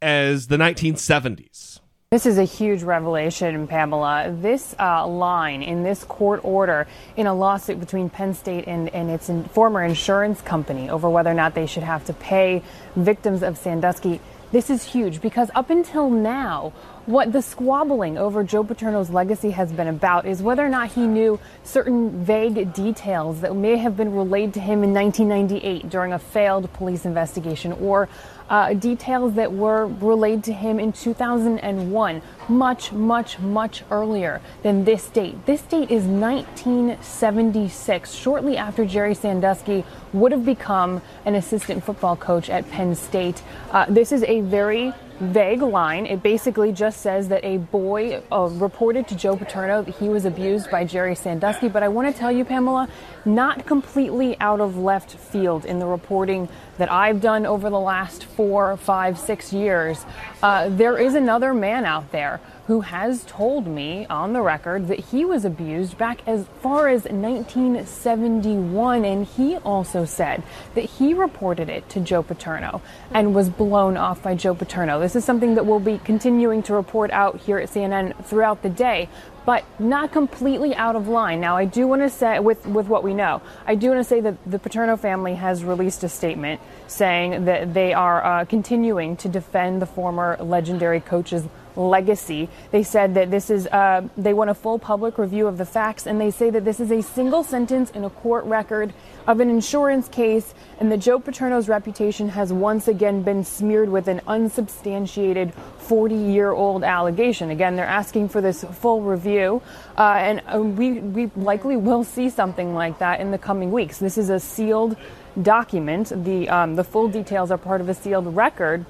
as 0.02 0.48
the 0.48 0.58
1970s. 0.58 1.80
This 2.14 2.28
is 2.28 2.38
a 2.38 2.44
huge 2.44 2.84
revelation, 2.84 3.66
Pamela. 3.66 4.36
This 4.40 4.76
uh, 4.80 5.08
line 5.08 5.64
in 5.64 5.82
this 5.82 6.04
court 6.04 6.42
order 6.44 6.86
in 7.18 7.26
a 7.26 7.34
lawsuit 7.34 7.80
between 7.80 8.08
Penn 8.08 8.36
State 8.36 8.68
and, 8.68 8.88
and 8.90 9.10
its 9.10 9.30
in, 9.30 9.46
former 9.46 9.84
insurance 9.84 10.40
company 10.40 10.92
over 10.92 11.10
whether 11.10 11.32
or 11.32 11.34
not 11.34 11.56
they 11.56 11.66
should 11.66 11.82
have 11.82 12.06
to 12.06 12.14
pay 12.14 12.62
victims 12.96 13.42
of 13.42 13.58
Sandusky. 13.58 14.22
This 14.54 14.70
is 14.70 14.84
huge 14.84 15.20
because 15.20 15.50
up 15.56 15.72
until 15.72 16.12
now, 16.12 16.74
what 17.08 17.34
the 17.34 17.42
squabbling 17.42 18.20
over 18.20 18.44
Joe 18.44 18.64
Paterno's 18.64 19.10
legacy 19.10 19.50
has 19.50 19.72
been 19.72 19.88
about 19.88 20.28
is 20.28 20.44
whether 20.44 20.64
or 20.64 20.70
not 20.70 20.92
he 20.92 21.08
knew 21.08 21.40
certain 21.64 22.24
vague 22.24 22.72
details 22.72 23.42
that 23.42 23.56
may 23.56 23.78
have 23.78 23.98
been 23.98 24.14
relayed 24.14 24.54
to 24.54 24.60
him 24.60 24.84
in 24.84 24.94
1998 24.94 25.90
during 25.90 26.14
a 26.14 26.20
failed 26.20 26.72
police 26.74 27.04
investigation 27.04 27.72
or 27.72 28.08
uh, 28.48 28.76
details 28.76 29.34
that 29.34 29.52
were 29.52 29.88
relayed 29.88 30.44
to 30.44 30.54
him 30.54 30.80
in 30.80 30.94
2001, 30.94 32.22
much, 32.50 32.92
much, 32.92 33.40
much 33.40 33.84
earlier 33.92 34.42
than 34.62 34.86
this 34.86 35.08
date. 35.10 35.46
This 35.46 35.62
date 35.62 35.92
is 35.92 36.04
1976, 36.04 38.14
shortly 38.14 38.58
after 38.58 38.86
Jerry 38.86 39.16
Sandusky 39.16 39.84
would 40.14 40.32
have 40.32 40.46
become 40.46 41.02
an 41.26 41.36
assistant 41.36 41.84
football 41.84 42.16
coach 42.16 42.50
at 42.50 42.70
Penn 42.70 42.96
State. 42.96 43.42
Uh, 43.72 43.86
this 43.90 44.12
is 44.12 44.24
a 44.24 44.42
very 44.42 44.94
vague 45.20 45.62
line. 45.62 46.06
It 46.06 46.24
basically 46.24 46.72
just 46.72 47.02
says 47.02 47.28
that 47.30 47.44
a 47.44 47.58
boy 47.58 48.22
uh, 48.32 48.50
reported 48.54 49.08
to 49.10 49.16
Joe 49.16 49.36
Paterno 49.36 49.84
that 49.84 49.96
he 49.96 50.10
was 50.10 50.26
abused 50.26 50.70
by 50.70 50.84
Jerry 50.84 51.16
Sandusky. 51.16 51.70
But 51.70 51.84
I 51.84 51.88
want 51.88 52.14
to 52.14 52.20
tell 52.20 52.32
you, 52.32 52.46
Pamela, 52.46 52.88
not 53.26 53.66
completely 53.66 54.40
out 54.40 54.60
of 54.60 54.78
left 54.78 55.12
field 55.12 55.66
in 55.66 55.80
the 55.80 55.86
reporting 55.86 56.50
that 56.78 56.92
I've 56.92 57.22
done 57.22 57.46
over 57.46 57.70
the 57.70 57.80
last 57.80 58.26
four, 58.26 58.78
five, 58.78 59.18
six 59.18 59.54
years. 59.54 60.06
Uh, 60.42 60.70
there 60.70 60.98
is 60.98 61.16
another 61.16 61.54
man 61.54 61.86
out 61.86 62.12
there 62.12 62.40
who 62.68 62.82
has 62.82 63.24
told 63.26 63.66
me 63.68 64.06
on 64.10 64.34
the 64.34 64.42
record 64.42 64.88
that 64.88 65.00
he 65.00 65.26
was 65.26 65.44
abused 65.44 65.98
back 65.98 66.22
as 66.26 66.46
far 66.62 66.88
as 66.88 67.04
1971. 67.04 69.04
And 69.04 69.26
he 69.26 69.58
also 69.58 70.06
said 70.06 70.42
that 70.74 70.86
he 70.86 71.14
reported 71.14 71.70
it 71.70 71.90
to 71.90 72.00
Joe 72.00 72.24
Paterno 72.24 72.82
and 73.12 73.36
was 73.36 73.50
blown 73.50 73.98
off 73.98 74.24
by 74.24 74.36
Joe 74.36 74.56
Paterno. 74.56 75.00
This 75.00 75.16
is 75.16 75.26
something 75.26 75.56
that 75.56 75.66
we'll 75.66 75.82
be 75.82 75.98
continuing 75.98 76.64
to 76.64 76.74
report 76.74 77.12
out 77.12 77.42
here 77.42 77.58
at 77.58 77.70
CNN 77.70 78.26
throughout 78.26 78.64
the 78.64 78.70
day. 78.70 79.10
But 79.46 79.66
not 79.78 80.14
completely 80.14 80.74
out 80.74 80.96
of 80.96 81.10
line. 81.10 81.42
Now, 81.42 81.58
I 81.58 81.66
do 81.66 81.86
want 81.86 82.02
to 82.02 82.10
say, 82.10 82.40
with, 82.40 82.66
with 82.66 82.88
what 82.88 83.04
we 83.04 83.14
know, 83.14 83.42
I 83.68 83.76
do 83.76 83.90
want 83.90 84.00
to 84.00 84.06
say 84.06 84.22
that 84.22 84.38
the 84.46 84.58
Paterno 84.58 84.96
family 84.96 85.36
has 85.36 85.66
released 85.66 86.02
a 86.06 86.08
statement 86.08 86.62
saying 86.88 87.44
that 87.44 87.74
they 87.74 87.92
are 87.92 88.24
uh, 88.24 88.46
continuing 88.46 89.18
to 89.18 89.28
defend 89.28 89.82
the 89.82 89.86
former 89.86 90.38
legendary 90.40 91.02
coach's 91.02 91.44
legacy. 91.76 92.50
They 92.72 92.84
said 92.84 93.14
that 93.16 93.32
this 93.32 93.50
is, 93.50 93.68
uh, 93.68 94.08
they 94.18 94.34
want 94.34 94.50
a 94.50 94.54
full 94.54 94.80
public 94.80 95.18
review 95.18 95.48
of 95.48 95.58
the 95.58 95.66
facts, 95.66 96.06
and 96.06 96.20
they 96.20 96.32
say 96.32 96.50
that 96.50 96.66
this 96.66 96.80
is 96.80 96.92
a 96.92 97.02
single 97.02 97.44
sentence 97.44 97.90
in 97.92 98.04
a 98.04 98.10
court 98.10 98.46
record 98.46 98.94
of 99.26 99.40
an 99.40 99.50
insurance 99.50 100.08
case, 100.08 100.54
and 100.80 100.92
that 100.92 100.98
Joe 100.98 101.20
Paterno's 101.20 101.70
reputation 101.70 102.30
has 102.30 102.52
once 102.52 102.88
again 102.88 103.24
been 103.24 103.44
smeared 103.44 103.90
with 103.90 104.08
an 104.08 104.22
unsubstantiated 104.28 105.54
40 105.80 106.16
year 106.16 106.52
old 106.52 106.84
allegation. 106.84 107.50
Again, 107.50 107.76
they're 107.76 107.86
asking 107.86 108.30
for 108.30 108.42
this 108.42 108.64
full 108.64 109.02
review, 109.02 109.62
uh, 109.98 110.16
and 110.18 110.42
uh, 110.54 110.60
we, 110.62 111.00
we 111.00 111.32
likely 111.36 111.78
will 111.78 112.04
see 112.04 112.30
something 112.30 112.74
like 112.74 113.00
that 113.00 113.20
in 113.20 113.32
the 113.32 113.38
coming 113.38 113.72
weeks. 113.72 114.00
This 114.00 114.18
is 114.18 114.30
a 114.30 114.40
sealed 114.40 114.98
document. 115.42 116.12
The, 116.24 116.50
um, 116.50 116.76
the 116.76 116.84
full 116.84 117.08
details 117.08 117.52
are 117.52 117.58
part 117.58 117.82
of 117.82 117.90
a 117.90 117.94
sealed 117.94 118.36
record 118.36 118.86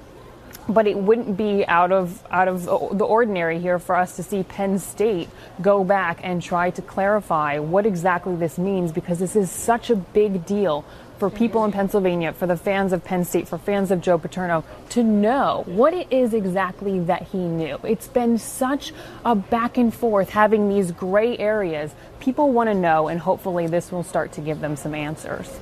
but 0.68 0.86
it 0.86 0.96
wouldn't 0.96 1.36
be 1.36 1.66
out 1.66 1.92
of 1.92 2.22
out 2.30 2.48
of 2.48 2.68
uh, 2.68 2.88
the 2.92 3.04
ordinary 3.04 3.58
here 3.58 3.78
for 3.78 3.96
us 3.96 4.16
to 4.16 4.22
see 4.22 4.42
Penn 4.42 4.78
State 4.78 5.28
go 5.60 5.84
back 5.84 6.20
and 6.22 6.42
try 6.42 6.70
to 6.70 6.82
clarify 6.82 7.58
what 7.58 7.86
exactly 7.86 8.36
this 8.36 8.58
means 8.58 8.92
because 8.92 9.18
this 9.18 9.36
is 9.36 9.50
such 9.50 9.90
a 9.90 9.96
big 9.96 10.46
deal 10.46 10.84
for 11.18 11.30
people 11.30 11.64
in 11.64 11.72
Pennsylvania, 11.72 12.32
for 12.32 12.46
the 12.46 12.56
fans 12.56 12.92
of 12.92 13.04
Penn 13.04 13.24
State, 13.24 13.46
for 13.46 13.56
fans 13.56 13.90
of 13.90 14.00
Joe 14.00 14.18
Paterno 14.18 14.64
to 14.90 15.02
know 15.02 15.62
what 15.66 15.94
it 15.94 16.08
is 16.10 16.34
exactly 16.34 16.98
that 17.00 17.22
he 17.28 17.38
knew. 17.38 17.78
It's 17.84 18.08
been 18.08 18.36
such 18.36 18.92
a 19.24 19.34
back 19.34 19.78
and 19.78 19.94
forth 19.94 20.30
having 20.30 20.68
these 20.68 20.90
gray 20.90 21.38
areas. 21.38 21.94
People 22.20 22.52
want 22.52 22.68
to 22.68 22.74
know 22.74 23.08
and 23.08 23.20
hopefully 23.20 23.66
this 23.66 23.92
will 23.92 24.02
start 24.02 24.32
to 24.32 24.40
give 24.40 24.60
them 24.60 24.76
some 24.76 24.94
answers. 24.94 25.60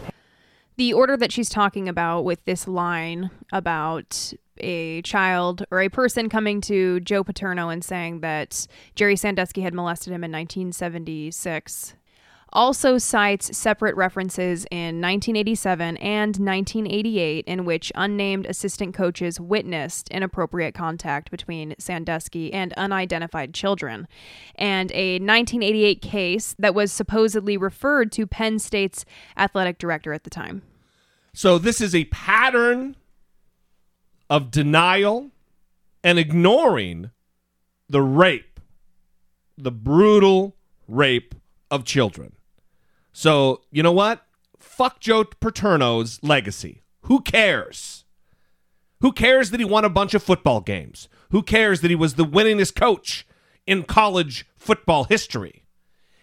The 0.76 0.94
order 0.94 1.16
that 1.18 1.30
she's 1.30 1.50
talking 1.50 1.88
about 1.88 2.24
with 2.24 2.44
this 2.44 2.66
line 2.66 3.30
about 3.52 4.32
a 4.58 5.02
child 5.02 5.64
or 5.70 5.80
a 5.80 5.88
person 5.88 6.28
coming 6.28 6.60
to 6.62 7.00
Joe 7.00 7.24
Paterno 7.24 7.68
and 7.68 7.84
saying 7.84 8.20
that 8.20 8.66
Jerry 8.94 9.16
Sandusky 9.16 9.62
had 9.62 9.74
molested 9.74 10.12
him 10.12 10.24
in 10.24 10.32
1976 10.32 11.94
also 12.52 12.98
cites 12.98 13.56
separate 13.56 13.96
references 13.96 14.66
in 14.70 15.00
1987 15.00 15.96
and 15.98 16.36
1988 16.36 17.44
in 17.46 17.64
which 17.64 17.90
unnamed 17.94 18.46
assistant 18.46 18.94
coaches 18.94 19.40
witnessed 19.40 20.08
inappropriate 20.10 20.74
contact 20.74 21.30
between 21.30 21.74
Sandusky 21.78 22.52
and 22.52 22.72
unidentified 22.74 23.54
children, 23.54 24.06
and 24.56 24.92
a 24.92 25.14
1988 25.14 26.02
case 26.02 26.54
that 26.58 26.74
was 26.74 26.92
supposedly 26.92 27.56
referred 27.56 28.12
to 28.12 28.26
Penn 28.26 28.58
State's 28.58 29.04
athletic 29.36 29.78
director 29.78 30.12
at 30.12 30.24
the 30.24 30.30
time. 30.30 30.62
So 31.34 31.58
this 31.58 31.80
is 31.80 31.94
a 31.94 32.04
pattern 32.06 32.96
of 34.32 34.50
denial 34.50 35.30
and 36.02 36.18
ignoring 36.18 37.10
the 37.86 38.00
rape, 38.00 38.58
the 39.58 39.70
brutal 39.70 40.56
rape 40.88 41.34
of 41.70 41.84
children. 41.84 42.32
So, 43.12 43.60
you 43.70 43.82
know 43.82 43.92
what? 43.92 44.24
Fuck 44.58 45.00
Joe 45.00 45.24
Paterno's 45.24 46.18
legacy. 46.22 46.80
Who 47.02 47.20
cares? 47.20 48.06
Who 49.02 49.12
cares 49.12 49.50
that 49.50 49.60
he 49.60 49.66
won 49.66 49.84
a 49.84 49.90
bunch 49.90 50.14
of 50.14 50.22
football 50.22 50.62
games? 50.62 51.10
Who 51.30 51.42
cares 51.42 51.82
that 51.82 51.90
he 51.90 51.94
was 51.94 52.14
the 52.14 52.24
winningest 52.24 52.74
coach 52.74 53.26
in 53.66 53.82
college 53.82 54.46
football 54.56 55.04
history? 55.04 55.64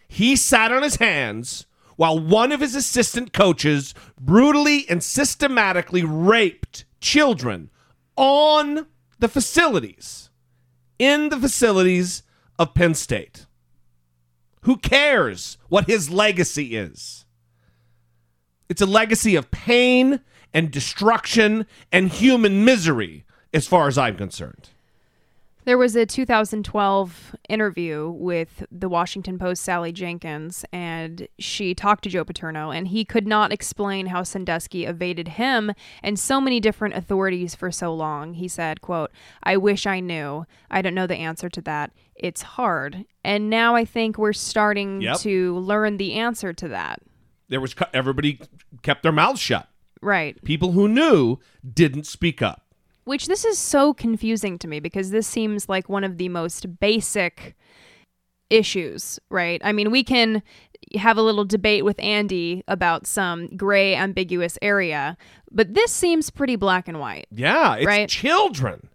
He 0.07 0.35
sat 0.35 0.71
on 0.71 0.81
his 0.81 0.95
hands 0.95 1.67
while 1.95 2.17
one 2.17 2.51
of 2.51 2.61
his 2.61 2.73
assistant 2.73 3.33
coaches 3.33 3.93
brutally 4.19 4.89
and 4.89 5.03
systematically 5.03 6.03
raped 6.03 6.85
children 7.01 7.69
on 8.19 8.85
the 9.17 9.29
facilities, 9.29 10.29
in 10.99 11.29
the 11.29 11.37
facilities 11.37 12.21
of 12.59 12.73
Penn 12.73 12.93
State. 12.93 13.45
Who 14.63 14.75
cares 14.75 15.57
what 15.69 15.87
his 15.87 16.09
legacy 16.09 16.75
is? 16.75 17.25
It's 18.67 18.81
a 18.81 18.85
legacy 18.85 19.37
of 19.37 19.51
pain 19.51 20.19
and 20.53 20.69
destruction 20.69 21.65
and 21.93 22.09
human 22.09 22.65
misery, 22.65 23.23
as 23.53 23.67
far 23.67 23.87
as 23.87 23.97
I'm 23.97 24.17
concerned. 24.17 24.69
There 25.69 25.77
was 25.77 25.95
a 25.95 26.03
2012 26.03 27.35
interview 27.47 28.09
with 28.09 28.65
the 28.71 28.89
Washington 28.89 29.37
Post 29.37 29.61
Sally 29.61 29.91
Jenkins, 29.91 30.65
and 30.73 31.27
she 31.37 31.75
talked 31.75 32.05
to 32.05 32.09
Joe 32.09 32.23
Paterno, 32.23 32.71
and 32.71 32.87
he 32.87 33.05
could 33.05 33.27
not 33.27 33.53
explain 33.53 34.07
how 34.07 34.23
Sandusky 34.23 34.85
evaded 34.85 35.27
him 35.27 35.71
and 36.01 36.17
so 36.17 36.41
many 36.41 36.59
different 36.59 36.95
authorities 36.95 37.53
for 37.53 37.69
so 37.69 37.93
long. 37.93 38.33
He 38.33 38.47
said, 38.47 38.81
quote, 38.81 39.11
I 39.43 39.57
wish 39.57 39.85
I 39.85 39.99
knew. 39.99 40.47
I 40.71 40.81
don't 40.81 40.95
know 40.95 41.05
the 41.05 41.17
answer 41.17 41.49
to 41.49 41.61
that. 41.61 41.91
It's 42.15 42.41
hard. 42.41 43.05
And 43.23 43.47
now 43.47 43.75
I 43.75 43.85
think 43.85 44.17
we're 44.17 44.33
starting 44.33 45.01
Yep. 45.03 45.17
to 45.19 45.55
learn 45.59 45.97
the 45.97 46.13
answer 46.13 46.51
to 46.51 46.67
that. 46.69 46.99
There 47.47 47.61
was 47.61 47.75
everybody 47.93 48.39
kept 48.81 49.03
their 49.03 49.11
mouths 49.11 49.39
shut. 49.39 49.69
Right. 50.01 50.43
People 50.43 50.71
who 50.71 50.87
knew 50.87 51.37
didn't 51.63 52.07
speak 52.07 52.41
up. 52.41 52.65
Which 53.09 53.25
this 53.25 53.43
is 53.43 53.57
so 53.57 53.91
confusing 53.91 54.59
to 54.59 54.67
me 54.67 54.79
because 54.79 55.09
this 55.09 55.25
seems 55.25 55.67
like 55.67 55.89
one 55.89 56.03
of 56.03 56.19
the 56.19 56.29
most 56.29 56.79
basic 56.79 57.55
issues, 58.51 59.19
right? 59.31 59.59
I 59.63 59.71
mean, 59.71 59.89
we 59.89 60.03
can 60.03 60.43
have 60.93 61.17
a 61.17 61.23
little 61.23 61.43
debate 61.43 61.83
with 61.83 61.99
Andy 61.99 62.63
about 62.67 63.07
some 63.07 63.47
gray, 63.57 63.95
ambiguous 63.95 64.59
area, 64.61 65.17
but 65.51 65.73
this 65.73 65.91
seems 65.91 66.29
pretty 66.29 66.55
black 66.55 66.87
and 66.87 66.99
white. 66.99 67.25
Yeah, 67.31 67.77
it's 67.77 67.87
Right. 67.87 68.07
children, 68.07 68.89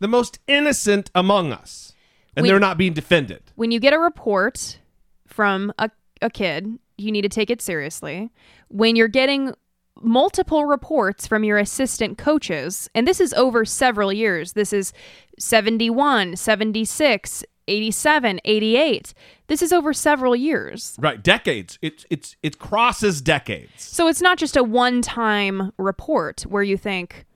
the 0.00 0.08
most 0.08 0.38
innocent 0.46 1.10
among 1.14 1.50
us, 1.50 1.94
and 2.36 2.42
We- 2.42 2.50
they're 2.50 2.60
not 2.60 2.76
being 2.76 2.92
defended. 2.92 3.40
When 3.54 3.70
you 3.70 3.80
get 3.80 3.94
a 3.94 3.98
report 3.98 4.80
from 5.26 5.72
a, 5.78 5.88
a 6.20 6.28
kid, 6.28 6.78
you 6.98 7.10
need 7.10 7.22
to 7.22 7.30
take 7.30 7.48
it 7.48 7.62
seriously. 7.62 8.28
When 8.68 8.96
you're 8.96 9.08
getting 9.08 9.54
multiple 10.00 10.66
reports 10.66 11.26
from 11.26 11.44
your 11.44 11.58
assistant 11.58 12.18
coaches, 12.18 12.88
and 12.94 13.06
this 13.06 13.20
is 13.20 13.32
over 13.34 13.64
several 13.64 14.12
years, 14.12 14.52
this 14.52 14.72
is 14.72 14.92
71, 15.38 16.36
76, 16.36 17.44
87, 17.68 18.40
88. 18.44 19.14
This 19.46 19.62
is 19.62 19.72
over 19.72 19.92
several 19.92 20.34
years. 20.34 20.96
Right, 20.98 21.22
decades. 21.22 21.78
It's 21.80 22.04
it's 22.10 22.36
it 22.42 22.58
crosses 22.58 23.22
decades. 23.22 23.70
So 23.76 24.08
it's 24.08 24.20
not 24.20 24.38
just 24.38 24.56
a 24.56 24.64
one 24.64 25.02
time 25.02 25.72
report 25.78 26.42
where 26.42 26.62
you 26.62 26.76
think, 26.76 27.26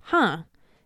huh. 0.00 0.38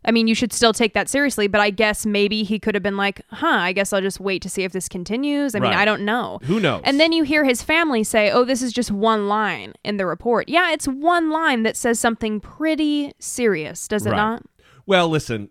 I 0.04 0.12
mean, 0.12 0.26
you 0.28 0.34
should 0.34 0.52
still 0.52 0.72
take 0.72 0.94
that 0.94 1.08
seriously, 1.10 1.46
but 1.46 1.60
I 1.60 1.68
guess 1.70 2.06
maybe 2.06 2.42
he 2.42 2.58
could 2.58 2.74
have 2.74 2.82
been 2.82 2.96
like, 2.96 3.20
huh, 3.30 3.46
I 3.48 3.72
guess 3.72 3.92
I'll 3.92 4.00
just 4.00 4.18
wait 4.18 4.40
to 4.42 4.48
see 4.48 4.62
if 4.64 4.72
this 4.72 4.88
continues. 4.88 5.54
I 5.54 5.58
mean, 5.58 5.72
Right. 5.72 5.78
I 5.80 5.84
don't 5.84 6.06
know. 6.06 6.38
Who 6.44 6.58
knows? 6.58 6.80
And 6.84 6.98
then 6.98 7.12
you 7.12 7.22
hear 7.22 7.44
his 7.44 7.62
family 7.62 8.02
say, 8.02 8.30
oh, 8.30 8.44
this 8.44 8.62
is 8.62 8.72
just 8.72 8.90
one 8.90 9.28
line 9.28 9.74
in 9.84 9.98
the 9.98 10.06
report. 10.06 10.48
Yeah, 10.48 10.72
it's 10.72 10.88
one 10.88 11.30
line 11.30 11.64
that 11.64 11.76
says 11.76 12.00
something 12.00 12.40
pretty 12.40 13.12
serious, 13.18 13.86
does 13.86 14.06
it 14.06 14.10
Right. 14.10 14.16
not? 14.16 14.42
Well, 14.86 15.08
listen, 15.08 15.50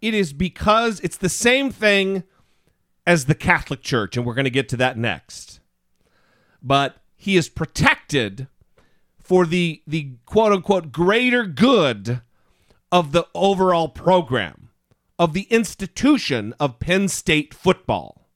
it 0.00 0.12
is 0.12 0.32
because 0.32 0.98
it's 1.00 1.16
the 1.16 1.28
same 1.28 1.70
thing 1.70 2.24
as 3.06 3.26
the 3.26 3.34
Catholic 3.34 3.82
Church, 3.82 4.16
and 4.16 4.26
we're 4.26 4.34
going 4.34 4.44
to 4.44 4.50
get 4.50 4.68
to 4.70 4.76
that 4.78 4.98
next. 4.98 5.60
But 6.62 6.96
he 7.14 7.36
is 7.36 7.48
protected 7.48 8.48
for 9.22 9.46
the 9.46 9.82
the 9.86 10.16
quote 10.26 10.52
unquote 10.52 10.90
greater 10.92 11.44
good 11.44 12.20
of 12.94 13.10
the 13.10 13.26
overall 13.34 13.88
program 13.88 14.70
of 15.18 15.32
the 15.32 15.48
institution 15.50 16.54
of 16.60 16.78
Penn 16.78 17.08
State 17.08 17.52
football. 17.52 18.28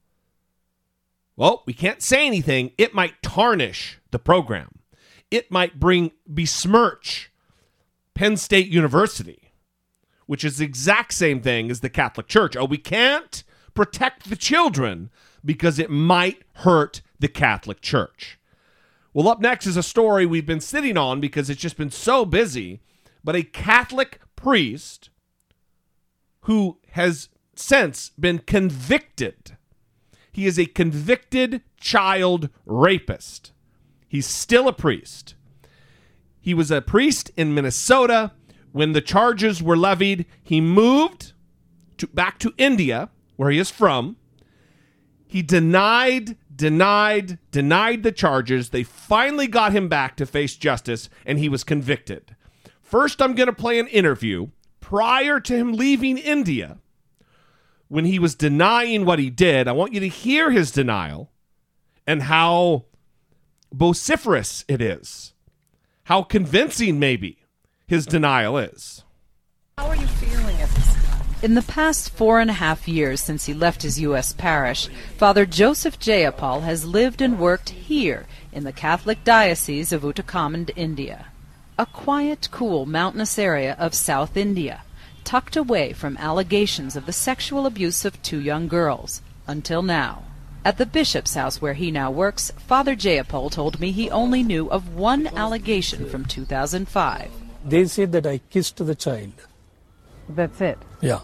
Well, 1.37 1.63
we 1.65 1.73
can't 1.73 2.03
say 2.03 2.27
anything. 2.27 2.73
It 2.77 2.93
might 2.93 3.23
tarnish 3.23 4.01
the 4.11 4.19
program. 4.19 4.81
It 5.31 5.53
might 5.53 5.79
bring 5.79 6.11
besmirch 6.27 7.31
Penn 8.15 8.37
State 8.37 8.67
University, 8.67 9.53
which 10.27 10.43
is 10.43 10.59
the 10.59 10.65
exact 10.65 11.15
same 11.15 11.41
thing 11.41 11.71
as 11.71 11.79
the 11.79 11.89
Catholic 11.89 12.27
Church. 12.27 12.57
Oh, 12.57 12.65
we 12.65 12.79
can't 12.79 13.45
protect 13.75 14.29
the 14.29 14.35
children 14.35 15.09
because 15.45 15.79
it 15.79 15.89
might 15.89 16.43
hurt 16.55 17.01
the 17.21 17.29
Catholic 17.29 17.81
Church. 17.81 18.41
Well, 19.15 19.29
up 19.29 19.41
next 19.41 19.69
is 19.69 19.77
a 19.77 19.85
story 19.85 20.27
we've 20.27 20.45
been 20.45 20.61
sitting 20.61 20.97
on 20.97 21.21
because 21.21 21.49
it's 21.49 21.63
just 21.63 21.77
been 21.77 21.93
so 21.93 22.25
busy. 22.25 22.81
But 23.23 23.37
a 23.37 23.45
Catholic 23.45 24.21
priest 24.39 25.11
who 26.43 26.79
has 26.93 27.29
since 27.57 28.11
been 28.11 28.39
convicted. 28.39 29.57
He 30.31 30.47
is 30.47 30.59
a 30.59 30.67
convicted 30.67 31.63
child 31.81 32.49
rapist. 32.65 33.51
He's 34.09 34.27
still 34.27 34.69
a 34.69 34.73
priest. 34.73 35.35
He 36.41 36.55
was 36.55 36.71
a 36.71 36.81
priest 36.81 37.33
in 37.37 37.53
Minnesota. 37.53 38.31
When 38.71 38.93
the 38.93 39.01
charges 39.01 39.61
were 39.61 39.77
levied, 39.77 40.25
he 40.41 40.61
moved 40.61 41.33
to, 41.97 42.07
back 42.07 42.39
to 42.39 42.55
India, 42.57 43.11
where 43.35 43.51
he 43.51 43.59
is 43.59 43.71
from. 43.71 44.17
He 45.27 45.43
denied, 45.43 46.37
denied, 46.55 47.39
denied 47.51 48.05
the 48.05 48.13
charges. 48.13 48.69
They 48.69 48.85
finally 48.85 49.49
got 49.49 49.73
him 49.73 49.89
back 49.89 50.17
to 50.17 50.27
face 50.27 50.55
justice, 50.55 51.11
and 51.27 51.41
he 51.41 51.49
was 51.49 51.65
convicted. 51.65 52.37
First, 52.89 53.21
I'm 53.21 53.35
going 53.35 53.49
to 53.49 53.53
play 53.53 53.79
an 53.79 53.87
interview 53.89 54.49
prior 54.81 55.41
to 55.41 55.55
him 55.55 55.75
leaving 55.75 56.17
India 56.17 56.79
when 57.89 58.07
he 58.07 58.19
was 58.19 58.35
denying 58.35 59.05
what 59.05 59.19
he 59.19 59.29
did. 59.29 59.69
I 59.69 59.73
want 59.73 59.93
you 59.93 60.01
to 60.01 60.09
hear 60.09 60.51
his 60.51 60.71
denial 60.71 61.31
and 62.07 62.23
how 62.23 62.87
vociferous 63.71 64.65
it 64.69 64.81
is, 64.81 65.35
how 66.05 66.23
convincing, 66.23 66.99
maybe, 66.99 67.45
his 67.87 68.07
denial 68.07 68.57
is. 68.57 69.05
How 69.77 69.89
are 69.89 69.97
you 69.97 70.07
feeling 70.07 70.57
at 70.57 70.71
this 70.71 70.95
time? 71.05 71.27
In 71.43 71.57
the 71.57 71.61
past 71.61 72.09
four 72.09 72.41
and 72.41 72.49
a 72.49 72.55
half 72.55 72.89
years 72.89 73.21
since 73.21 73.45
he 73.45 73.53
left 73.53 73.83
his 73.83 74.01
U.S. 74.01 74.33
parish, 74.33 74.89
Father 75.19 75.45
Joseph 75.45 75.99
Jeyapaul 75.99 76.63
has 76.63 76.87
lived 76.87 77.21
and 77.21 77.39
worked 77.39 77.69
here 77.69 78.25
in 78.51 78.65
the 78.65 78.73
Catholic 78.73 79.25
Diocese 79.25 79.93
of 79.93 80.05
Ootacamund, 80.05 80.71
India. 80.75 81.27
A 81.81 81.87
quiet, 81.87 82.49
cool, 82.51 82.87
mountainous 82.87 83.39
area 83.39 83.77
of 83.79 83.95
South 83.95 84.37
India, 84.37 84.83
tucked 85.23 85.55
away 85.55 85.93
from 85.93 86.17
allegations 86.17 86.97
of 86.97 87.07
the 87.07 87.13
sexual 87.13 87.67
abuse 87.67 88.05
of 88.05 88.21
two 88.21 88.41
young 88.41 88.67
girls, 88.67 89.23
until 89.47 89.83
now. 89.83 90.25
At 90.65 90.79
the 90.79 90.87
bishop's 90.87 91.35
house 91.35 91.63
where 91.63 91.75
he 91.75 91.93
now 91.93 92.11
works, 92.11 92.51
Father 92.67 92.97
Jeyapaul 92.97 93.53
told 93.53 93.79
me 93.79 93.93
he 93.93 94.11
only 94.11 94.43
knew 94.43 94.69
of 94.69 94.97
one 94.97 95.29
allegation 95.29 96.09
from 96.09 96.25
2005. 96.25 97.31
They 97.65 97.85
said 97.85 98.11
that 98.11 98.27
I 98.27 98.39
kissed 98.51 98.85
the 98.85 98.97
child. 98.97 99.35
That's 100.29 100.61
it. 100.61 100.79
Yeah. 101.01 101.21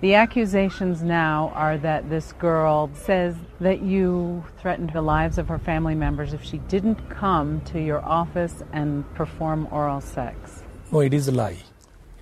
The 0.00 0.14
accusations 0.14 1.02
now 1.02 1.50
are 1.56 1.76
that 1.78 2.08
this 2.08 2.30
girl 2.32 2.88
says 2.94 3.34
that 3.60 3.82
you 3.82 4.44
threatened 4.60 4.90
the 4.92 5.02
lives 5.02 5.38
of 5.38 5.48
her 5.48 5.58
family 5.58 5.96
members 5.96 6.32
if 6.32 6.44
she 6.44 6.58
didn't 6.58 7.10
come 7.10 7.60
to 7.62 7.80
your 7.80 8.04
office 8.04 8.62
and 8.72 9.12
perform 9.16 9.66
oral 9.72 10.00
sex. 10.00 10.62
No, 10.92 11.00
it 11.00 11.12
is 11.12 11.26
a 11.26 11.32
lie. 11.32 11.56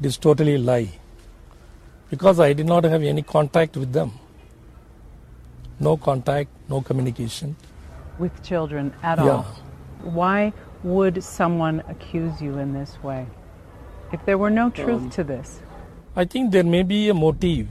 It 0.01 0.07
is 0.07 0.17
totally 0.17 0.55
a 0.55 0.59
lie. 0.59 0.89
Because 2.09 2.41
I 2.41 2.55
did 2.55 2.65
not 2.67 2.85
have 2.85 3.03
any 3.03 3.21
contact 3.21 3.77
with 3.77 3.93
them. 3.93 4.13
No 5.79 5.99
contact, 5.99 6.49
no 6.71 6.81
communication. 6.81 7.57
With 8.19 8.43
children 8.43 8.95
at 9.03 9.19
Yeah. 9.19 9.31
all. 9.31 9.47
Why 10.03 10.55
would 10.83 11.23
someone 11.23 11.83
accuse 11.89 12.41
you 12.41 12.57
in 12.59 12.73
this 12.73 13.03
way? 13.03 13.27
If 14.13 14.25
there 14.25 14.39
were 14.39 14.51
no 14.51 14.71
truth 14.71 15.03
Um, 15.03 15.11
to 15.11 15.25
this, 15.25 15.61
I 16.17 16.25
think 16.25 16.51
there 16.51 16.65
may 16.65 16.83
be 16.83 17.11
a 17.11 17.15
motive 17.15 17.69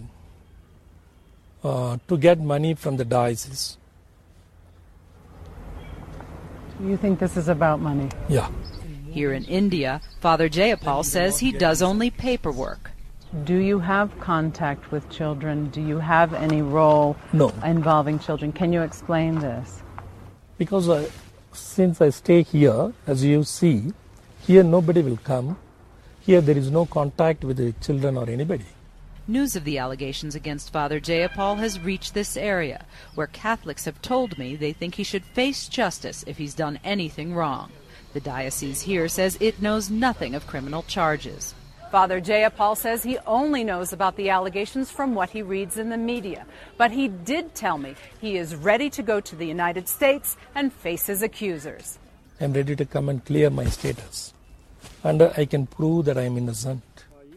uh, 1.63 1.97
to 2.07 2.17
get 2.17 2.39
money 2.39 2.75
from 2.75 2.97
the 2.97 3.05
diocese. 3.05 3.77
you 6.79 6.97
think 6.97 7.19
this 7.19 7.37
is 7.37 7.47
about 7.47 7.79
money? 7.79 8.09
Yeah. 8.29 8.49
Here 9.09 9.33
in 9.33 9.45
India, 9.45 10.01
Father 10.19 10.47
Jeyapaul 10.49 11.03
says 11.05 11.39
he 11.39 11.51
does 11.51 11.81
only 11.81 12.11
paperwork. 12.11 12.91
Do 13.45 13.55
you 13.55 13.79
have 13.79 14.17
contact 14.19 14.91
with 14.91 15.09
children? 15.09 15.69
Do 15.69 15.81
you 15.81 15.97
have 15.99 16.33
any 16.33 16.61
role 16.61 17.15
No. 17.33 17.51
involving 17.63 18.19
children? 18.19 18.51
Can 18.51 18.71
you 18.71 18.81
explain 18.81 19.39
this? 19.39 19.81
Because 20.57 20.87
I, 20.89 21.07
since 21.51 21.99
I 22.01 22.09
stay 22.09 22.43
here, 22.43 22.93
as 23.07 23.23
you 23.23 23.43
see, 23.43 23.93
here 24.41 24.63
nobody 24.63 25.01
will 25.01 25.17
come. 25.17 25.57
Here 26.25 26.41
there 26.41 26.57
is 26.57 26.71
no 26.71 26.87
contact 26.87 27.43
with 27.43 27.57
the 27.57 27.73
children 27.73 28.17
or 28.17 28.27
anybody. 28.27 28.65
News 29.27 29.55
of 29.55 29.63
the 29.63 29.77
allegations 29.77 30.33
against 30.33 30.73
Father 30.73 30.99
Jeyapaul 30.99 31.59
has 31.59 31.79
reached 31.79 32.15
this 32.15 32.35
area, 32.35 32.83
where 33.13 33.27
Catholics 33.27 33.85
have 33.85 34.01
told 34.01 34.39
me 34.39 34.55
they 34.55 34.73
think 34.73 34.95
he 34.95 35.03
should 35.03 35.23
face 35.23 35.67
justice 35.67 36.23
if 36.25 36.39
he's 36.39 36.55
done 36.55 36.79
anything 36.83 37.35
wrong. 37.35 37.71
The 38.13 38.21
diocese 38.21 38.81
here 38.81 39.07
says 39.07 39.37
it 39.39 39.61
knows 39.61 39.91
nothing 39.91 40.33
of 40.33 40.47
criminal 40.47 40.81
charges. 40.81 41.53
Father 41.91 42.19
Jeyapaul 42.19 42.75
says 42.75 43.03
he 43.03 43.19
only 43.27 43.63
knows 43.63 43.93
about 43.93 44.15
the 44.15 44.31
allegations 44.31 44.89
from 44.89 45.13
what 45.13 45.29
he 45.29 45.43
reads 45.43 45.77
in 45.77 45.89
the 45.89 45.97
media. 45.97 46.47
But 46.77 46.91
he 46.91 47.07
did 47.07 47.53
tell 47.53 47.77
me 47.77 47.93
he 48.19 48.37
is 48.37 48.55
ready 48.55 48.89
to 48.89 49.03
go 49.03 49.21
to 49.21 49.35
the 49.35 49.45
United 49.45 49.87
States 49.87 50.37
and 50.55 50.73
face 50.73 51.05
his 51.05 51.21
accusers. 51.21 51.99
I'm 52.41 52.53
ready 52.53 52.75
to 52.75 52.85
come 52.85 53.09
and 53.09 53.23
clear 53.23 53.51
my 53.51 53.65
status. 53.65 54.34
And 55.05 55.21
I 55.21 55.45
can 55.45 55.67
prove 55.67 56.05
that 56.05 56.17
I 56.17 56.23
am 56.23 56.35
innocent. 56.35 56.81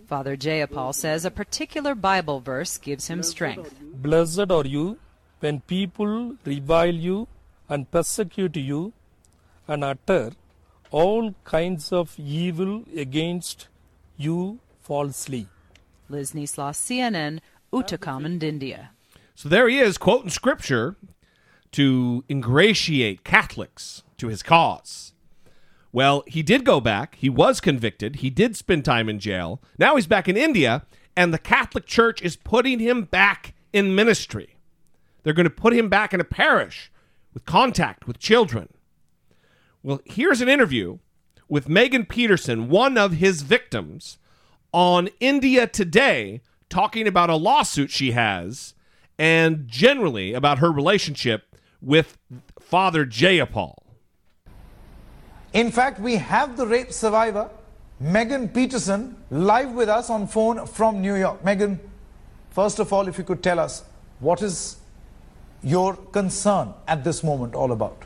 Father 0.07 0.39
Jeyapaul 0.39 0.95
says 0.95 1.27
a 1.27 1.31
particular 1.31 1.95
Bible 1.95 2.41
verse 2.41 2.79
gives 2.79 3.09
him 3.09 3.23
strength. 3.23 3.75
Blessed 3.83 4.51
are 4.51 4.65
you 4.65 4.99
when 5.41 5.61
people 5.61 6.37
revile 6.47 6.95
you 6.95 7.29
and 7.69 7.91
persecute 7.91 8.57
you 8.57 8.95
and 9.69 9.85
utter 9.85 10.31
all 10.91 11.35
kinds 11.45 11.93
of 11.93 12.19
evil 12.19 12.85
against 12.97 13.69
you 14.17 14.61
falsely. 14.81 15.47
Liz 16.09 16.33
Neisloss, 16.33 16.79
CNN, 16.79 17.41
Ootacamund, 17.71 18.43
India. 18.43 18.93
So 19.35 19.51
there 19.51 19.69
he 19.69 19.79
is, 19.79 19.99
quoting 19.99 20.31
scripture 20.31 20.97
to 21.73 22.25
ingratiate 22.31 23.25
Catholics 23.25 24.05
to 24.17 24.29
his 24.29 24.43
cause. 24.43 25.13
Well, 25.93 26.23
he 26.27 26.43
did 26.43 26.65
go 26.65 26.81
back. 26.81 27.15
He 27.17 27.29
was 27.29 27.61
convicted. 27.61 28.17
He 28.17 28.31
did 28.31 28.57
spend 28.57 28.85
time 28.85 29.09
in 29.09 29.19
jail. 29.19 29.63
Now 29.79 29.97
he's 29.97 30.07
back 30.07 30.29
in 30.29 30.37
India, 30.37 30.85
and 31.17 31.33
the 31.33 31.39
Catholic 31.39 31.87
Church 31.87 32.21
is 32.23 32.37
putting 32.37 32.79
him 32.79 33.03
back 33.05 33.55
in 33.73 33.95
ministry. 33.95 34.57
They're 35.23 35.33
going 35.33 35.45
to 35.45 35.51
put 35.51 35.75
him 35.75 35.89
back 35.89 36.13
in 36.15 36.21
a 36.21 36.25
parish 36.25 36.93
with 37.35 37.45
contact 37.45 38.07
with 38.07 38.19
children. 38.19 38.69
Well, 39.83 40.01
here's 40.05 40.41
an 40.41 40.49
interview 40.49 40.99
with 41.49 41.69
Megan 41.69 42.05
Peterson, 42.05 42.69
one 42.69 42.99
of 42.99 43.13
his 43.13 43.43
victims, 43.43 44.19
on 44.73 45.09
India 45.19 45.67
Today, 45.67 46.43
talking 46.69 47.07
about 47.07 47.31
a 47.31 47.37
lawsuit 47.37 47.91
she 47.91 48.13
has 48.13 48.75
and 49.19 49.67
generally 49.67 50.35
about 50.35 50.59
her 50.59 50.71
relationship 50.71 51.57
with 51.81 52.19
Father 52.61 53.07
Jeyapaul. 53.07 53.77
In 55.53 55.71
fact, 55.71 55.99
we 56.01 56.17
have 56.17 56.57
the 56.57 56.67
rape 56.67 56.93
survivor, 56.93 57.49
Megan 58.01 58.49
Peterson, 58.49 59.17
live 59.31 59.73
with 59.73 59.89
us 59.89 60.11
on 60.11 60.27
phone 60.27 60.67
from 60.67 61.01
New 61.01 61.15
York. 61.15 61.43
Megan, 61.45 61.81
first 62.51 62.79
of 62.79 62.93
all, 62.93 63.09
if 63.09 63.17
you 63.17 63.25
could 63.25 63.43
tell 63.43 63.59
us 63.59 63.85
what 64.21 64.43
is 64.43 64.77
your 65.63 65.97
concern 65.97 66.75
at 66.87 67.03
this 67.03 67.25
moment 67.25 67.55
all 67.55 67.73
about? 67.73 68.03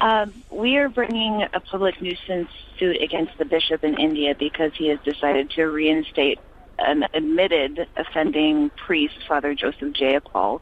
Um, 0.00 0.32
we 0.50 0.76
are 0.76 0.88
bringing 0.88 1.42
a 1.52 1.60
public 1.60 2.00
nuisance 2.00 2.50
suit 2.78 3.00
against 3.00 3.38
the 3.38 3.44
bishop 3.44 3.84
in 3.84 3.98
India 3.98 4.34
because 4.38 4.72
he 4.74 4.88
has 4.88 4.98
decided 5.04 5.50
to 5.50 5.66
reinstate 5.66 6.38
an 6.78 7.04
admitted 7.14 7.86
offending 7.96 8.70
priest, 8.70 9.14
Father 9.26 9.54
Joseph 9.54 9.94
Jeyapaul. 9.94 10.60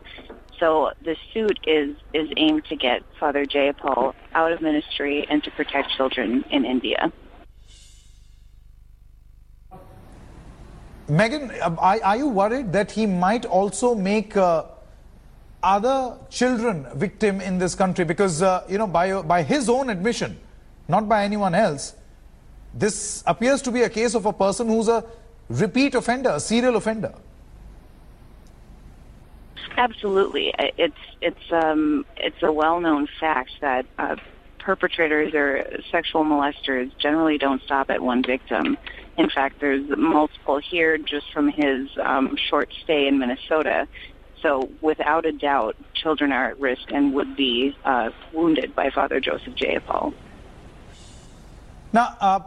So 0.60 0.92
the 1.02 1.16
suit 1.32 1.58
is 1.66 1.96
is 2.12 2.28
aimed 2.36 2.64
to 2.66 2.76
get 2.76 3.02
Father 3.18 3.44
Jeyapaul 3.44 4.14
out 4.34 4.52
of 4.52 4.60
ministry 4.60 5.26
and 5.28 5.42
to 5.44 5.50
protect 5.50 5.90
children 5.96 6.44
in 6.50 6.64
India. 6.64 7.12
Megan, 11.08 11.50
are, 11.60 11.98
are 12.02 12.16
you 12.16 12.28
worried 12.28 12.72
that 12.72 12.90
he 12.90 13.04
might 13.04 13.44
also 13.44 13.94
make 13.94 14.36
uh, 14.36 14.64
other 15.62 16.16
children 16.30 16.86
victim 16.94 17.40
in 17.42 17.58
this 17.58 17.74
country? 17.74 18.06
Because, 18.06 18.40
uh, 18.40 18.64
you 18.68 18.78
know, 18.78 18.86
by, 18.86 19.20
by 19.20 19.42
his 19.42 19.68
own 19.68 19.90
admission, 19.90 20.38
not 20.88 21.06
by 21.06 21.24
anyone 21.24 21.54
else, 21.54 21.94
this 22.72 23.22
appears 23.26 23.60
to 23.62 23.70
be 23.70 23.82
a 23.82 23.90
case 23.90 24.14
of 24.14 24.24
a 24.24 24.32
person 24.32 24.68
who's 24.68 24.88
a 24.88 25.04
repeat 25.50 25.94
offender, 25.94 26.30
a 26.30 26.40
serial 26.40 26.76
offender. 26.76 27.12
Absolutely, 29.76 30.54
it's 30.58 30.94
it's 31.20 31.52
um, 31.52 32.06
it's 32.16 32.42
a 32.42 32.52
well-known 32.52 33.08
fact 33.18 33.50
that 33.60 33.86
uh, 33.98 34.16
perpetrators 34.58 35.34
or 35.34 35.64
sexual 35.90 36.24
molesters 36.24 36.96
generally 36.98 37.38
don't 37.38 37.62
stop 37.62 37.90
at 37.90 38.00
one 38.00 38.22
victim. 38.22 38.78
In 39.16 39.28
fact, 39.30 39.60
there's 39.60 39.88
multiple 39.96 40.58
here 40.58 40.96
just 40.98 41.32
from 41.32 41.48
his 41.48 41.88
um, 42.02 42.36
short 42.36 42.72
stay 42.82 43.06
in 43.06 43.18
Minnesota. 43.18 43.86
So, 44.42 44.70
without 44.80 45.24
a 45.24 45.32
doubt, 45.32 45.76
children 45.94 46.30
are 46.32 46.50
at 46.50 46.60
risk 46.60 46.90
and 46.90 47.14
would 47.14 47.34
be 47.36 47.76
uh, 47.84 48.10
wounded 48.32 48.74
by 48.74 48.90
Father 48.90 49.18
Joseph 49.20 49.54
Jeyapaul. 49.54 50.12
Now, 51.92 52.16
uh, 52.20 52.40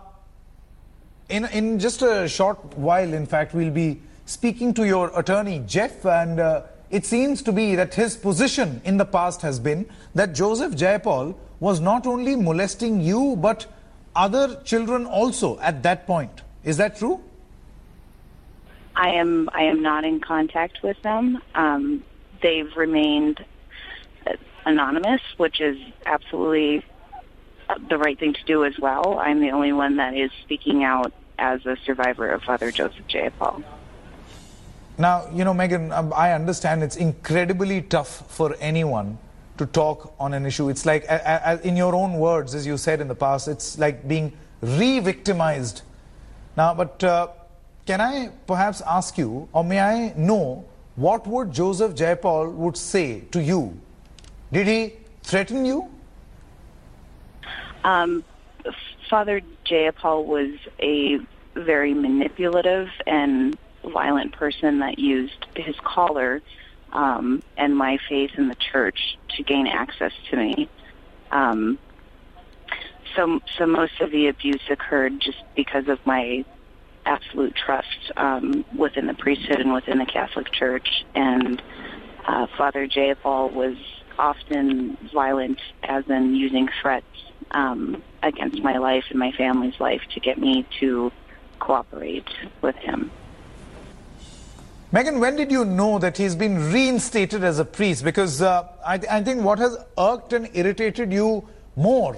in, 1.30 1.46
in 1.46 1.80
just 1.80 2.02
a 2.02 2.28
short 2.28 2.78
while, 2.78 3.14
in 3.14 3.26
fact, 3.26 3.54
we'll 3.54 3.72
be 3.72 4.02
speaking 4.26 4.74
to 4.76 4.86
your 4.86 5.18
attorney, 5.18 5.64
Jeff, 5.66 6.06
and 6.06 6.40
uh, 6.40 6.64
it 6.90 7.06
seems 7.06 7.42
to 7.44 7.52
be 7.52 7.76
that 7.76 7.94
his 7.94 8.16
position 8.16 8.82
in 8.86 8.98
the 8.98 9.06
past 9.06 9.42
has 9.42 9.60
been 9.60 9.88
that 10.16 10.34
Joseph 10.34 10.74
Jeyapaul 10.74 11.36
was 11.60 11.80
not 11.80 12.08
only 12.08 12.36
molesting 12.36 13.02
you, 13.02 13.36
but 13.36 13.66
other 14.16 14.62
children 14.64 15.06
also 15.06 15.60
at 15.60 15.84
that 15.84 16.08
point. 16.08 16.42
Is 16.64 16.78
that 16.78 16.98
true? 16.98 17.22
I 18.96 19.10
am 19.10 19.50
I 19.54 19.64
am 19.64 19.82
not 19.84 20.06
in 20.06 20.20
contact 20.20 20.82
with 20.82 21.00
them. 21.04 21.42
Um, 21.54 22.04
they've 22.42 22.76
remained 22.76 23.44
anonymous, 24.66 25.22
which 25.38 25.62
is 25.62 25.78
absolutely 26.06 26.84
the 27.90 27.98
right 27.98 28.18
thing 28.20 28.34
to 28.34 28.44
do 28.46 28.66
as 28.66 28.78
well. 28.80 29.20
I'm 29.20 29.40
the 29.40 29.52
only 29.52 29.72
one 29.72 29.98
that 29.98 30.16
is 30.16 30.32
speaking 30.44 30.84
out 30.84 31.14
as 31.38 31.66
a 31.66 31.78
survivor 31.86 32.30
of 32.30 32.44
Father 32.44 32.72
Joseph 32.72 33.08
Jeyapaul. 33.08 33.64
Now, 34.98 35.30
you 35.32 35.44
know, 35.44 35.54
Megan, 35.54 35.92
um, 35.92 36.12
I 36.16 36.34
understand 36.34 36.82
it's 36.82 36.96
incredibly 36.96 37.82
tough 37.84 38.24
for 38.32 38.56
anyone 38.60 39.20
to 39.58 39.66
talk 39.68 40.14
on 40.20 40.34
an 40.34 40.46
issue. 40.46 40.70
It's 40.70 40.86
like, 40.86 41.06
in 41.64 41.78
your 41.78 41.96
own 41.96 42.14
words, 42.14 42.56
as 42.56 42.66
you 42.66 42.78
said 42.78 43.00
in 43.02 43.08
the 43.08 43.16
past, 43.16 43.48
it's 43.48 43.78
like 43.78 44.08
being 44.08 44.34
re 44.62 45.00
victimized. 45.00 45.84
Now, 46.56 46.74
but 46.74 47.04
uh, 47.04 47.28
can 47.86 48.02
I 48.02 48.30
perhaps 48.48 48.82
ask 48.82 49.18
you, 49.18 49.48
or 49.54 49.64
may 49.64 49.80
I 49.80 50.14
know, 50.18 50.66
what 50.96 51.28
would 51.28 51.52
Joseph 51.52 51.94
Jeyapaul 51.94 52.52
would 52.54 52.76
say 52.76 53.22
to 53.32 53.42
you? 53.42 53.80
Did 54.52 54.68
he 54.68 54.94
threaten 55.22 55.64
you? 55.66 55.92
Um, 57.84 58.24
Father 59.10 59.42
Jeyapaul 59.66 60.26
was 60.26 60.56
a 60.80 61.20
very 61.56 61.94
manipulative 61.94 62.90
and 63.06 63.58
violent 63.90 64.34
person 64.34 64.80
that 64.80 65.00
used 65.00 65.46
his 65.56 65.76
collar 65.84 66.42
um, 66.94 67.42
and 67.58 67.76
my 67.76 67.98
faith 68.10 68.32
in 68.38 68.48
the 68.48 68.56
church 68.56 69.18
to 69.36 69.44
gain 69.44 69.68
access 69.68 70.12
to 70.30 70.38
me. 70.38 70.70
Um, 71.32 71.78
so, 73.16 73.40
so 73.58 73.66
most 73.66 74.00
of 74.00 74.12
the 74.12 74.28
abuse 74.28 74.62
occurred 74.70 75.20
just 75.20 75.44
because 75.56 75.88
of 75.88 76.00
my 76.06 76.46
absolute 77.06 77.56
trust 77.56 78.12
um, 78.18 78.66
within 78.78 79.08
the 79.08 79.14
priesthood 79.14 79.60
and 79.60 79.74
within 79.74 79.98
the 79.98 80.06
Catholic 80.06 80.52
Church. 80.52 81.06
And 81.16 81.62
uh, 82.28 82.48
Father 82.58 82.88
Jeyapaul 82.88 83.54
was 83.54 83.78
often 84.20 84.98
violent, 85.14 85.60
as 85.84 86.04
in 86.10 86.36
using 86.36 86.68
threats 86.82 87.06
um, 87.52 88.04
against 88.24 88.62
my 88.62 88.78
life 88.78 89.06
and 89.10 89.20
my 89.20 89.32
family's 89.32 89.80
life 89.80 90.02
to 90.14 90.20
get 90.20 90.38
me 90.38 90.66
to 90.80 91.12
cooperate 91.60 92.28
with 92.62 92.76
him. 92.76 93.12
Megan, 94.90 95.20
when 95.20 95.36
did 95.36 95.52
you 95.52 95.66
know 95.66 96.00
that 96.00 96.16
he's 96.16 96.36
been 96.36 96.72
reinstated 96.72 97.44
as 97.44 97.60
a 97.60 97.66
priest? 97.66 98.06
Because 98.06 98.42
uh, 98.42 98.68
I, 98.86 99.00
I 99.12 99.22
think 99.22 99.44
what 99.44 99.60
has 99.60 99.78
irked 99.98 100.32
and 100.32 100.50
irritated 100.54 101.12
you 101.12 101.48
more 101.76 102.16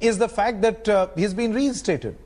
is 0.00 0.16
the 0.16 0.28
fact 0.28 0.62
that 0.62 0.88
uh, 0.88 1.08
he's 1.14 1.34
been 1.34 1.52
reinstated. 1.52 2.16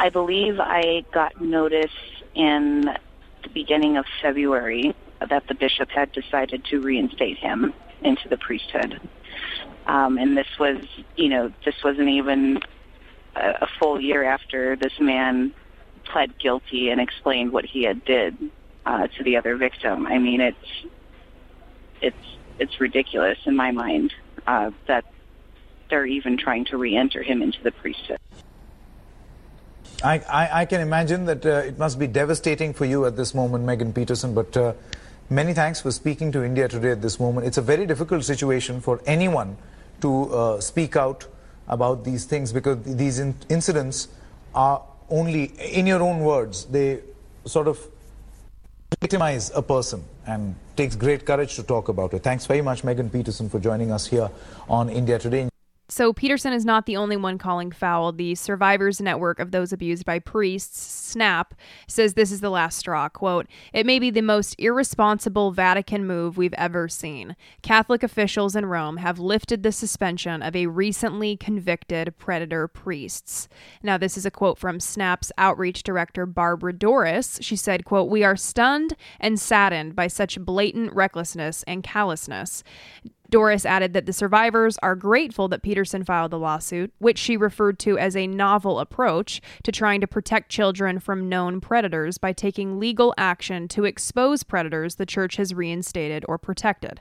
I 0.00 0.08
believe 0.08 0.58
I 0.58 1.04
got 1.12 1.40
notice 1.40 1.92
in 2.34 2.82
the 3.42 3.48
beginning 3.54 3.96
of 3.96 4.04
February 4.20 4.96
that 5.28 5.46
the 5.46 5.54
bishop 5.54 5.90
had 5.90 6.10
decided 6.10 6.64
to 6.66 6.80
reinstate 6.80 7.38
him 7.38 7.72
into 8.02 8.28
the 8.28 8.36
priesthood. 8.36 9.00
Um, 9.86 10.18
and 10.18 10.36
this 10.36 10.48
was, 10.58 10.78
you 11.16 11.28
know, 11.28 11.52
this 11.64 11.74
wasn't 11.84 12.08
even 12.08 12.60
a, 13.36 13.50
a 13.62 13.68
full 13.78 14.00
year 14.00 14.24
after 14.24 14.74
this 14.74 14.98
man 14.98 15.52
pled 16.12 16.38
guilty 16.38 16.90
and 16.90 17.00
explained 17.00 17.52
what 17.52 17.64
he 17.64 17.84
had 17.84 18.04
did 18.04 18.36
uh, 18.86 19.06
to 19.06 19.24
the 19.24 19.36
other 19.36 19.56
victim. 19.56 20.06
I 20.06 20.18
mean, 20.18 20.40
it's 20.40 20.68
it's 22.00 22.26
it's 22.58 22.80
ridiculous 22.80 23.38
in 23.46 23.56
my 23.56 23.70
mind 23.70 24.12
uh, 24.46 24.70
that 24.86 25.04
they're 25.88 26.06
even 26.06 26.36
trying 26.36 26.64
to 26.66 26.76
re-enter 26.76 27.22
him 27.22 27.42
into 27.42 27.62
the 27.62 27.72
priesthood. 27.72 28.18
I, 30.02 30.18
I, 30.18 30.60
I 30.60 30.64
can 30.64 30.80
imagine 30.80 31.26
that 31.26 31.44
uh, 31.44 31.62
it 31.66 31.78
must 31.78 31.98
be 31.98 32.06
devastating 32.06 32.72
for 32.72 32.84
you 32.86 33.04
at 33.04 33.16
this 33.16 33.34
moment, 33.34 33.64
Megan 33.64 33.92
Peterson, 33.92 34.34
but 34.34 34.56
uh, 34.56 34.72
many 35.28 35.52
thanks 35.52 35.80
for 35.80 35.90
speaking 35.90 36.32
to 36.32 36.42
India 36.42 36.68
today 36.68 36.92
at 36.92 37.02
this 37.02 37.20
moment. 37.20 37.46
It's 37.46 37.58
a 37.58 37.62
very 37.62 37.86
difficult 37.86 38.24
situation 38.24 38.80
for 38.80 39.00
anyone 39.04 39.58
to 40.00 40.32
uh, 40.32 40.60
speak 40.60 40.96
out 40.96 41.26
about 41.68 42.04
these 42.04 42.24
things 42.24 42.52
because 42.52 42.82
these 42.84 43.18
in- 43.18 43.34
incidents 43.50 44.08
are 44.54 44.82
only, 45.10 45.44
in 45.58 45.86
your 45.86 46.02
own 46.02 46.20
words, 46.20 46.64
they 46.64 47.00
sort 47.44 47.68
of 47.68 47.78
victimize 49.00 49.50
a 49.54 49.62
person 49.62 50.02
and 50.26 50.54
takes 50.76 50.96
great 50.96 51.26
courage 51.26 51.56
to 51.56 51.62
talk 51.62 51.88
about 51.88 52.14
it. 52.14 52.22
Thanks 52.22 52.46
very 52.46 52.62
much, 52.62 52.84
Megan 52.84 53.10
Peterson, 53.10 53.48
for 53.48 53.58
joining 53.58 53.92
us 53.92 54.06
here 54.06 54.30
on 54.68 54.88
India 54.88 55.18
Today. 55.18 55.49
So, 56.00 56.14
Peterson 56.14 56.54
is 56.54 56.64
not 56.64 56.86
the 56.86 56.96
only 56.96 57.18
one 57.18 57.36
calling 57.36 57.70
foul. 57.70 58.12
The 58.12 58.34
Survivors 58.34 59.02
Network 59.02 59.38
of 59.38 59.50
Those 59.50 59.70
Abused 59.70 60.06
by 60.06 60.18
Priests, 60.18 60.80
SNAP, 60.80 61.54
says 61.86 62.14
this 62.14 62.32
is 62.32 62.40
the 62.40 62.48
last 62.48 62.78
straw. 62.78 63.10
Quote, 63.10 63.46
It 63.74 63.84
may 63.84 63.98
be 63.98 64.08
the 64.08 64.22
most 64.22 64.54
irresponsible 64.58 65.52
Vatican 65.52 66.06
move 66.06 66.38
we've 66.38 66.54
ever 66.54 66.88
seen. 66.88 67.36
Catholic 67.60 68.02
officials 68.02 68.56
in 68.56 68.64
Rome 68.64 68.96
have 68.96 69.18
lifted 69.18 69.62
the 69.62 69.72
suspension 69.72 70.40
of 70.40 70.56
a 70.56 70.68
recently 70.68 71.36
convicted 71.36 72.16
predator 72.16 72.66
priests. 72.66 73.46
Now, 73.82 73.98
this 73.98 74.16
is 74.16 74.24
a 74.24 74.30
quote 74.30 74.56
from 74.56 74.80
SNAP's 74.80 75.30
outreach 75.36 75.82
director, 75.82 76.24
Barbara 76.24 76.72
Dorris. 76.72 77.42
She 77.42 77.56
said, 77.56 77.84
quote, 77.84 78.08
We 78.08 78.24
are 78.24 78.36
stunned 78.36 78.96
and 79.20 79.38
saddened 79.38 79.94
by 79.94 80.06
such 80.06 80.40
blatant 80.40 80.94
recklessness 80.94 81.62
and 81.64 81.82
callousness. 81.82 82.64
Dorris 83.30 83.64
added 83.64 83.92
that 83.92 84.06
the 84.06 84.12
survivors 84.12 84.76
are 84.82 84.96
grateful 84.96 85.48
that 85.48 85.62
Peterson 85.62 86.04
filed 86.04 86.32
the 86.32 86.38
lawsuit, 86.38 86.92
which 86.98 87.18
she 87.18 87.36
referred 87.36 87.78
to 87.80 87.98
as 87.98 88.16
a 88.16 88.26
novel 88.26 88.80
approach 88.80 89.40
to 89.62 89.72
trying 89.72 90.00
to 90.00 90.06
protect 90.06 90.50
children 90.50 90.98
from 90.98 91.28
known 91.28 91.60
predators 91.60 92.18
by 92.18 92.32
taking 92.32 92.78
legal 92.78 93.14
action 93.16 93.68
to 93.68 93.84
expose 93.84 94.42
predators 94.42 94.96
the 94.96 95.06
church 95.06 95.36
has 95.36 95.54
reinstated 95.54 96.24
or 96.28 96.38
protected. 96.38 97.00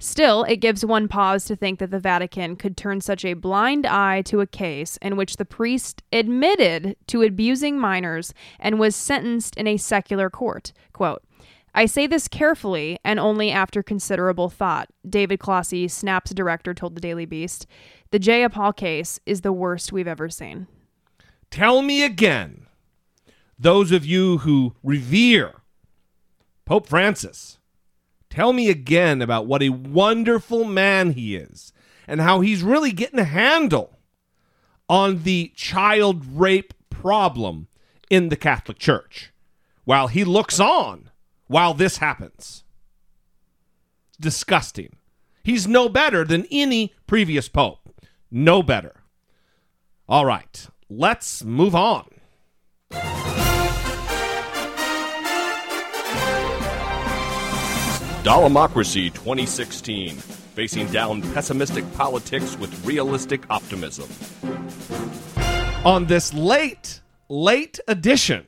Still, 0.00 0.44
it 0.44 0.56
gives 0.58 0.84
one 0.84 1.08
pause 1.08 1.44
to 1.46 1.56
think 1.56 1.80
that 1.80 1.90
the 1.90 1.98
Vatican 1.98 2.54
could 2.54 2.76
turn 2.76 3.00
such 3.00 3.24
a 3.24 3.34
blind 3.34 3.84
eye 3.84 4.22
to 4.22 4.40
a 4.40 4.46
case 4.46 4.96
in 5.02 5.16
which 5.16 5.36
the 5.36 5.44
priest 5.44 6.04
admitted 6.12 6.96
to 7.08 7.22
abusing 7.22 7.80
minors 7.80 8.32
and 8.60 8.78
was 8.78 8.94
sentenced 8.94 9.56
in 9.56 9.66
a 9.66 9.76
secular 9.76 10.30
court. 10.30 10.72
Quote, 10.92 11.24
I 11.78 11.86
say 11.86 12.08
this 12.08 12.26
carefully 12.26 12.98
and 13.04 13.20
only 13.20 13.52
after 13.52 13.84
considerable 13.84 14.48
thought, 14.48 14.88
David 15.08 15.38
Clohessy, 15.38 15.88
Snap's 15.88 16.32
director, 16.32 16.74
told 16.74 16.96
the 16.96 17.00
Daily 17.00 17.24
Beast. 17.24 17.68
The 18.10 18.18
Jeyapaul 18.18 18.74
case 18.74 19.20
is 19.26 19.42
the 19.42 19.52
worst 19.52 19.92
we've 19.92 20.08
ever 20.08 20.28
seen. 20.28 20.66
Tell 21.52 21.80
me 21.82 22.02
again, 22.02 22.66
those 23.56 23.92
of 23.92 24.04
you 24.04 24.38
who 24.38 24.74
revere 24.82 25.52
Pope 26.64 26.88
Francis, 26.88 27.60
tell 28.28 28.52
me 28.52 28.70
again 28.70 29.22
about 29.22 29.46
what 29.46 29.62
a 29.62 29.68
wonderful 29.68 30.64
man 30.64 31.12
he 31.12 31.36
is 31.36 31.72
and 32.08 32.20
how 32.20 32.40
he's 32.40 32.64
really 32.64 32.90
getting 32.90 33.20
a 33.20 33.24
handle 33.24 34.00
on 34.88 35.22
the 35.22 35.52
child 35.54 36.26
rape 36.26 36.74
problem 36.90 37.68
in 38.10 38.30
the 38.30 38.36
Catholic 38.36 38.80
Church 38.80 39.32
while 39.84 40.08
he 40.08 40.24
looks 40.24 40.58
on 40.58 41.08
while 41.48 41.74
this 41.74 41.98
happens. 41.98 42.62
It's 44.08 44.18
disgusting. 44.18 44.96
He's 45.42 45.66
no 45.66 45.88
better 45.88 46.24
than 46.24 46.46
any 46.50 46.94
previous 47.06 47.48
pope. 47.48 47.80
No 48.30 48.62
better. 48.62 48.94
All 50.08 50.24
right, 50.24 50.66
let's 50.88 51.42
move 51.44 51.74
on. 51.74 52.08
Dollamocracy 58.22 59.12
2016, 59.14 60.16
facing 60.16 60.86
down 60.88 61.22
pessimistic 61.32 61.90
politics 61.94 62.58
with 62.58 62.84
realistic 62.84 63.44
optimism. 63.48 64.08
On 65.84 66.04
this 66.04 66.34
late, 66.34 67.00
late 67.30 67.80
edition 67.88 68.46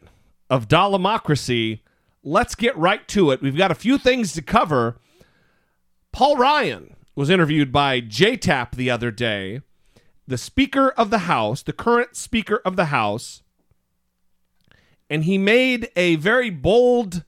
of 0.50 0.68
Dollamocracy, 0.68 1.80
let's 2.22 2.54
get 2.54 2.76
right 2.76 3.06
to 3.08 3.30
it. 3.30 3.42
We've 3.42 3.56
got 3.56 3.70
a 3.70 3.76
few 3.76 3.98
things 3.98 4.32
to 4.34 4.42
cover. 4.42 4.98
Paul 6.12 6.36
Ryan 6.36 6.96
was 7.14 7.30
interviewed 7.30 7.72
by 7.72 8.00
JTAP 8.00 8.72
the 8.72 8.90
other 8.90 9.10
day, 9.10 9.62
the 10.26 10.38
Speaker 10.38 10.90
of 10.90 11.10
the 11.10 11.20
House, 11.20 11.62
the 11.62 11.72
current 11.72 12.16
Speaker 12.16 12.60
of 12.64 12.76
the 12.76 12.86
House, 12.86 13.42
and 15.08 15.24
he 15.24 15.38
made 15.38 15.88
a 15.96 16.16
very 16.16 16.50
bold 16.50 17.24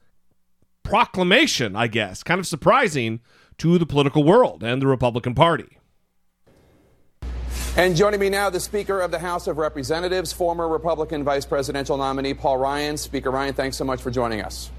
proclamation, 0.82 1.74
I 1.74 1.88
guess, 1.88 2.22
kind 2.22 2.38
of 2.38 2.46
surprising 2.46 3.20
to 3.58 3.78
the 3.78 3.86
political 3.86 4.24
world 4.24 4.62
and 4.62 4.80
the 4.80 4.86
Republican 4.86 5.34
Party. 5.34 5.78
And 7.76 7.96
joining 7.96 8.20
me 8.20 8.28
now, 8.28 8.50
the 8.50 8.60
Speaker 8.60 9.00
of 9.00 9.10
the 9.10 9.18
House 9.18 9.46
of 9.46 9.56
Representatives, 9.56 10.32
former 10.32 10.68
Republican 10.68 11.24
vice 11.24 11.46
presidential 11.46 11.96
nominee 11.96 12.34
Paul 12.34 12.58
Ryan. 12.58 12.96
Speaker 12.96 13.30
Ryan, 13.30 13.54
thanks 13.54 13.76
so 13.76 13.84
much 13.84 14.02
for 14.02 14.10
joining 14.10 14.42
us. 14.42 14.70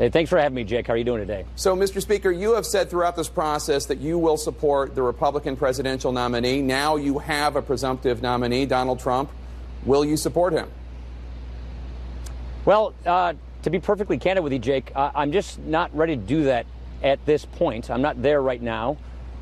Hey, 0.00 0.08
thanks 0.08 0.30
for 0.30 0.38
having 0.38 0.54
me, 0.54 0.64
Jake. 0.64 0.86
How 0.86 0.94
are 0.94 0.96
you 0.96 1.04
doing 1.04 1.20
today? 1.20 1.44
So, 1.56 1.76
Mr. 1.76 2.00
Speaker, 2.00 2.30
you 2.30 2.54
have 2.54 2.64
said 2.64 2.88
throughout 2.88 3.16
this 3.16 3.28
process 3.28 3.84
that 3.84 3.98
you 3.98 4.16
will 4.16 4.38
support 4.38 4.94
the 4.94 5.02
Republican 5.02 5.58
presidential 5.58 6.10
nominee. 6.10 6.62
Now 6.62 6.96
you 6.96 7.18
have 7.18 7.54
a 7.54 7.60
presumptive 7.60 8.22
nominee, 8.22 8.64
Donald 8.64 9.00
Trump. 9.00 9.30
Will 9.84 10.02
you 10.02 10.16
support 10.16 10.54
him? 10.54 10.70
Well, 12.64 12.94
uh, 13.04 13.34
to 13.60 13.68
be 13.68 13.78
perfectly 13.78 14.16
candid 14.16 14.42
with 14.42 14.54
you, 14.54 14.58
Jake, 14.58 14.90
uh, 14.94 15.10
I'm 15.14 15.32
just 15.32 15.58
not 15.58 15.94
ready 15.94 16.16
to 16.16 16.22
do 16.22 16.44
that 16.44 16.64
at 17.02 17.22
this 17.26 17.44
point. 17.44 17.90
I'm 17.90 18.00
not 18.00 18.22
there 18.22 18.40
right 18.40 18.62
now. 18.62 18.96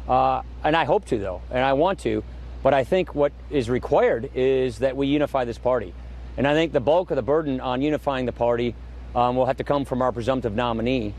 Uh, 0.09 0.43
and 0.65 0.75
I 0.75 0.87
hope 0.87 1.05
to, 1.05 1.19
though, 1.19 1.41
and 1.53 1.65
I 1.65 1.75
want 1.75 2.01
to. 2.01 2.25
But 2.65 2.75
I 2.75 2.83
think 2.83 3.15
what 3.15 3.31
is 3.49 3.71
required 3.71 4.33
is 4.35 4.81
that 4.81 4.97
we 4.97 5.07
unify 5.07 5.45
this 5.45 5.57
party. 5.57 5.95
And 6.37 6.49
I 6.49 6.55
think 6.55 6.73
the 6.73 6.81
bulk 6.81 7.13
of 7.13 7.17
the 7.17 7.23
burden 7.23 7.61
on 7.61 7.81
unifying 7.81 8.27
the 8.27 8.33
party 8.33 8.75
um, 9.15 9.37
will 9.37 9.47
have 9.47 9.57
to 9.59 9.65
come 9.65 9.85
from 9.85 10.03
our 10.03 10.13
presumptive 10.13 10.55
nominee. 10.55 11.15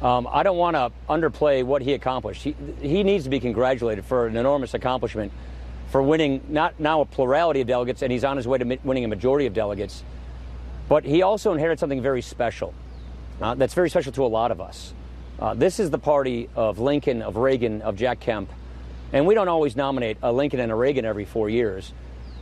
Um, 0.00 0.28
I 0.30 0.42
don't 0.42 0.56
want 0.56 0.74
to 0.74 0.90
underplay 1.08 1.62
what 1.64 1.82
he 1.82 1.92
accomplished. 1.92 2.42
He, 2.42 2.56
he 2.80 3.02
needs 3.02 3.24
to 3.24 3.30
be 3.30 3.38
congratulated 3.38 4.04
for 4.04 4.26
an 4.26 4.36
enormous 4.36 4.74
accomplishment 4.74 5.32
for 5.90 6.02
winning 6.02 6.40
not 6.48 6.80
now 6.80 7.02
a 7.02 7.04
plurality 7.04 7.60
of 7.60 7.68
delegates, 7.68 8.02
and 8.02 8.10
he's 8.10 8.24
on 8.24 8.36
his 8.36 8.48
way 8.48 8.58
to 8.58 8.78
winning 8.82 9.04
a 9.04 9.08
majority 9.08 9.46
of 9.46 9.54
delegates. 9.54 10.02
But 10.88 11.04
he 11.04 11.22
also 11.22 11.52
inherited 11.52 11.78
something 11.78 12.02
very 12.02 12.22
special. 12.22 12.74
Uh, 13.40 13.54
that's 13.54 13.74
very 13.74 13.90
special 13.90 14.12
to 14.12 14.24
a 14.24 14.26
lot 14.26 14.50
of 14.50 14.60
us. 14.60 14.94
Uh, 15.38 15.54
this 15.54 15.78
is 15.78 15.90
the 15.90 15.98
party 15.98 16.48
of 16.56 16.78
Lincoln, 16.78 17.22
of 17.22 17.36
Reagan, 17.36 17.82
of 17.82 17.96
Jack 17.96 18.20
Kemp. 18.20 18.50
And 19.12 19.26
we 19.26 19.34
don't 19.34 19.48
always 19.48 19.76
nominate 19.76 20.16
a 20.22 20.32
Lincoln 20.32 20.60
and 20.60 20.72
a 20.72 20.74
Reagan 20.74 21.04
every 21.04 21.24
four 21.24 21.50
years. 21.50 21.92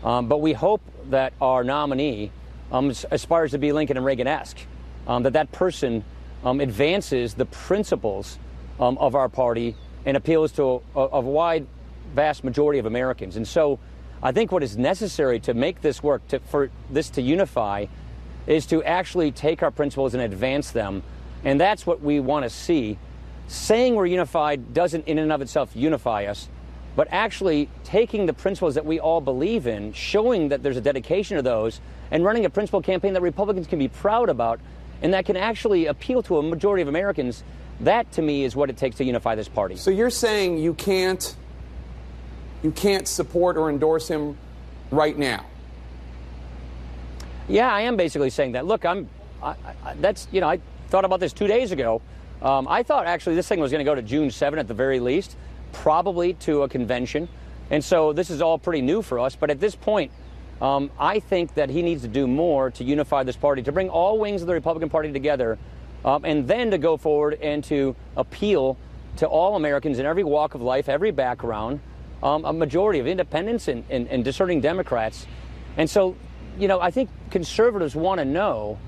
Um, 0.04 0.28
but 0.28 0.40
we 0.40 0.52
hope 0.52 0.80
that 1.10 1.32
our 1.40 1.64
nominee 1.64 2.30
um, 2.70 2.90
aspires 3.10 3.50
to 3.50 3.58
be 3.58 3.72
Lincoln 3.72 3.96
and 3.96 4.06
Reagan 4.06 4.26
esque 4.26 4.58
um, 5.06 5.22
that 5.22 5.32
that 5.32 5.52
person 5.52 6.04
um, 6.44 6.60
advances 6.60 7.34
the 7.34 7.46
principles 7.46 8.38
um, 8.78 8.96
of 8.98 9.14
our 9.14 9.28
party 9.28 9.76
and 10.06 10.16
appeals 10.16 10.52
to 10.52 10.82
a, 10.96 11.00
a, 11.00 11.20
wide, 11.20 11.66
vast 12.14 12.44
majority 12.44 12.78
of 12.78 12.86
Americans. 12.86 13.36
And 13.36 13.46
so 13.46 13.78
I 14.22 14.32
think 14.32 14.50
what 14.50 14.62
is 14.62 14.76
necessary 14.76 15.40
to 15.40 15.54
make 15.54 15.82
this 15.82 16.02
work, 16.02 16.26
to, 16.28 16.40
for 16.40 16.70
this 16.90 17.10
to 17.10 17.22
unify, 17.22 17.86
is 18.46 18.66
to 18.66 18.82
actually 18.82 19.32
take 19.32 19.62
our 19.62 19.70
principles 19.70 20.14
and 20.14 20.22
advance 20.22 20.70
them. 20.70 21.02
And 21.44 21.60
that's 21.60 21.86
what 21.86 22.00
we 22.00 22.20
want 22.20 22.44
to 22.44 22.50
see. 22.50 22.98
Saying 23.48 23.94
we're 23.94 24.06
unified 24.06 24.72
doesn't, 24.72 25.06
in 25.06 25.18
and 25.18 25.32
of 25.32 25.42
itself, 25.42 25.70
unify 25.74 26.24
us, 26.26 26.48
but 26.96 27.08
actually 27.10 27.68
taking 27.84 28.26
the 28.26 28.32
principles 28.32 28.74
that 28.74 28.86
we 28.86 29.00
all 29.00 29.20
believe 29.20 29.66
in, 29.66 29.92
showing 29.92 30.48
that 30.48 30.62
there's 30.62 30.76
a 30.76 30.80
dedication 30.80 31.36
to 31.36 31.42
those, 31.42 31.80
and 32.10 32.24
running 32.24 32.44
a 32.44 32.50
principle 32.50 32.82
campaign 32.82 33.12
that 33.14 33.22
Republicans 33.22 33.66
can 33.66 33.78
be 33.78 33.88
proud 33.88 34.28
about 34.28 34.60
and 35.02 35.14
that 35.14 35.24
can 35.24 35.36
actually 35.36 35.86
appeal 35.86 36.22
to 36.24 36.38
a 36.38 36.42
majority 36.42 36.82
of 36.82 36.88
Americans, 36.88 37.42
that 37.80 38.10
to 38.12 38.22
me 38.22 38.44
is 38.44 38.54
what 38.54 38.70
it 38.70 38.76
takes 38.76 38.96
to 38.96 39.04
unify 39.04 39.34
this 39.34 39.48
party. 39.48 39.76
So 39.76 39.90
you're 39.90 40.10
saying 40.10 40.58
you 40.58 40.74
can't 40.74 41.34
you 42.62 42.70
can't 42.70 43.08
support 43.08 43.56
or 43.56 43.70
endorse 43.70 44.08
him 44.08 44.36
right 44.90 45.16
now? 45.16 45.46
Yeah, 47.48 47.72
I 47.72 47.82
am 47.82 47.96
basically 47.96 48.30
saying 48.30 48.52
that. 48.52 48.66
Look, 48.66 48.84
I'm 48.84 49.08
I, 49.42 49.54
I, 49.84 49.94
that's 49.94 50.28
you 50.30 50.40
know 50.40 50.48
I 50.48 50.60
thought 50.88 51.04
about 51.04 51.20
this 51.20 51.32
two 51.32 51.46
days 51.46 51.72
ago. 51.72 52.02
Um, 52.42 52.68
I 52.68 52.82
thought 52.82 53.06
actually 53.06 53.36
this 53.36 53.48
thing 53.48 53.60
was 53.60 53.70
going 53.70 53.84
to 53.84 53.90
go 53.90 53.94
to 53.94 54.02
June 54.02 54.30
7 54.30 54.58
at 54.58 54.66
the 54.66 54.74
very 54.74 54.98
least, 54.98 55.36
probably 55.72 56.34
to 56.34 56.62
a 56.62 56.68
convention, 56.68 57.28
and 57.70 57.84
so 57.84 58.12
this 58.12 58.30
is 58.30 58.40
all 58.40 58.58
pretty 58.58 58.82
new 58.82 59.02
for 59.02 59.18
us. 59.18 59.36
But 59.36 59.50
at 59.50 59.60
this 59.60 59.74
point, 59.74 60.10
um, 60.60 60.90
I 60.98 61.20
think 61.20 61.54
that 61.54 61.70
he 61.70 61.82
needs 61.82 62.02
to 62.02 62.08
do 62.08 62.26
more 62.26 62.70
to 62.72 62.84
unify 62.84 63.22
this 63.22 63.36
party, 63.36 63.62
to 63.62 63.72
bring 63.72 63.88
all 63.88 64.18
wings 64.18 64.42
of 64.42 64.48
the 64.48 64.54
Republican 64.54 64.90
Party 64.90 65.12
together, 65.12 65.58
um, 66.04 66.24
and 66.24 66.46
then 66.46 66.70
to 66.70 66.78
go 66.78 66.96
forward 66.96 67.38
and 67.40 67.64
to 67.64 67.96
appeal 68.16 68.76
to 69.16 69.26
all 69.26 69.56
Americans 69.56 69.98
in 69.98 70.06
every 70.06 70.24
walk 70.24 70.54
of 70.54 70.62
life, 70.62 70.88
every 70.88 71.10
background, 71.10 71.80
um, 72.22 72.44
a 72.44 72.52
majority 72.52 72.98
of 72.98 73.06
independents 73.06 73.68
and, 73.68 73.84
and, 73.90 74.06
and, 74.08 74.24
discerning 74.24 74.60
Democrats. 74.60 75.26
And 75.76 75.88
so 75.88 76.16
you 76.58 76.68
know, 76.68 76.80
I 76.80 76.90
think 76.90 77.10
conservatives 77.30 77.96
want 77.96 78.18
to 78.18 78.24
know 78.24 78.78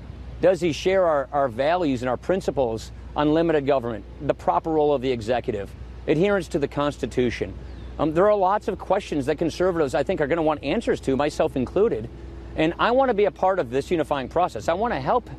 does 0.41 0.61
he 0.61 0.73
share 0.73 1.05
our, 1.05 1.29
our 1.31 1.47
values 1.47 2.01
and 2.01 2.09
our 2.09 2.17
principles 2.17 2.91
on 3.15 3.33
limited 3.33 3.65
government, 3.65 4.03
the 4.21 4.33
proper 4.33 4.71
role 4.71 4.93
of 4.93 5.01
the 5.01 5.11
executive, 5.11 5.73
adherence 6.07 6.47
to 6.49 6.59
the 6.59 6.67
Constitution? 6.67 7.53
Um, 7.99 8.13
there 8.13 8.27
are 8.27 8.35
lots 8.35 8.67
of 8.67 8.79
questions 8.79 9.27
that 9.27 9.37
conservatives, 9.37 9.93
I 9.93 10.03
think, 10.03 10.21
are 10.21 10.27
going 10.27 10.37
to 10.37 10.43
want 10.43 10.63
answers 10.63 10.99
to, 11.01 11.15
myself 11.15 11.55
included. 11.55 12.09
And 12.55 12.73
I 12.79 12.91
want 12.91 13.09
to 13.09 13.13
be 13.13 13.25
a 13.25 13.31
part 13.31 13.59
of 13.59 13.69
this 13.69 13.91
unifying 13.91 14.29
process. 14.29 14.67
I 14.67 14.73
want 14.73 14.93
to 14.93 14.99
help 14.99 15.29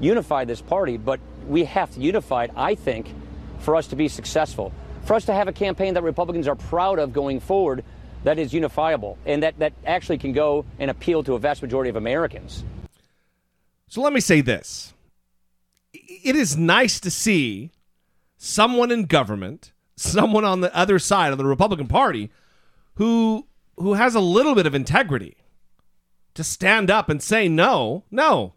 unify 0.00 0.44
this 0.44 0.60
party, 0.60 0.96
but 0.96 1.20
we 1.46 1.64
have 1.64 1.92
to 1.94 2.00
unify 2.00 2.44
it, 2.44 2.50
I 2.56 2.74
think, 2.74 3.12
for 3.60 3.76
us 3.76 3.88
to 3.88 3.96
be 3.96 4.08
successful. 4.08 4.72
For 5.04 5.14
us 5.14 5.24
to 5.26 5.34
have 5.34 5.48
a 5.48 5.52
campaign 5.52 5.94
that 5.94 6.02
Republicans 6.02 6.48
are 6.48 6.54
proud 6.54 6.98
of 6.98 7.12
going 7.12 7.40
forward 7.40 7.84
that 8.24 8.38
is 8.38 8.52
unifiable 8.52 9.16
and 9.26 9.42
that, 9.42 9.58
that 9.58 9.72
actually 9.86 10.18
can 10.18 10.32
go 10.32 10.64
and 10.78 10.90
appeal 10.90 11.22
to 11.24 11.34
a 11.34 11.38
vast 11.38 11.62
majority 11.62 11.88
of 11.88 11.96
Americans. 11.96 12.64
So 13.88 14.02
let 14.02 14.12
me 14.12 14.20
say 14.20 14.40
this 14.40 14.92
it 15.92 16.36
is 16.36 16.56
nice 16.56 17.00
to 17.00 17.10
see 17.10 17.70
someone 18.36 18.90
in 18.90 19.06
government, 19.06 19.72
someone 19.98 20.44
on 20.44 20.60
the 20.60 20.74
other 20.76 20.98
side 20.98 21.32
of 21.32 21.38
the 21.38 21.44
Republican 21.44 21.86
Party 21.86 22.30
who 22.94 23.46
who 23.76 23.94
has 23.94 24.14
a 24.14 24.20
little 24.20 24.54
bit 24.54 24.66
of 24.66 24.74
integrity 24.74 25.36
to 26.34 26.42
stand 26.44 26.90
up 26.90 27.08
and 27.08 27.22
say 27.22 27.48
no, 27.48 28.04
no. 28.10 28.54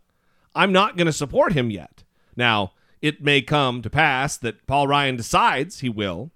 I'm 0.53 0.71
not 0.71 0.97
going 0.97 1.05
to 1.05 1.13
support 1.13 1.53
him 1.53 1.69
yet. 1.69 2.03
Now, 2.35 2.73
it 3.01 3.23
may 3.23 3.41
come 3.41 3.81
to 3.81 3.89
pass 3.89 4.37
that 4.37 4.65
Paul 4.67 4.87
Ryan 4.87 5.15
decides 5.15 5.79
he 5.79 5.89
will, 5.89 6.31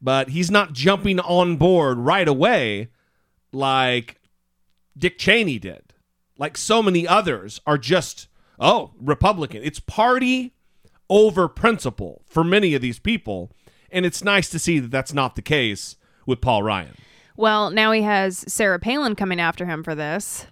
but 0.00 0.30
he's 0.30 0.50
not 0.50 0.72
jumping 0.72 1.20
on 1.20 1.56
board 1.56 1.98
right 1.98 2.26
away 2.26 2.88
like 3.52 4.20
Dick 4.96 5.18
Cheney 5.18 5.58
did. 5.58 5.94
Like 6.38 6.56
so 6.56 6.82
many 6.82 7.06
others 7.06 7.60
are 7.66 7.78
just, 7.78 8.28
oh, 8.58 8.92
Republican. 9.00 9.62
It's 9.62 9.80
party 9.80 10.54
over 11.08 11.48
principle 11.48 12.22
for 12.26 12.42
many 12.44 12.74
of 12.74 12.82
these 12.82 12.98
people. 12.98 13.52
And 13.90 14.04
it's 14.06 14.22
nice 14.24 14.48
to 14.50 14.58
see 14.58 14.78
that 14.78 14.90
that's 14.90 15.12
not 15.12 15.36
the 15.36 15.42
case 15.42 15.96
with 16.26 16.40
Paul 16.40 16.62
Ryan. 16.62 16.94
Well, 17.36 17.70
now 17.70 17.92
he 17.92 18.02
has 18.02 18.44
Sarah 18.52 18.78
Palin 18.78 19.14
coming 19.14 19.40
after 19.40 19.66
him 19.66 19.82
for 19.84 19.94
this, 19.94 20.46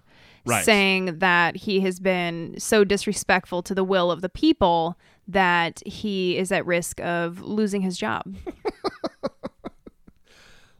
Right. 0.45 0.63
saying 0.63 1.19
that 1.19 1.55
he 1.55 1.79
has 1.81 1.99
been 1.99 2.55
so 2.59 2.83
disrespectful 2.83 3.63
to 3.63 3.73
the 3.73 3.83
will 3.83 4.11
of 4.11 4.21
the 4.21 4.29
people 4.29 4.97
that 5.27 5.81
he 5.85 6.37
is 6.37 6.51
at 6.51 6.65
risk 6.65 7.01
of 7.01 7.41
losing 7.41 7.81
his 7.81 7.97
job. 7.97 8.35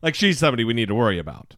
Like 0.01 0.14
she's 0.14 0.38
somebody 0.38 0.64
we 0.64 0.76
need 0.76 0.89
to 0.89 0.93
worry 0.95 1.18
about. 1.18 1.56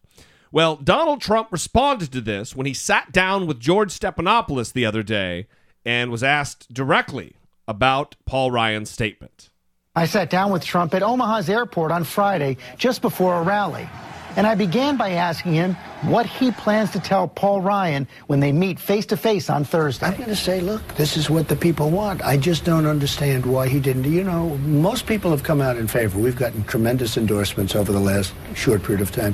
Well, 0.53 0.77
Donald 0.77 1.19
Trump 1.19 1.49
responded 1.51 2.13
to 2.13 2.21
this 2.21 2.55
when 2.55 2.65
he 2.65 2.73
sat 2.73 3.11
down 3.11 3.45
with 3.45 3.59
George 3.59 3.91
Stephanopoulos 3.91 4.71
the 4.71 4.85
other 4.85 5.03
day 5.03 5.47
and 5.85 6.09
was 6.09 6.23
asked 6.23 6.73
directly 6.73 7.35
about 7.67 8.15
Paul 8.25 8.51
Ryan's 8.51 8.89
statement. 8.89 9.49
I 9.97 10.05
sat 10.05 10.29
down 10.29 10.51
with 10.51 10.63
Trump 10.63 10.93
at 10.93 11.01
Omaha's 11.01 11.49
airport 11.49 11.91
on 11.91 12.03
Friday 12.03 12.57
just 12.77 13.01
before 13.01 13.33
a 13.33 13.41
rally. 13.41 13.89
And 14.35 14.45
I 14.45 14.53
began 14.53 14.95
by 14.95 15.13
asking 15.13 15.53
him 15.53 15.73
what 16.03 16.27
he 16.27 16.51
plans 16.51 16.91
to 16.91 16.99
tell 16.99 17.27
Paul 17.27 17.61
Ryan 17.61 18.07
when 18.27 18.39
they 18.39 18.51
meet 18.51 18.79
face 18.79 19.07
to 19.07 19.17
face 19.17 19.49
on 19.49 19.65
Thursday. 19.65 20.05
I'm 20.05 20.13
going 20.13 20.29
to 20.29 20.35
say, 20.35 20.61
look, 20.61 20.87
this 20.89 21.17
is 21.17 21.31
what 21.31 21.47
the 21.47 21.55
people 21.55 21.89
want. 21.89 22.21
I 22.21 22.37
just 22.37 22.63
don't 22.63 22.85
understand 22.85 23.47
why 23.47 23.69
he 23.69 23.79
didn't. 23.79 24.03
You 24.03 24.23
know, 24.23 24.49
most 24.59 25.07
people 25.07 25.31
have 25.31 25.41
come 25.41 25.61
out 25.61 25.77
in 25.77 25.87
favor. 25.87 26.19
We've 26.19 26.35
gotten 26.35 26.63
tremendous 26.65 27.17
endorsements 27.17 27.75
over 27.75 27.91
the 27.91 27.99
last 27.99 28.35
short 28.53 28.83
period 28.83 29.01
of 29.01 29.11
time. 29.11 29.33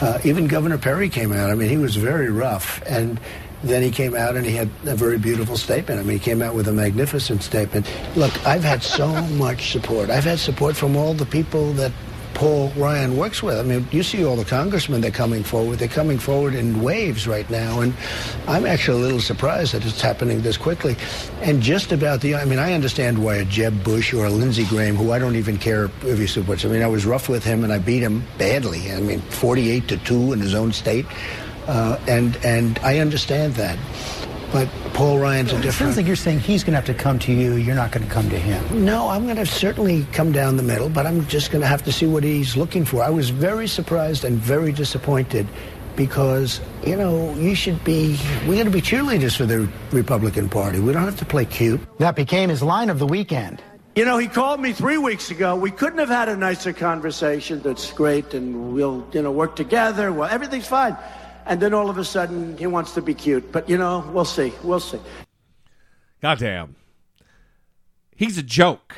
Uh, 0.00 0.18
even 0.24 0.48
Governor 0.48 0.78
Perry 0.78 1.08
came 1.08 1.32
out. 1.32 1.50
I 1.50 1.54
mean, 1.54 1.68
he 1.68 1.76
was 1.76 1.94
very 1.94 2.30
rough. 2.30 2.82
And 2.84 3.20
then 3.62 3.82
he 3.82 3.90
came 3.90 4.14
out 4.14 4.36
and 4.36 4.46
he 4.46 4.54
had 4.54 4.70
a 4.86 4.96
very 4.96 5.18
beautiful 5.18 5.56
statement. 5.56 6.00
I 6.00 6.02
mean, 6.02 6.18
he 6.18 6.24
came 6.24 6.42
out 6.42 6.54
with 6.54 6.68
a 6.68 6.72
magnificent 6.72 7.42
statement. 7.42 7.90
Look, 8.16 8.46
I've 8.46 8.64
had 8.64 8.82
so 8.82 9.08
much 9.36 9.72
support. 9.72 10.10
I've 10.10 10.24
had 10.24 10.38
support 10.38 10.76
from 10.76 10.96
all 10.96 11.14
the 11.14 11.26
people 11.26 11.72
that 11.74 11.92
Paul 12.34 12.72
Ryan 12.76 13.18
works 13.18 13.42
with. 13.42 13.58
I 13.58 13.62
mean, 13.62 13.86
you 13.90 14.02
see 14.02 14.24
all 14.24 14.36
the 14.36 14.46
congressmen 14.46 15.02
they're 15.02 15.10
coming 15.10 15.42
forward. 15.42 15.78
They're 15.78 15.88
coming 15.88 16.18
forward 16.18 16.54
in 16.54 16.80
waves 16.80 17.26
right 17.26 17.48
now, 17.50 17.80
and 17.80 17.92
I'm 18.46 18.64
actually 18.64 19.02
a 19.02 19.04
little 19.04 19.20
surprised 19.20 19.74
that 19.74 19.84
it's 19.84 20.00
happening 20.00 20.40
this 20.40 20.56
quickly. 20.56 20.96
And 21.42 21.60
just 21.60 21.92
about 21.92 22.22
the, 22.22 22.36
I 22.36 22.46
mean, 22.46 22.58
I 22.58 22.72
understand 22.72 23.22
why 23.22 23.36
a 23.36 23.44
Jeb 23.44 23.84
Bush 23.84 24.14
or 24.14 24.24
a 24.24 24.30
Lindsey 24.30 24.64
Graham, 24.64 24.96
who 24.96 25.12
I 25.12 25.18
don't 25.18 25.36
even 25.36 25.58
care 25.58 25.90
if 26.02 26.18
he 26.18 26.26
supports. 26.26 26.64
I 26.64 26.68
mean, 26.68 26.82
I 26.82 26.86
was 26.86 27.04
rough 27.04 27.28
with 27.28 27.44
him 27.44 27.62
and 27.62 27.72
I 27.72 27.78
beat 27.78 28.02
him 28.02 28.24
badly. 28.38 28.90
I 28.90 29.00
mean, 29.00 29.20
48 29.20 29.88
to 29.88 29.96
two 29.98 30.32
in 30.32 30.40
his 30.40 30.54
own 30.54 30.72
state, 30.72 31.04
uh, 31.70 31.98
and 32.08 32.36
and 32.44 32.78
I 32.80 32.98
understand 32.98 33.54
that. 33.54 33.78
But 34.52 34.68
Paul 34.94 35.20
Ryan's 35.20 35.52
a 35.52 35.54
different. 35.54 35.64
It 35.64 35.68
different. 35.68 35.74
sounds 35.74 35.96
like 35.96 36.06
you're 36.06 36.16
saying 36.16 36.40
he's 36.40 36.64
going 36.64 36.72
to 36.72 36.78
have 36.78 36.86
to 36.86 36.94
come 36.94 37.20
to 37.20 37.32
you. 37.32 37.54
You're 37.54 37.76
not 37.76 37.92
going 37.92 38.04
to 38.04 38.12
come 38.12 38.28
to 38.30 38.38
him. 38.38 38.84
No, 38.84 39.08
I'm 39.08 39.24
going 39.24 39.36
to 39.36 39.46
certainly 39.46 40.04
come 40.12 40.32
down 40.32 40.56
the 40.56 40.64
middle, 40.64 40.88
but 40.88 41.06
I'm 41.06 41.24
just 41.28 41.52
going 41.52 41.60
to 41.60 41.68
have 41.68 41.84
to 41.84 41.92
see 41.92 42.06
what 42.06 42.24
he's 42.24 42.56
looking 42.56 42.84
for. 42.84 43.04
I 43.04 43.10
was 43.10 43.30
very 43.30 43.68
surprised 43.68 44.24
and 44.24 44.36
very 44.36 44.72
disappointed 44.72 45.46
because, 45.94 46.60
you 46.84 46.96
know, 46.96 47.32
you 47.34 47.54
should 47.54 47.82
be, 47.84 48.18
we're 48.48 48.54
going 48.54 48.64
to 48.64 48.72
be 48.72 48.80
cheerleaders 48.80 49.36
for 49.36 49.46
the 49.46 49.68
Republican 49.92 50.48
Party. 50.48 50.80
We 50.80 50.92
don't 50.92 51.04
have 51.04 51.18
to 51.18 51.24
play 51.24 51.44
cute. 51.44 51.80
That 51.98 52.16
became 52.16 52.48
his 52.48 52.62
line 52.62 52.90
of 52.90 52.98
the 52.98 53.06
weekend. 53.06 53.62
You 53.94 54.04
know, 54.04 54.18
he 54.18 54.28
called 54.28 54.60
me 54.60 54.72
three 54.72 54.98
weeks 54.98 55.30
ago. 55.30 55.56
We 55.56 55.70
couldn't 55.70 55.98
have 55.98 56.08
had 56.08 56.28
a 56.28 56.36
nicer 56.36 56.72
conversation. 56.72 57.60
That's 57.60 57.92
great, 57.92 58.34
and 58.34 58.72
we'll, 58.72 59.06
you 59.12 59.20
know, 59.20 59.32
work 59.32 59.56
together. 59.56 60.12
Well, 60.12 60.28
everything's 60.28 60.68
fine. 60.68 60.96
And 61.46 61.60
then 61.60 61.74
all 61.74 61.90
of 61.90 61.98
a 61.98 62.04
sudden, 62.04 62.56
he 62.58 62.66
wants 62.66 62.92
to 62.94 63.02
be 63.02 63.14
cute. 63.14 63.50
But, 63.50 63.68
you 63.68 63.78
know, 63.78 64.08
we'll 64.12 64.24
see. 64.24 64.52
We'll 64.62 64.80
see. 64.80 65.00
Goddamn. 66.22 66.76
He's 68.14 68.36
a 68.36 68.42
joke. 68.42 68.96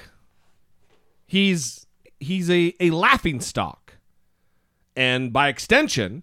He's 1.26 1.86
he's 2.18 2.50
a, 2.50 2.74
a 2.80 2.90
laughing 2.90 3.40
stock. 3.40 3.94
And 4.96 5.32
by 5.32 5.48
extension, 5.48 6.22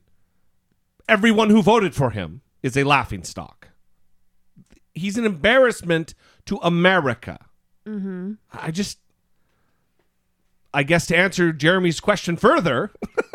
everyone 1.08 1.50
who 1.50 1.62
voted 1.62 1.96
for 1.96 2.12
him 2.12 2.42
is 2.62 2.78
a 2.78 2.84
laughing 2.84 3.24
stock. 3.24 3.70
He's 4.94 5.18
an 5.18 5.26
embarrassment 5.26 6.14
to 6.46 6.58
America. 6.62 7.40
Mm-hmm. 7.86 8.34
I 8.54 8.72
just 8.72 9.00
I 10.74 10.84
guess 10.84 11.08
to 11.08 11.18
answer 11.18 11.52
Jeremy's 11.52 12.00
question 12.00 12.38
further, 12.38 12.92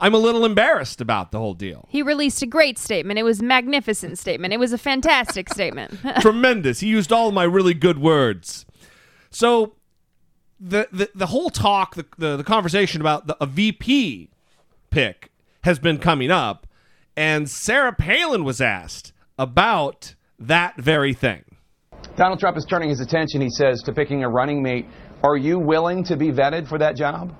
I'm 0.00 0.14
a 0.14 0.18
little 0.18 0.44
embarrassed 0.44 1.00
about 1.00 1.30
the 1.30 1.38
whole 1.38 1.54
deal. 1.54 1.86
He 1.90 2.02
released 2.02 2.42
a 2.42 2.46
great 2.46 2.78
statement. 2.78 3.18
It 3.18 3.22
was 3.22 3.40
a 3.40 3.44
magnificent 3.44 4.18
statement. 4.18 4.54
It 4.54 4.58
was 4.58 4.72
a 4.72 4.78
fantastic 4.78 5.52
statement. 5.52 5.98
Tremendous. 6.20 6.80
He 6.80 6.88
used 6.88 7.12
all 7.12 7.32
my 7.32 7.44
really 7.44 7.74
good 7.74 7.98
words. 7.98 8.64
So 9.30 9.74
the 10.58 10.88
the, 10.90 11.10
the 11.14 11.26
whole 11.26 11.50
talk, 11.50 11.94
the, 11.94 12.06
the 12.18 12.36
the 12.38 12.44
conversation 12.44 13.00
about 13.00 13.26
the, 13.26 13.36
a 13.40 13.46
VP 13.46 14.30
pick 14.90 15.30
has 15.64 15.78
been 15.78 15.98
coming 15.98 16.30
up, 16.30 16.66
and 17.16 17.48
Sarah 17.48 17.92
Palin 17.92 18.44
was 18.44 18.60
asked 18.60 19.12
about 19.38 20.14
that 20.38 20.76
very 20.76 21.12
thing. 21.12 21.44
Donald 22.16 22.40
Trump 22.40 22.56
is 22.56 22.64
turning 22.64 22.88
his 22.88 23.00
attention, 23.00 23.40
he 23.40 23.50
says, 23.50 23.82
to 23.82 23.92
picking 23.92 24.24
a 24.24 24.28
running 24.28 24.62
mate. 24.62 24.86
Are 25.22 25.36
you 25.36 25.58
willing 25.58 26.02
to 26.04 26.16
be 26.16 26.30
vetted 26.32 26.66
for 26.66 26.78
that 26.78 26.96
job? 26.96 27.34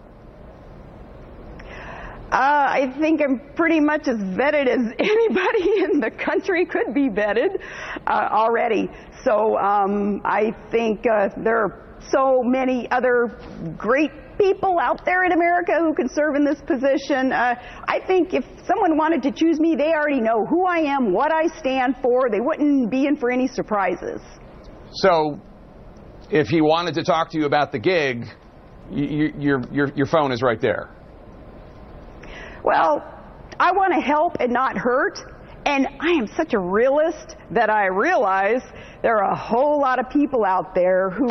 Uh, 2.30 2.36
I 2.36 2.94
think 3.00 3.20
I'm 3.20 3.40
pretty 3.56 3.80
much 3.80 4.06
as 4.06 4.16
vetted 4.16 4.68
as 4.68 4.78
anybody 4.98 5.82
in 5.82 5.98
the 5.98 6.12
country 6.16 6.64
could 6.64 6.94
be 6.94 7.08
vetted 7.08 7.60
uh, 8.06 8.28
already. 8.30 8.88
So 9.24 9.58
um, 9.58 10.22
I 10.24 10.54
think 10.70 11.04
uh, 11.06 11.30
there 11.42 11.58
are 11.58 11.98
so 12.08 12.40
many 12.44 12.88
other 12.92 13.36
great 13.76 14.12
people 14.38 14.78
out 14.78 15.04
there 15.04 15.24
in 15.24 15.32
America 15.32 15.72
who 15.80 15.92
can 15.92 16.08
serve 16.08 16.36
in 16.36 16.44
this 16.44 16.60
position. 16.66 17.32
Uh, 17.32 17.56
I 17.88 17.98
think 18.06 18.32
if 18.32 18.44
someone 18.64 18.96
wanted 18.96 19.22
to 19.24 19.32
choose 19.32 19.58
me, 19.58 19.74
they 19.74 19.92
already 19.92 20.20
know 20.20 20.46
who 20.48 20.64
I 20.66 20.78
am, 20.78 21.12
what 21.12 21.32
I 21.32 21.48
stand 21.58 21.96
for. 22.00 22.30
They 22.30 22.40
wouldn't 22.40 22.92
be 22.92 23.06
in 23.06 23.16
for 23.16 23.32
any 23.32 23.48
surprises. 23.48 24.20
So, 24.92 25.40
if 26.30 26.46
he 26.46 26.60
wanted 26.60 26.94
to 26.94 27.02
talk 27.02 27.30
to 27.30 27.38
you 27.38 27.44
about 27.44 27.72
the 27.72 27.78
gig, 27.80 28.24
your, 28.90 29.60
your, 29.70 29.92
your 29.94 30.06
phone 30.06 30.30
is 30.30 30.42
right 30.42 30.60
there. 30.60 30.90
Well, 32.62 33.04
I 33.58 33.72
want 33.72 33.92
to 33.94 34.00
help 34.00 34.36
and 34.40 34.52
not 34.52 34.76
hurt. 34.76 35.18
And 35.66 35.86
I 36.00 36.10
am 36.12 36.26
such 36.36 36.54
a 36.54 36.58
realist 36.58 37.36
that 37.50 37.68
I 37.68 37.86
realize 37.86 38.62
there 39.02 39.18
are 39.18 39.30
a 39.30 39.36
whole 39.36 39.78
lot 39.80 39.98
of 39.98 40.08
people 40.08 40.44
out 40.44 40.74
there 40.74 41.10
who 41.10 41.30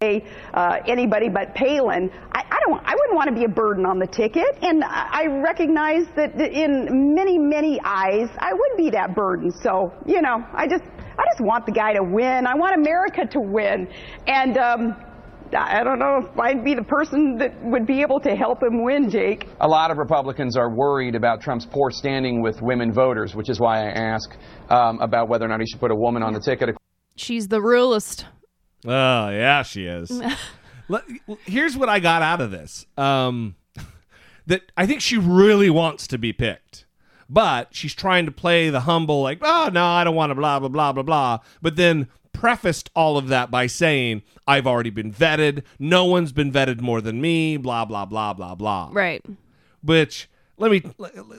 uh, 0.00 0.78
anybody 0.86 1.28
but 1.28 1.56
Palin. 1.56 2.08
I, 2.30 2.44
I 2.48 2.60
don't. 2.64 2.80
I 2.84 2.94
wouldn't 2.94 3.16
want 3.16 3.30
to 3.30 3.34
be 3.34 3.44
a 3.44 3.48
burden 3.48 3.84
on 3.84 3.98
the 3.98 4.06
ticket, 4.06 4.56
and 4.62 4.84
I 4.84 5.08
I 5.10 5.26
recognize 5.42 6.04
that 6.14 6.40
in 6.40 7.16
many, 7.16 7.36
many 7.36 7.80
eyes, 7.82 8.28
I 8.38 8.52
would 8.52 8.76
be 8.76 8.90
that 8.90 9.16
burden. 9.16 9.50
So 9.50 9.92
you 10.06 10.22
know, 10.22 10.46
I 10.52 10.68
just, 10.68 10.84
I 10.84 11.24
just 11.32 11.40
want 11.40 11.66
the 11.66 11.72
guy 11.72 11.94
to 11.94 12.04
win. 12.04 12.46
I 12.46 12.54
want 12.54 12.76
America 12.76 13.26
to 13.32 13.40
win, 13.40 13.88
and. 14.26 14.56
Um, 14.56 14.96
I 15.54 15.82
don't 15.84 15.98
know 15.98 16.18
if 16.18 16.38
I'd 16.38 16.64
be 16.64 16.74
the 16.74 16.82
person 16.82 17.38
that 17.38 17.54
would 17.64 17.86
be 17.86 18.02
able 18.02 18.20
to 18.20 18.34
help 18.34 18.62
him 18.62 18.84
win, 18.84 19.10
Jake. 19.10 19.48
A 19.60 19.68
lot 19.68 19.90
of 19.90 19.98
Republicans 19.98 20.56
are 20.56 20.74
worried 20.74 21.14
about 21.14 21.40
Trump's 21.40 21.66
poor 21.66 21.90
standing 21.90 22.42
with 22.42 22.60
women 22.60 22.92
voters, 22.92 23.34
which 23.34 23.48
is 23.48 23.58
why 23.60 23.86
I 23.86 23.90
ask 23.90 24.30
um, 24.70 25.00
about 25.00 25.28
whether 25.28 25.44
or 25.44 25.48
not 25.48 25.60
he 25.60 25.66
should 25.66 25.80
put 25.80 25.90
a 25.90 25.96
woman 25.96 26.22
on 26.22 26.32
the 26.32 26.40
ticket. 26.40 26.76
She's 27.16 27.48
the 27.48 27.60
realist. 27.60 28.26
Oh, 28.86 29.30
yeah, 29.30 29.62
she 29.62 29.86
is. 29.86 30.22
Here's 31.44 31.76
what 31.76 31.88
I 31.88 32.00
got 32.00 32.22
out 32.22 32.40
of 32.40 32.50
this. 32.50 32.86
Um, 32.96 33.56
that 34.46 34.70
I 34.76 34.86
think 34.86 35.00
she 35.00 35.18
really 35.18 35.68
wants 35.68 36.06
to 36.08 36.18
be 36.18 36.32
picked, 36.32 36.86
but 37.28 37.74
she's 37.74 37.94
trying 37.94 38.24
to 38.26 38.32
play 38.32 38.70
the 38.70 38.80
humble, 38.80 39.22
like, 39.22 39.38
oh, 39.42 39.70
no, 39.72 39.84
I 39.84 40.04
don't 40.04 40.14
want 40.14 40.30
to, 40.30 40.34
blah, 40.34 40.58
blah, 40.58 40.68
blah, 40.68 40.92
blah, 40.92 41.02
blah. 41.02 41.38
But 41.60 41.76
then 41.76 42.08
prefaced 42.38 42.88
all 42.94 43.18
of 43.18 43.26
that 43.28 43.50
by 43.50 43.66
saying, 43.66 44.22
I've 44.46 44.66
already 44.66 44.90
been 44.90 45.12
vetted. 45.12 45.64
No 45.78 46.04
one's 46.04 46.30
been 46.30 46.52
vetted 46.52 46.80
more 46.80 47.00
than 47.00 47.20
me, 47.20 47.56
blah, 47.56 47.84
blah, 47.84 48.04
blah, 48.04 48.32
blah, 48.32 48.54
blah. 48.54 48.90
Right. 48.92 49.24
Which, 49.82 50.30
let 50.56 50.70
me 50.70 50.82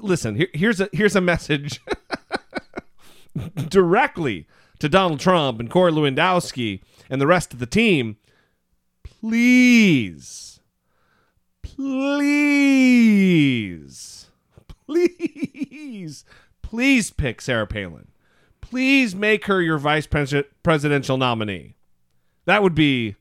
listen, 0.01 0.35
here, 0.35 0.49
here's, 0.53 0.81
a, 0.81 0.89
here's 0.91 1.15
a 1.15 1.21
message 1.21 1.79
directly 3.69 4.45
to 4.79 4.89
Donald 4.89 5.21
Trump 5.21 5.61
and 5.61 5.69
Corey 5.69 5.93
Lewandowski 5.93 6.81
and 7.09 7.21
the 7.21 7.27
rest 7.27 7.53
of 7.53 7.59
the 7.59 7.65
team. 7.65 8.17
Please, 9.03 10.59
please, 11.61 12.17
please, 14.85 16.25
please 16.61 17.11
pick 17.11 17.39
Sarah 17.39 17.67
Palin. 17.67 18.09
Please 18.69 19.15
make 19.15 19.45
her 19.45 19.61
your 19.61 19.77
vice 19.77 20.05
pres- 20.07 20.33
presidential 20.63 21.17
nominee. 21.17 21.75
That 22.45 22.61
would 22.63 22.75
be 22.75 23.15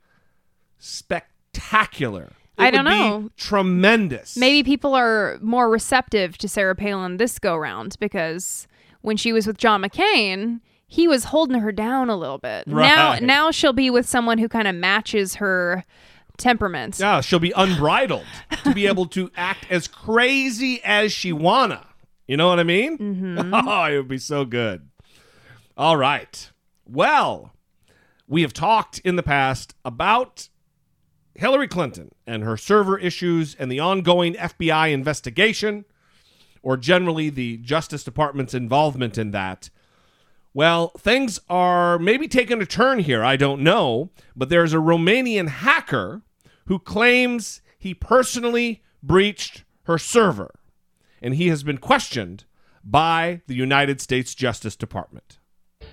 spectacular. 0.79 2.33
It 2.59 2.63
I 2.63 2.71
don't 2.71 2.85
would 2.85 2.91
be 2.91 2.97
know. 2.97 3.31
Tremendous. 3.37 4.37
Maybe 4.37 4.63
people 4.65 4.95
are 4.95 5.39
more 5.41 5.71
receptive 5.71 6.37
to 6.39 6.49
Sarah 6.49 6.75
Palin 6.75 7.17
this 7.19 7.39
go 7.39 7.57
round 7.57 7.97
because 8.01 8.67
when 9.03 9.17
she 9.17 9.33
was 9.33 9.47
with 9.47 9.59
John 9.59 9.83
McCain, 9.83 10.61
he 10.87 11.07
was 11.07 11.25
holding 11.25 11.61
her 11.61 11.71
down 11.73 12.11
a 12.11 12.17
little 12.17 12.39
bit. 12.39 12.67
Now 12.67 13.11
Right. 13.13 13.23
now 13.23 13.51
she'll 13.51 13.73
be 13.73 13.91
with 13.91 14.09
someone 14.09 14.39
who 14.39 14.49
kind 14.49 14.67
of 14.67 14.75
matches 14.75 15.37
her 15.37 15.85
temperament. 16.37 16.99
Yeah, 16.99 17.21
she'll 17.21 17.39
be 17.39 17.53
unbridled 17.55 18.25
to 18.65 18.75
be 18.75 18.87
able 18.87 19.07
to 19.07 19.31
act 19.37 19.67
as 19.71 19.87
crazy 19.87 20.81
as 20.85 21.13
she 21.13 21.33
wanna. 21.33 21.87
You 22.27 22.37
know 22.37 22.49
what 22.49 22.59
I 22.61 22.65
mean? 22.65 22.99
Mm-hmm. 22.99 23.55
Oh, 23.69 23.85
it 23.85 23.97
would 23.99 24.09
be 24.09 24.19
so 24.19 24.45
good. 24.45 24.88
All 25.79 25.97
right. 25.97 26.51
Well, 26.85 27.55
we 28.27 28.43
have 28.43 28.53
talked 28.53 28.99
in 29.05 29.15
the 29.15 29.23
past 29.23 29.77
about 29.85 30.49
Hillary 31.37 31.69
Clinton 31.69 32.11
and 32.27 32.43
her 32.43 32.57
server 32.57 32.99
issues 32.99 33.55
and 33.55 33.71
the 33.71 33.79
ongoing 33.79 34.35
FBI 34.35 34.93
investigation, 34.93 35.85
or 36.65 36.77
generally 36.77 37.31
the 37.31 37.59
Justice 37.59 38.03
Department's 38.03 38.55
involvement 38.55 39.17
in 39.17 39.31
that. 39.31 39.71
Well, 40.53 40.89
things 40.99 41.39
are 41.49 41.97
maybe 42.01 42.27
taking 42.27 42.61
a 42.61 42.67
turn 42.67 42.99
here. 42.99 43.23
I 43.23 43.37
don't 43.37 43.63
know. 43.63 44.11
But 44.35 44.49
there's 44.49 44.75
a 44.75 44.79
Romanian 44.79 45.47
hacker 45.47 46.23
who 46.67 46.81
claims 46.81 47.61
he 47.79 47.95
personally 47.95 48.83
breached 49.01 49.63
her 49.85 49.97
server, 49.97 50.59
and 51.23 51.37
he 51.37 51.47
has 51.51 51.63
been 51.63 51.79
questioned 51.79 52.47
by 52.83 53.43
the 53.47 53.55
United 53.55 54.01
States 54.01 54.35
Justice 54.35 54.75
Department. 54.75 55.38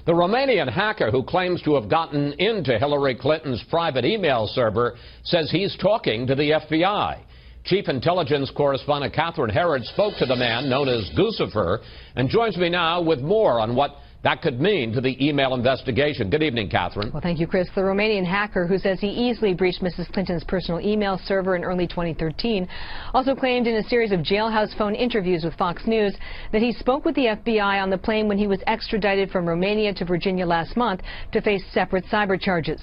The 0.05 0.13
Romanian 0.13 0.71
hacker 0.71 1.09
who 1.09 1.23
claims 1.23 1.63
to 1.63 1.73
have 1.73 1.89
gotten 1.89 2.33
into 2.33 2.77
Hillary 2.77 3.15
Clinton's 3.15 3.63
private 3.71 4.05
email 4.05 4.45
server 4.45 4.97
says 5.23 5.49
he's 5.49 5.75
talking 5.77 6.27
to 6.27 6.35
the 6.35 6.51
FBI. 6.51 7.21
Chief 7.63 7.89
Intelligence 7.89 8.51
Correspondent 8.55 9.15
Catherine 9.15 9.49
Herridge 9.49 9.85
spoke 9.85 10.13
to 10.19 10.27
the 10.27 10.35
man 10.35 10.69
known 10.69 10.87
as 10.87 11.09
Guccifer 11.17 11.79
and 12.15 12.29
joins 12.29 12.55
me 12.55 12.69
now 12.69 13.01
with 13.01 13.19
more 13.21 13.59
on 13.59 13.75
what 13.75 13.95
that 14.25 14.41
could 14.41 14.59
mean 14.59 14.91
to 14.91 15.01
the 15.01 15.23
email 15.23 15.53
investigation. 15.53 16.31
Good 16.31 16.41
evening, 16.41 16.67
Catherine. 16.67 17.11
Well, 17.13 17.21
thank 17.21 17.39
you, 17.39 17.45
Chris. 17.45 17.69
The 17.75 17.81
Romanian 17.81 18.25
hacker 18.25 18.65
who 18.65 18.79
says 18.79 18.99
he 18.99 19.07
easily 19.07 19.53
breached 19.53 19.83
Mrs. 19.83 20.11
Clinton's 20.11 20.43
personal 20.43 20.81
email 20.81 21.19
server 21.25 21.55
in 21.55 21.63
early 21.63 21.85
2013 21.85 22.67
also 23.13 23.35
claimed 23.35 23.67
in 23.67 23.75
a 23.75 23.83
series 23.83 24.11
of 24.11 24.21
jailhouse 24.21 24.75
phone 24.79 24.95
interviews 24.95 25.43
with 25.43 25.53
Fox 25.53 25.85
News 25.85 26.15
that 26.51 26.63
he 26.63 26.71
spoke 26.71 27.05
with 27.05 27.13
the 27.13 27.37
FBI 27.37 27.79
on 27.79 27.91
the 27.91 27.99
plane 27.99 28.27
when 28.27 28.39
he 28.39 28.47
was 28.47 28.63
extradited 28.65 29.29
from 29.29 29.47
Romania 29.47 29.93
to 29.93 30.05
Virginia 30.05 30.47
last 30.47 30.75
month 30.75 31.01
to 31.31 31.39
face 31.39 31.63
separate 31.71 32.05
cyber 32.05 32.41
charges. 32.41 32.81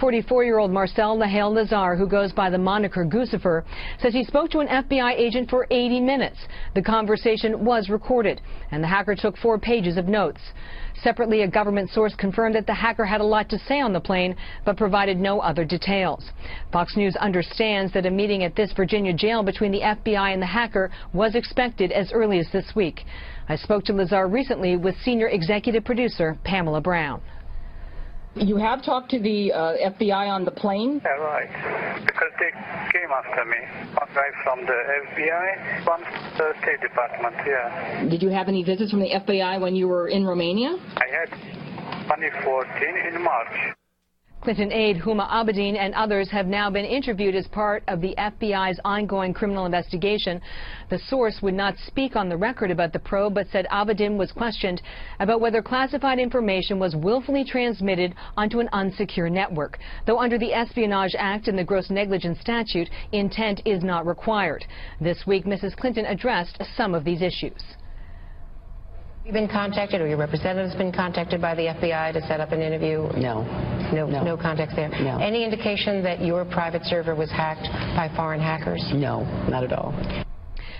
44-year-old 0.00 0.70
Marcel 0.70 1.18
Lehel 1.18 1.52
Lazar, 1.52 1.96
who 1.96 2.08
goes 2.08 2.32
by 2.32 2.48
the 2.48 2.56
moniker 2.56 3.04
Guccifer, 3.04 3.62
says 4.00 4.14
he 4.14 4.24
spoke 4.24 4.50
to 4.52 4.60
an 4.60 4.68
FBI 4.68 5.12
agent 5.18 5.50
for 5.50 5.66
80 5.70 6.00
minutes. 6.00 6.38
The 6.74 6.80
conversation 6.80 7.62
was 7.62 7.90
recorded, 7.90 8.40
and 8.70 8.82
the 8.82 8.88
hacker 8.88 9.14
took 9.14 9.36
four 9.36 9.58
pages 9.58 9.98
of 9.98 10.08
notes. 10.08 10.40
Separately, 11.02 11.42
a 11.42 11.48
government 11.48 11.90
source 11.90 12.14
confirmed 12.14 12.54
that 12.54 12.66
the 12.66 12.74
hacker 12.74 13.04
had 13.04 13.20
a 13.20 13.24
lot 13.24 13.48
to 13.48 13.58
say 13.58 13.80
on 13.80 13.92
the 13.92 14.00
plane, 14.00 14.34
but 14.64 14.76
provided 14.76 15.18
no 15.18 15.40
other 15.40 15.64
details. 15.64 16.30
Fox 16.72 16.96
News 16.96 17.16
understands 17.16 17.92
that 17.92 18.06
a 18.06 18.10
meeting 18.10 18.44
at 18.44 18.56
this 18.56 18.72
Virginia 18.72 19.12
jail 19.12 19.42
between 19.42 19.72
the 19.72 19.80
FBI 19.80 20.32
and 20.32 20.42
the 20.42 20.46
hacker 20.46 20.90
was 21.12 21.34
expected 21.34 21.92
as 21.92 22.12
early 22.12 22.38
as 22.38 22.50
this 22.50 22.74
week. 22.74 23.04
I 23.48 23.56
spoke 23.56 23.84
to 23.84 23.92
Lazar 23.92 24.26
recently 24.26 24.76
with 24.76 24.96
senior 25.00 25.28
executive 25.28 25.84
producer 25.84 26.36
Pamela 26.44 26.80
Browne. 26.80 27.20
You 28.40 28.56
have 28.56 28.84
talked 28.84 29.10
to 29.10 29.20
the 29.20 29.52
uh, 29.52 29.90
FBI 29.90 30.28
on 30.28 30.44
the 30.44 30.50
plane? 30.50 31.00
Yeah, 31.04 31.10
right. 31.10 31.50
Because 32.06 32.30
they 32.38 32.50
came 32.92 33.10
after 33.10 33.44
me. 33.44 33.56
One 33.94 34.08
guy 34.14 34.30
from 34.44 34.60
the 34.64 34.78
FBI, 35.12 35.86
one 35.86 36.02
from 36.04 36.12
the 36.38 36.52
State 36.62 36.80
Department, 36.80 37.34
yeah. 37.46 38.06
Did 38.08 38.22
you 38.22 38.28
have 38.30 38.48
any 38.48 38.62
visits 38.62 38.90
from 38.90 39.00
the 39.00 39.10
FBI 39.10 39.60
when 39.60 39.74
you 39.74 39.88
were 39.88 40.08
in 40.08 40.24
Romania? 40.24 40.76
I 40.96 41.06
had 41.10 41.30
2014 42.08 43.14
in 43.14 43.22
March. 43.22 43.74
Clinton 44.40 44.70
aide 44.70 44.98
Huma 44.98 45.28
Abedin 45.28 45.76
and 45.76 45.92
others 45.94 46.30
have 46.30 46.46
now 46.46 46.70
been 46.70 46.84
interviewed 46.84 47.34
as 47.34 47.48
part 47.48 47.82
of 47.88 48.00
the 48.00 48.14
FBI's 48.16 48.78
ongoing 48.84 49.34
criminal 49.34 49.66
investigation. 49.66 50.40
The 50.90 50.98
source 51.00 51.42
would 51.42 51.54
not 51.54 51.76
speak 51.78 52.14
on 52.14 52.28
the 52.28 52.36
record 52.36 52.70
about 52.70 52.92
the 52.92 53.00
probe, 53.00 53.34
but 53.34 53.48
said 53.50 53.66
Abedin 53.72 54.16
was 54.16 54.30
questioned 54.30 54.80
about 55.18 55.40
whether 55.40 55.60
classified 55.60 56.20
information 56.20 56.78
was 56.78 56.94
willfully 56.94 57.44
transmitted 57.44 58.14
onto 58.36 58.60
an 58.60 58.68
unsecure 58.72 59.30
network. 59.30 59.80
Though 60.06 60.20
under 60.20 60.38
the 60.38 60.54
Espionage 60.54 61.16
Act 61.18 61.48
and 61.48 61.58
the 61.58 61.64
Gross 61.64 61.90
Negligence 61.90 62.38
Statute, 62.40 62.88
intent 63.10 63.62
is 63.64 63.82
not 63.82 64.06
required. 64.06 64.64
This 65.00 65.26
week, 65.26 65.46
Mrs. 65.46 65.76
Clinton 65.76 66.06
addressed 66.06 66.62
some 66.76 66.94
of 66.94 67.04
these 67.04 67.22
issues. 67.22 67.60
You 69.28 69.34
been 69.34 69.46
contacted, 69.46 70.00
or 70.00 70.08
your 70.08 70.16
representative's 70.16 70.74
been 70.74 70.90
contacted 70.90 71.42
by 71.42 71.54
the 71.54 71.64
FBI 71.64 72.14
to 72.14 72.22
set 72.26 72.40
up 72.40 72.50
an 72.50 72.62
interview? 72.62 73.10
No. 73.14 73.42
No, 73.92 74.06
No. 74.06 74.24
no 74.24 74.36
contacts 74.38 74.74
there? 74.74 74.88
No. 74.88 75.18
Any 75.18 75.44
indication 75.44 76.02
that 76.02 76.24
your 76.24 76.46
private 76.46 76.82
server 76.86 77.14
was 77.14 77.30
hacked 77.30 77.68
by 77.94 78.10
foreign 78.16 78.40
hackers? 78.40 78.82
No, 78.94 79.24
not 79.50 79.64
at 79.64 79.74
all. 79.74 79.92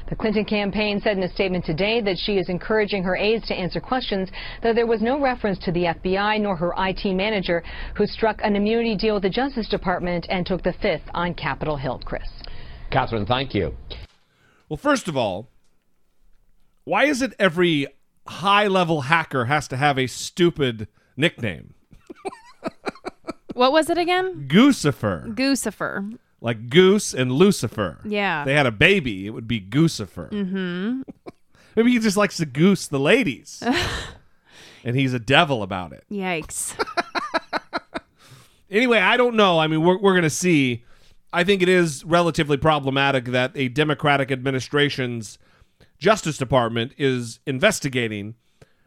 The 0.08 0.16
Clinton 0.16 0.46
campaign 0.46 0.98
said 0.98 1.18
in 1.18 1.22
a 1.24 1.28
statement 1.28 1.66
today 1.66 2.00
that 2.00 2.16
she 2.16 2.38
is 2.38 2.48
encouraging 2.48 3.02
her 3.02 3.16
aides 3.16 3.46
to 3.48 3.54
answer 3.54 3.80
questions, 3.82 4.30
though 4.62 4.72
there 4.72 4.86
was 4.86 5.02
no 5.02 5.20
reference 5.20 5.58
to 5.66 5.72
the 5.72 5.84
FBI 5.84 6.40
nor 6.40 6.56
her 6.56 6.72
IT 6.78 7.04
manager, 7.14 7.62
who 7.96 8.06
struck 8.06 8.40
an 8.42 8.56
immunity 8.56 8.96
deal 8.96 9.12
with 9.12 9.24
the 9.24 9.28
Justice 9.28 9.68
Department 9.68 10.24
and 10.30 10.46
took 10.46 10.62
the 10.62 10.72
fifth 10.80 11.04
on 11.12 11.34
Capitol 11.34 11.76
Hill. 11.76 12.00
Chris. 12.02 12.26
Catherine, 12.90 13.26
thank 13.26 13.54
you. 13.54 13.74
Well, 14.70 14.78
first 14.78 15.06
of 15.06 15.18
all, 15.18 15.50
why 16.84 17.04
is 17.04 17.20
it 17.20 17.34
every 17.38 17.88
high 18.28 18.66
level 18.66 19.02
hacker 19.02 19.46
has 19.46 19.68
to 19.68 19.76
have 19.76 19.98
a 19.98 20.06
stupid 20.06 20.88
nickname? 21.16 21.74
What 23.54 23.72
was 23.72 23.90
it 23.90 23.98
again? 23.98 24.46
Goosifer. 24.48 25.34
Guccifer. 25.34 26.16
Like 26.40 26.70
Goose 26.70 27.12
and 27.12 27.32
Lucifer. 27.32 27.98
Yeah. 28.04 28.42
If 28.42 28.46
they 28.46 28.54
had 28.54 28.66
a 28.66 28.70
baby, 28.70 29.26
it 29.26 29.30
would 29.30 29.48
be 29.48 29.60
Goosifer. 29.60 30.30
Mm-hmm. 30.30 31.02
Maybe 31.74 31.90
he 31.90 31.98
just 31.98 32.16
likes 32.16 32.36
to 32.36 32.46
goose 32.46 32.86
the 32.86 33.00
ladies. 33.00 33.60
and 34.84 34.94
he's 34.94 35.12
a 35.12 35.18
devil 35.18 35.64
about 35.64 35.92
it. 35.92 36.04
Yikes. 36.10 36.74
Anyway, 38.70 38.98
I 38.98 39.16
don't 39.16 39.34
know. 39.34 39.58
I 39.58 39.66
mean, 39.66 39.82
we're, 39.82 39.98
we're 39.98 40.12
going 40.12 40.24
to 40.24 40.30
see. 40.30 40.84
I 41.32 41.44
think 41.44 41.62
it 41.62 41.68
is 41.68 42.04
relatively 42.04 42.56
problematic 42.56 43.26
that 43.26 43.52
a 43.54 43.68
Democratic 43.68 44.30
administration's 44.30 45.38
Justice 45.98 46.38
Department 46.38 46.92
is 46.96 47.40
investigating 47.46 48.34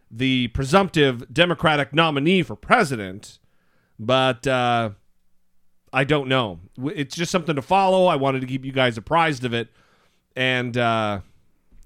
the 0.10 0.48
presumptive 0.50 1.32
Democratic 1.34 1.94
nominee 1.94 2.44
for 2.44 2.56
president, 2.56 3.40
but 4.00 4.46
uh, 4.48 4.92
I 5.94 6.04
don't 6.04 6.28
know. 6.28 6.60
It's 6.84 7.16
just 7.16 7.32
something 7.32 7.56
to 7.56 7.62
follow. 7.62 8.08
I 8.08 8.16
wanted 8.16 8.42
to 8.42 8.48
keep 8.48 8.66
you 8.66 8.72
guys 8.72 8.98
apprised 8.98 9.44
of 9.46 9.54
it, 9.54 9.70
and 10.36 10.78
uh, 10.78 11.22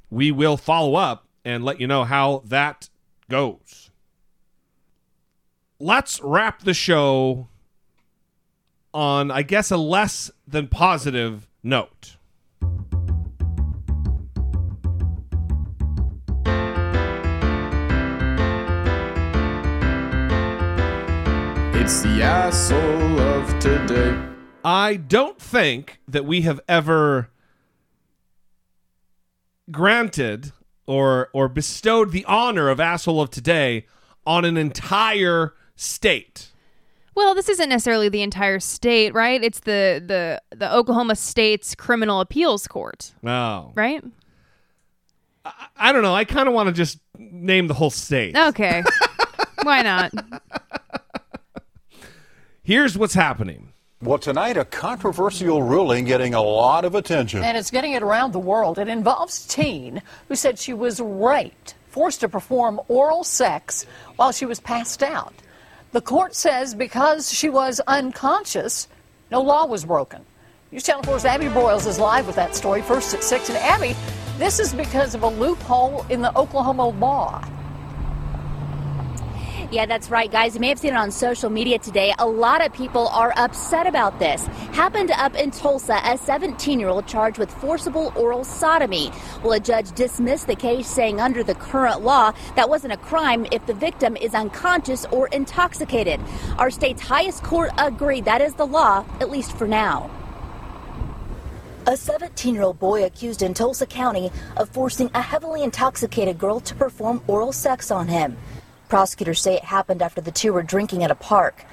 we 0.09 0.31
will 0.31 0.57
follow 0.57 0.95
up 0.95 1.27
and 1.43 1.63
let 1.63 1.79
you 1.79 1.87
know 1.87 2.03
how 2.03 2.43
that 2.45 2.89
goes. 3.29 3.91
Let's 5.79 6.19
wrap 6.21 6.61
the 6.61 6.73
show 6.73 7.47
on, 8.93 9.29
I 9.29 9.41
guess, 9.41 9.71
a 9.71 9.77
less 9.77 10.31
than 10.47 10.67
positive 10.67 11.47
note. 11.61 12.15
It's 21.85 22.01
the 22.01 22.23
asshole 22.23 23.19
of 23.19 23.59
today. 23.59 24.19
I 24.63 24.95
don't 24.95 25.39
think 25.39 25.99
that 26.07 26.25
we 26.25 26.41
have 26.41 26.59
ever 26.67 27.29
granted 29.69 30.51
or 30.87 31.29
or 31.31 31.47
bestowed 31.47 32.11
the 32.11 32.25
honor 32.25 32.69
of 32.69 32.79
asshole 32.79 33.21
of 33.21 33.29
today 33.29 33.85
on 34.25 34.45
an 34.45 34.57
entire 34.57 35.53
state. 35.75 36.47
Well, 37.13 37.35
this 37.35 37.49
isn't 37.49 37.69
necessarily 37.69 38.09
the 38.09 38.23
entire 38.23 38.59
state, 38.59 39.13
right? 39.13 39.43
It's 39.43 39.59
the 39.59 40.01
the 40.03 40.41
the 40.57 40.73
Oklahoma 40.73 41.15
State's 41.15 41.75
Criminal 41.75 42.19
Appeals 42.19 42.67
Court, 42.67 43.13
Oh. 43.23 43.73
right? 43.75 44.03
I 45.77 45.91
don't 45.91 46.01
know. 46.01 46.15
I 46.15 46.23
kind 46.25 46.47
of 46.47 46.55
want 46.55 46.65
to 46.65 46.73
just 46.73 46.97
name 47.19 47.67
the 47.67 47.75
whole 47.75 47.91
state. 47.91 48.35
Okay. 48.35 48.81
Why 49.61 49.83
not? 49.83 50.11
Here's 52.65 52.97
what's 52.97 53.13
happening. 53.13 53.73
Well, 54.01 54.17
tonight, 54.17 54.57
a 54.57 54.65
controversial 54.65 55.61
ruling 55.61 56.03
getting 56.05 56.33
a 56.33 56.41
lot 56.41 56.83
of 56.83 56.95
attention. 56.95 57.43
And 57.43 57.55
it's 57.55 57.69
getting 57.69 57.91
it 57.91 58.01
around 58.01 58.31
the 58.31 58.39
world. 58.39 58.79
It 58.79 58.87
involves 58.87 59.45
teen 59.45 60.01
who 60.27 60.35
said 60.35 60.57
she 60.57 60.73
was 60.73 60.99
raped, 60.99 61.75
forced 61.89 62.21
to 62.21 62.27
perform 62.27 62.81
oral 62.87 63.23
sex 63.23 63.85
while 64.15 64.31
she 64.31 64.47
was 64.47 64.59
passed 64.59 65.03
out. 65.03 65.35
The 65.91 66.01
court 66.01 66.33
says 66.33 66.73
because 66.73 67.31
she 67.31 67.49
was 67.49 67.81
unconscious, 67.85 68.87
no 69.29 69.43
law 69.43 69.67
was 69.67 69.85
broken. 69.85 70.25
News 70.71 70.81
Channel 70.81 71.03
4's 71.03 71.23
Abby 71.23 71.45
Broyles 71.45 71.85
is 71.85 71.99
live 71.99 72.25
with 72.25 72.35
that 72.37 72.55
story 72.55 72.81
first 72.81 73.13
at 73.13 73.23
6. 73.23 73.49
And 73.49 73.59
Abby, 73.59 73.95
this 74.39 74.59
is 74.59 74.73
because 74.73 75.13
of 75.13 75.21
a 75.21 75.29
loophole 75.29 76.03
in 76.09 76.23
the 76.23 76.35
Oklahoma 76.35 76.87
law. 76.87 77.47
Yeah, 79.71 79.87
that's 79.87 80.11
right, 80.11 80.31
guys. 80.31 80.53
You 80.53 80.61
may 80.61 80.69
have 80.69 80.77
seen 80.77 80.93
it 80.93 80.97
on 80.97 81.09
social 81.09 81.49
media 81.49 81.79
today. 81.79 82.13
A 82.19 82.27
lot 82.27 82.63
of 82.63 82.71
people 82.71 83.07
are 83.07 83.33
upset 83.35 83.87
about 83.87 84.19
this. 84.19 84.45
Happened 84.73 85.09
up 85.11 85.33
in 85.35 85.49
Tulsa, 85.49 85.99
a 86.03 86.17
17 86.17 86.79
year 86.79 86.89
old 86.89 87.07
charged 87.07 87.39
with 87.39 87.51
forcible 87.51 88.13
oral 88.15 88.43
sodomy. 88.43 89.11
Well, 89.43 89.53
a 89.53 89.59
judge 89.59 89.91
dismissed 89.93 90.45
the 90.47 90.55
case, 90.55 90.87
saying 90.87 91.19
under 91.19 91.43
the 91.43 91.55
current 91.55 92.01
law, 92.01 92.33
that 92.55 92.69
wasn't 92.69 92.93
a 92.93 92.97
crime 92.97 93.47
if 93.51 93.65
the 93.65 93.73
victim 93.73 94.15
is 94.17 94.35
unconscious 94.35 95.05
or 95.05 95.29
intoxicated. 95.29 96.19
Our 96.59 96.69
state's 96.69 97.01
highest 97.01 97.41
court 97.41 97.71
agreed 97.79 98.25
that 98.25 98.41
is 98.41 98.53
the 98.53 98.67
law, 98.67 99.03
at 99.19 99.31
least 99.31 99.57
for 99.57 99.67
now. 99.67 100.11
A 101.87 101.97
17 101.97 102.53
year 102.53 102.63
old 102.63 102.77
boy 102.77 103.03
accused 103.03 103.41
in 103.41 103.55
Tulsa 103.55 103.87
County 103.87 104.31
of 104.57 104.69
forcing 104.69 105.09
a 105.15 105.21
heavily 105.21 105.63
intoxicated 105.63 106.37
girl 106.37 106.59
to 106.59 106.75
perform 106.75 107.23
oral 107.27 107.51
sex 107.51 107.89
on 107.89 108.07
him. 108.07 108.37
Prosecutors 108.87 109.41
say 109.41 109.55
it 109.55 109.63
happened 109.63 110.01
after 110.01 110.21
the 110.21 110.31
two 110.31 110.53
were 110.53 110.63
drinking 110.63 111.03
at 111.03 111.11
a 111.11 111.15
park. 111.15 111.65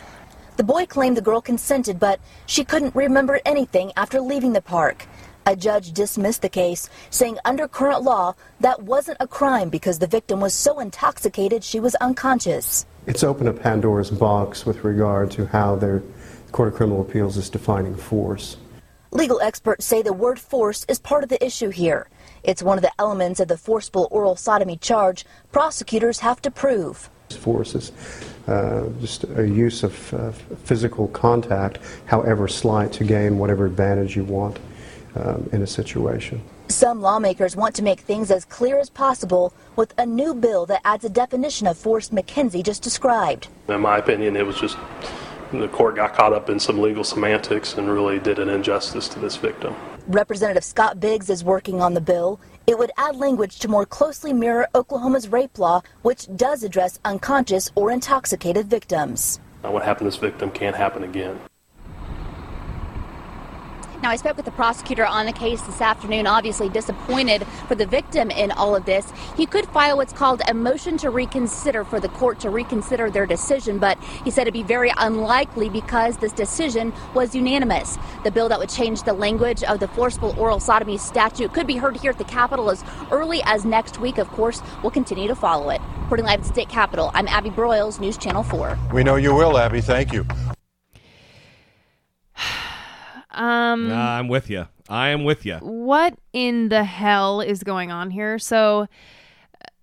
The 0.56 0.64
boy 0.64 0.86
claimed 0.86 1.16
the 1.16 1.22
girl 1.22 1.40
consented, 1.40 1.98
but 1.98 2.20
she 2.46 2.64
couldn't 2.64 2.94
remember 2.94 3.40
anything 3.44 3.92
after 3.96 4.20
leaving 4.20 4.52
the 4.52 4.60
park. 4.62 5.06
A 5.44 5.56
judge 5.56 5.92
dismissed 5.92 6.42
the 6.42 6.48
case, 6.48 6.88
saying 7.10 7.38
under 7.44 7.66
current 7.66 8.02
law, 8.02 8.34
that 8.60 8.82
wasn't 8.82 9.16
a 9.18 9.26
crime 9.26 9.70
because 9.70 9.98
the 9.98 10.06
victim 10.06 10.40
was 10.40 10.54
so 10.54 10.78
intoxicated 10.78 11.64
she 11.64 11.80
was 11.80 11.94
unconscious. 11.96 12.86
It's 13.06 13.24
opened 13.24 13.48
a 13.48 13.52
Pandora's 13.52 14.10
box 14.10 14.64
with 14.64 14.84
regard 14.84 15.30
to 15.32 15.46
how 15.46 15.76
the 15.76 16.02
Court 16.52 16.68
of 16.68 16.74
Criminal 16.74 17.00
Appeals 17.00 17.36
is 17.36 17.50
defining 17.50 17.96
force. 17.96 18.56
Legal 19.10 19.40
experts 19.40 19.84
say 19.84 20.00
the 20.00 20.12
word 20.12 20.38
force 20.38 20.86
is 20.88 21.00
part 21.00 21.24
of 21.24 21.28
the 21.28 21.44
issue 21.44 21.70
here. 21.70 22.08
It's 22.44 22.62
one 22.62 22.76
of 22.76 22.82
the 22.82 22.92
elements 22.98 23.40
of 23.40 23.48
the 23.48 23.56
forcible 23.56 24.08
oral 24.10 24.36
sodomy 24.36 24.76
charge 24.76 25.24
prosecutors 25.52 26.18
have 26.20 26.42
to 26.42 26.50
prove. 26.50 27.08
Force 27.30 27.74
is 27.74 27.92
uh, 28.46 28.88
just 29.00 29.24
a 29.24 29.48
use 29.48 29.82
of 29.82 30.14
uh, 30.14 30.32
physical 30.64 31.08
contact, 31.08 31.78
however 32.06 32.48
slight, 32.48 32.92
to 32.92 33.04
gain 33.04 33.38
whatever 33.38 33.64
advantage 33.64 34.16
you 34.16 34.24
want 34.24 34.58
um, 35.14 35.48
in 35.52 35.62
a 35.62 35.66
situation. 35.66 36.42
Some 36.68 37.00
lawmakers 37.00 37.54
want 37.54 37.74
to 37.76 37.82
make 37.82 38.00
things 38.00 38.30
as 38.30 38.44
clear 38.44 38.78
as 38.78 38.90
possible 38.90 39.52
with 39.76 39.94
a 39.98 40.06
new 40.06 40.34
bill 40.34 40.66
that 40.66 40.80
adds 40.84 41.04
a 41.04 41.10
definition 41.10 41.66
of 41.66 41.78
force 41.78 42.08
McKenzie 42.08 42.64
just 42.64 42.82
described. 42.82 43.48
In 43.68 43.80
my 43.80 43.98
opinion, 43.98 44.36
it 44.36 44.46
was 44.46 44.58
just 44.58 44.76
the 45.52 45.68
court 45.68 45.96
got 45.96 46.14
caught 46.14 46.32
up 46.32 46.48
in 46.48 46.58
some 46.58 46.80
legal 46.80 47.04
semantics 47.04 47.74
and 47.76 47.90
really 47.90 48.18
did 48.18 48.38
an 48.38 48.48
injustice 48.48 49.08
to 49.10 49.18
this 49.18 49.36
victim. 49.36 49.76
Representative 50.08 50.64
Scott 50.64 50.98
Biggs 50.98 51.30
is 51.30 51.44
working 51.44 51.80
on 51.80 51.94
the 51.94 52.00
bill. 52.00 52.40
It 52.66 52.76
would 52.76 52.90
add 52.96 53.16
language 53.16 53.60
to 53.60 53.68
more 53.68 53.86
closely 53.86 54.32
mirror 54.32 54.68
Oklahoma's 54.74 55.28
rape 55.28 55.58
law, 55.58 55.82
which 56.02 56.26
does 56.34 56.64
address 56.64 56.98
unconscious 57.04 57.70
or 57.76 57.92
intoxicated 57.92 58.68
victims. 58.68 59.38
Now, 59.62 59.70
what 59.70 59.84
happened 59.84 60.10
to 60.10 60.16
this 60.16 60.20
victim 60.20 60.50
can't 60.50 60.74
happen 60.74 61.04
again. 61.04 61.38
Now, 64.02 64.10
I 64.10 64.16
spoke 64.16 64.36
with 64.36 64.46
the 64.46 64.50
prosecutor 64.50 65.06
on 65.06 65.26
the 65.26 65.32
case 65.32 65.62
this 65.62 65.80
afternoon, 65.80 66.26
obviously 66.26 66.68
disappointed 66.68 67.46
for 67.68 67.76
the 67.76 67.86
victim 67.86 68.32
in 68.32 68.50
all 68.50 68.74
of 68.74 68.84
this. 68.84 69.12
He 69.36 69.46
could 69.46 69.64
file 69.66 69.96
what's 69.96 70.12
called 70.12 70.42
a 70.48 70.54
motion 70.54 70.98
to 70.98 71.10
reconsider 71.10 71.84
for 71.84 72.00
the 72.00 72.08
court 72.08 72.40
to 72.40 72.50
reconsider 72.50 73.12
their 73.12 73.26
decision, 73.26 73.78
but 73.78 73.96
he 74.24 74.32
said 74.32 74.42
it'd 74.42 74.54
be 74.54 74.64
very 74.64 74.92
unlikely 74.96 75.68
because 75.68 76.16
this 76.16 76.32
decision 76.32 76.92
was 77.14 77.32
unanimous. 77.32 77.96
The 78.24 78.32
bill 78.32 78.48
that 78.48 78.58
would 78.58 78.70
change 78.70 79.04
the 79.04 79.12
language 79.12 79.62
of 79.62 79.78
the 79.78 79.86
forcible 79.86 80.34
oral 80.36 80.58
sodomy 80.58 80.98
statute 80.98 81.52
could 81.52 81.68
be 81.68 81.76
heard 81.76 81.96
here 81.96 82.10
at 82.10 82.18
the 82.18 82.24
Capitol 82.24 82.70
as 82.72 82.82
early 83.12 83.40
as 83.44 83.64
next 83.64 84.00
week. 84.00 84.18
Of 84.18 84.28
course, 84.30 84.62
we'll 84.82 84.90
continue 84.90 85.28
to 85.28 85.36
follow 85.36 85.70
it. 85.70 85.80
Reporting 86.00 86.26
live 86.26 86.40
at 86.40 86.46
State 86.46 86.68
Capitol, 86.68 87.12
I'm 87.14 87.28
Abby 87.28 87.50
Broyles, 87.50 88.00
News 88.00 88.18
Channel 88.18 88.42
4. 88.42 88.76
We 88.92 89.04
know 89.04 89.14
you 89.14 89.32
will, 89.32 89.56
Abby. 89.56 89.80
Thank 89.80 90.12
you. 90.12 90.26
Um, 93.32 93.90
Uh, 93.90 93.94
I'm 93.94 94.28
with 94.28 94.48
you. 94.50 94.68
I 94.88 95.08
am 95.08 95.24
with 95.24 95.46
you. 95.46 95.56
what 95.56 96.14
in 96.32 96.68
the 96.68 96.84
hell 96.84 97.40
is 97.40 97.62
going 97.62 97.90
on 97.90 98.10
here? 98.10 98.38
So, 98.38 98.86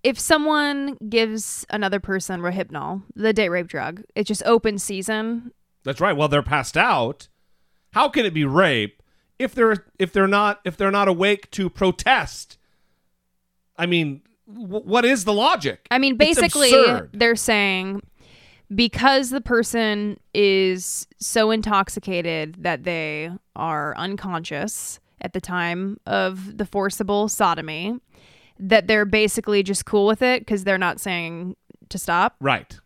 if 0.04 0.20
someone 0.20 0.98
gives 1.10 1.66
another 1.70 2.00
person 2.00 2.42
Rohypnol, 2.42 3.04
the 3.16 3.34
date 3.34 3.50
rape 3.50 3.68
drug, 3.68 4.04
it's 4.16 4.28
just 4.28 4.44
open 4.46 4.78
season. 4.78 5.52
That's 5.84 6.00
right. 6.00 6.16
Well, 6.16 6.28
they're 6.28 6.42
passed 6.44 6.78
out. 6.78 7.28
How 7.92 8.08
can 8.10 8.26
it 8.26 8.34
be 8.34 8.46
rape 8.46 9.02
if 9.40 9.56
they're 9.56 9.86
if 9.98 10.14
they're 10.14 10.28
not 10.28 10.60
if 10.64 10.78
they're 10.78 10.92
not 10.92 11.08
awake 11.08 11.50
to 11.52 11.70
protest? 11.70 12.58
I 13.78 13.86
mean, 13.88 14.22
w- 14.48 14.84
what 14.86 15.06
is 15.06 15.26
the 15.26 15.34
logic? 15.34 15.88
I 15.90 15.98
mean, 15.98 16.18
basically, 16.18 16.72
they're 17.14 17.36
saying 17.36 18.02
because 18.74 19.30
the 19.32 19.42
person 19.42 20.20
is 20.34 21.08
so 21.18 21.52
intoxicated 21.52 22.58
that 22.60 22.84
they 22.84 23.32
are 23.56 23.96
unconscious 23.98 25.00
at 25.22 25.34
the 25.34 25.42
time 25.42 26.00
of 26.06 26.58
the 26.58 26.66
forcible 26.66 27.28
sodomy, 27.28 28.00
that 28.60 28.88
they're 28.88 29.06
basically 29.06 29.64
just 29.64 29.86
cool 29.86 30.06
with 30.06 30.22
it 30.22 30.42
because 30.42 30.64
they're 30.64 30.78
not 30.78 31.00
saying 31.00 31.56
to 31.90 31.98
stop. 31.98 32.36
Right. 32.40 32.78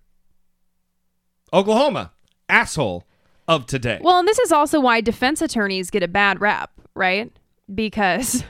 Oklahoma, 1.51 2.11
asshole 2.47 3.05
of 3.47 3.65
today. 3.65 3.99
Well, 4.01 4.19
and 4.19 4.27
this 4.27 4.39
is 4.39 4.51
also 4.51 4.79
why 4.79 5.01
defense 5.01 5.41
attorneys 5.41 5.89
get 5.89 6.01
a 6.01 6.07
bad 6.07 6.41
rap, 6.41 6.71
right? 6.95 7.31
Because 7.73 8.43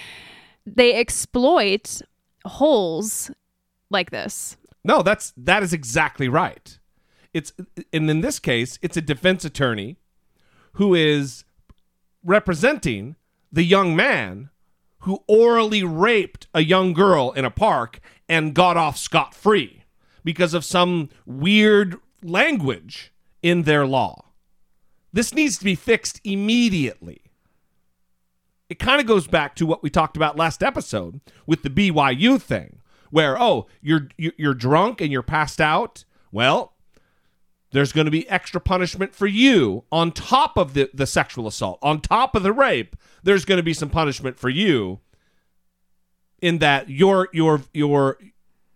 they 0.66 0.94
exploit 0.94 2.02
holes 2.44 3.30
like 3.90 4.10
this. 4.10 4.56
No, 4.86 5.02
that's 5.02 5.32
that 5.36 5.62
is 5.64 5.72
exactly 5.72 6.28
right. 6.28 6.78
It's 7.34 7.52
and 7.92 8.08
in 8.08 8.20
this 8.20 8.38
case, 8.38 8.78
it's 8.82 8.96
a 8.96 9.02
defense 9.02 9.44
attorney 9.44 9.96
who 10.74 10.94
is 10.94 11.44
representing 12.22 13.16
the 13.50 13.64
young 13.64 13.96
man 13.96 14.50
who 15.00 15.24
orally 15.26 15.82
raped 15.82 16.46
a 16.54 16.62
young 16.62 16.92
girl 16.92 17.32
in 17.32 17.44
a 17.44 17.50
park 17.50 18.00
and 18.28 18.54
got 18.54 18.76
off 18.76 18.96
scot 18.96 19.34
free 19.34 19.82
because 20.24 20.54
of 20.54 20.64
some 20.64 21.08
weird 21.24 21.96
language 22.22 23.12
in 23.42 23.62
their 23.62 23.86
law. 23.86 24.26
This 25.12 25.34
needs 25.34 25.58
to 25.58 25.64
be 25.64 25.74
fixed 25.74 26.20
immediately. 26.24 27.22
It 28.68 28.78
kind 28.78 29.00
of 29.00 29.06
goes 29.06 29.26
back 29.26 29.54
to 29.56 29.66
what 29.66 29.82
we 29.82 29.90
talked 29.90 30.16
about 30.16 30.36
last 30.36 30.62
episode 30.62 31.20
with 31.46 31.62
the 31.62 31.70
BYU 31.70 32.40
thing, 32.40 32.80
where 33.10 33.40
oh, 33.40 33.66
you're 33.80 34.08
you're 34.16 34.54
drunk 34.54 35.00
and 35.00 35.12
you're 35.12 35.22
passed 35.22 35.60
out. 35.60 36.04
Well, 36.32 36.74
there's 37.72 37.92
going 37.92 38.06
to 38.06 38.10
be 38.10 38.28
extra 38.28 38.60
punishment 38.60 39.14
for 39.14 39.26
you 39.26 39.84
on 39.90 40.12
top 40.12 40.56
of 40.56 40.74
the, 40.74 40.88
the 40.94 41.06
sexual 41.06 41.46
assault, 41.46 41.78
on 41.82 42.00
top 42.00 42.34
of 42.34 42.42
the 42.42 42.52
rape. 42.52 42.96
There's 43.22 43.44
going 43.44 43.58
to 43.58 43.62
be 43.62 43.74
some 43.74 43.90
punishment 43.90 44.38
for 44.38 44.48
you 44.48 45.00
in 46.40 46.58
that 46.58 46.88
your 46.88 47.28
your 47.32 47.62
your 47.72 48.18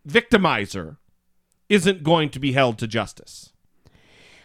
victimizer 0.09 0.97
isn't 1.69 2.03
going 2.03 2.31
to 2.31 2.41
be 2.41 2.53
held 2.53 2.79
to 2.79 2.87
justice. 2.87 3.53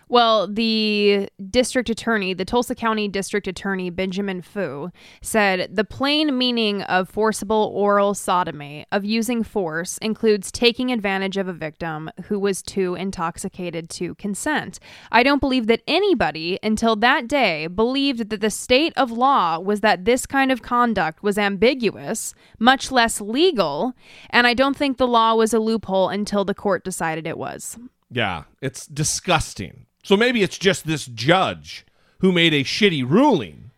Well, 0.07 0.47
the 0.47 1.29
district 1.49 1.89
attorney, 1.89 2.33
the 2.33 2.45
Tulsa 2.45 2.75
County 2.75 3.07
District 3.07 3.47
Attorney 3.47 3.89
Benjamin 3.89 4.41
Fu, 4.41 4.91
said 5.21 5.75
the 5.75 5.83
plain 5.83 6.37
meaning 6.37 6.83
of 6.83 7.09
forcible 7.09 7.71
oral 7.73 8.13
sodomy, 8.13 8.85
of 8.91 9.03
using 9.03 9.43
force, 9.43 9.97
includes 9.99 10.51
taking 10.51 10.91
advantage 10.91 11.37
of 11.37 11.47
a 11.47 11.53
victim 11.53 12.11
who 12.25 12.39
was 12.39 12.61
too 12.61 12.93
intoxicated 12.93 13.89
to 13.91 14.13
consent. 14.15 14.79
I 15.11 15.23
don't 15.23 15.41
believe 15.41 15.65
that 15.67 15.81
anybody 15.87 16.59
until 16.61 16.95
that 16.97 17.27
day 17.27 17.65
believed 17.67 18.29
that 18.29 18.41
the 18.41 18.51
state 18.51 18.93
of 18.95 19.11
law 19.11 19.59
was 19.59 19.81
that 19.81 20.05
this 20.05 20.27
kind 20.27 20.51
of 20.51 20.61
conduct 20.61 21.23
was 21.23 21.37
ambiguous, 21.37 22.35
much 22.59 22.91
less 22.91 23.19
legal, 23.19 23.93
and 24.29 24.45
I 24.45 24.53
don't 24.53 24.77
think 24.77 24.97
the 24.97 25.07
law 25.07 25.33
was 25.33 25.53
a 25.53 25.59
loophole 25.59 26.09
until 26.09 26.45
the 26.45 26.53
court 26.53 26.83
decided 26.83 27.25
it 27.25 27.37
was. 27.37 27.77
Yeah, 28.11 28.43
it's 28.61 28.85
disgusting. 28.85 29.87
So 30.05 30.15
maybe 30.15 30.43
it's 30.43 30.57
just 30.59 30.85
this 30.85 31.05
judge 31.07 31.83
who 32.19 32.31
made 32.31 32.53
a 32.53 32.63
shitty 32.63 33.09
ruling 33.09 33.71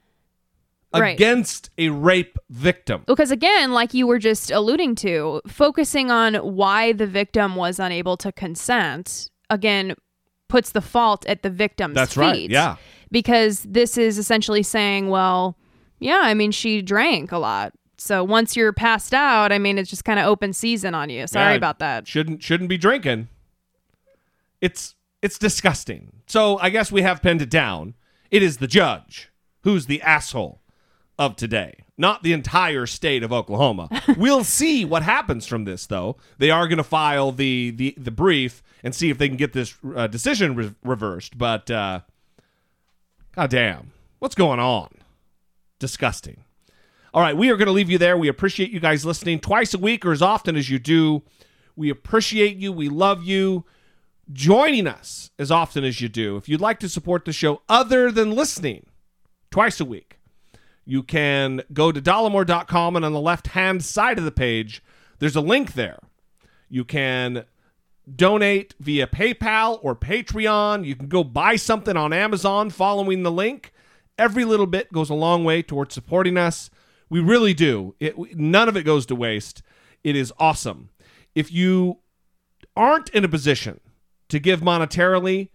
Right. 0.94 1.14
against 1.16 1.70
a 1.78 1.90
rape 1.90 2.38
victim. 2.50 3.04
Because 3.06 3.30
again, 3.32 3.72
like 3.72 3.94
you 3.94 4.08
were 4.08 4.18
just 4.20 4.50
alluding 4.52 4.96
to, 4.96 5.42
focusing 5.48 6.10
on 6.12 6.36
why 6.36 6.92
the 6.92 7.06
victim 7.06 7.56
was 7.56 7.78
unable 7.80 8.18
to 8.18 8.32
consent, 8.32 9.30
again, 9.50 9.96
puts 10.50 10.72
the 10.72 10.82
fault 10.82 11.26
at 11.28 11.44
the 11.44 11.50
victim's 11.50 11.94
That's 11.96 12.14
feet. 12.16 12.20
right, 12.22 12.50
yeah. 12.50 12.76
Because 13.12 13.62
this 13.64 13.98
is 13.98 14.18
essentially 14.18 14.64
saying, 14.64 15.10
well, 15.10 15.56
yeah, 16.00 16.22
I 16.24 16.34
mean, 16.34 16.52
she 16.52 16.82
drank 16.82 17.32
a 17.32 17.38
lot. 17.38 17.74
So 17.98 18.24
once 18.24 18.56
you're 18.56 18.74
passed 18.74 19.14
out, 19.14 19.52
I 19.52 19.60
mean, 19.60 19.78
it's 19.78 19.90
just 19.90 20.04
kind 20.06 20.20
of 20.20 20.26
open 20.26 20.52
season 20.54 20.94
on 20.96 21.10
you. 21.10 21.26
Sorry 21.28 21.52
Yeah, 21.54 21.58
about 21.58 21.80
that. 21.80 22.08
Shouldn't 22.08 22.42
shouldn't 22.44 22.70
be 22.70 22.78
drinking. 22.78 23.28
It's 24.62 24.96
it's 25.22 25.38
disgusting. 25.38 26.12
So 26.28 26.58
I 26.60 26.70
guess 26.70 26.92
we 26.92 27.02
have 27.02 27.22
pinned 27.22 27.42
it 27.42 27.50
down. 27.50 27.96
It 28.30 28.44
is 28.44 28.58
the 28.58 28.68
judge 28.68 29.30
who's 29.64 29.86
the 29.86 30.02
asshole 30.02 30.62
of 31.18 31.36
today, 31.36 31.84
not 31.98 32.24
the 32.24 32.34
entire 32.34 32.86
state 32.86 33.24
of 33.24 33.34
Oklahoma. 33.34 33.90
we'll 34.18 34.44
see 34.44 34.86
what 34.86 35.04
happens 35.04 35.48
from 35.48 35.64
this, 35.66 35.88
though. 35.88 36.18
They 36.38 36.52
are 36.52 36.68
going 36.68 36.78
to 36.78 36.84
file 36.84 37.32
the, 37.32 37.72
the 37.72 37.96
the 37.98 38.12
brief 38.12 38.62
and 38.84 38.94
see 38.94 39.10
if 39.10 39.18
they 39.18 39.28
can 39.28 39.38
get 39.38 39.54
this 39.54 39.76
uh, 39.96 40.08
decision 40.08 40.56
re- 40.56 40.76
reversed. 40.84 41.38
But 41.38 41.72
uh, 41.72 42.02
goddamn, 43.36 43.92
what's 44.20 44.36
going 44.36 44.60
on? 44.60 44.90
Disgusting. 45.80 46.44
All 47.14 47.22
right, 47.22 47.36
we 47.36 47.50
are 47.50 47.58
going 47.58 47.68
to 47.68 47.72
leave 47.72 47.90
you 47.90 47.98
there. 47.98 48.18
We 48.18 48.28
appreciate 48.28 48.70
you 48.70 48.80
guys 48.80 49.06
listening 49.06 49.40
twice 49.40 49.74
a 49.74 49.80
week 49.80 50.06
or 50.06 50.12
as 50.12 50.22
often 50.22 50.56
as 50.56 50.70
you 50.70 50.78
do. 50.78 51.24
We 51.76 51.90
appreciate 51.90 52.58
you. 52.58 52.72
We 52.72 52.90
love 52.90 53.24
you. 53.24 53.66
Joining 54.32 54.88
us 54.88 55.32
as 55.40 55.52
often 55.52 55.84
as 55.84 56.02
you 56.02 56.10
do. 56.10 56.36
If 56.36 56.50
you'd 56.50 56.62
like 56.62 56.80
to 56.80 56.90
support 56.90 57.24
the 57.24 57.32
show 57.32 57.62
other 57.70 58.12
than 58.12 58.32
listening 58.32 58.88
twice 59.52 59.80
a 59.80 59.86
week, 59.86 60.20
you 60.86 61.02
can 61.02 61.62
go 61.72 61.92
to 61.92 62.02
dollamore.com 62.02 62.96
and 62.96 63.06
on 63.06 63.14
the 63.14 63.22
left 63.22 63.48
hand 63.48 63.84
side 63.84 64.18
of 64.18 64.26
the 64.26 64.32
page, 64.32 64.84
there's 65.20 65.36
a 65.36 65.42
link 65.42 65.74
there. 65.74 66.00
You 66.70 66.84
can 66.84 67.46
donate 68.14 68.74
via 68.80 69.08
PayPal 69.08 69.80
or 69.82 69.96
Patreon. 69.96 70.86
You 70.86 70.96
can 70.96 71.08
go 71.08 71.24
buy 71.24 71.56
something 71.56 71.96
on 71.96 72.14
Amazon 72.14 72.70
following 72.70 73.24
the 73.24 73.32
link. 73.32 73.74
Every 74.18 74.46
little 74.46 74.66
bit 74.68 74.92
goes 74.92 75.10
a 75.10 75.14
long 75.14 75.44
way 75.44 75.62
towards 75.62 75.94
supporting 75.94 76.38
us. 76.38 76.70
We 77.10 77.20
really 77.20 77.54
do. 77.54 77.96
It, 78.00 78.38
none 78.38 78.68
of 78.68 78.76
it 78.76 78.84
goes 78.84 79.06
to 79.08 79.16
waste. 79.16 79.62
It 80.04 80.16
is 80.16 80.34
awesome. 80.40 80.90
If 81.36 81.52
you 81.52 82.00
aren't 82.76 83.10
in 83.10 83.24
a 83.24 83.30
position 83.30 83.80
to 84.30 84.40
give 84.40 84.62
monetarily, 84.62 85.50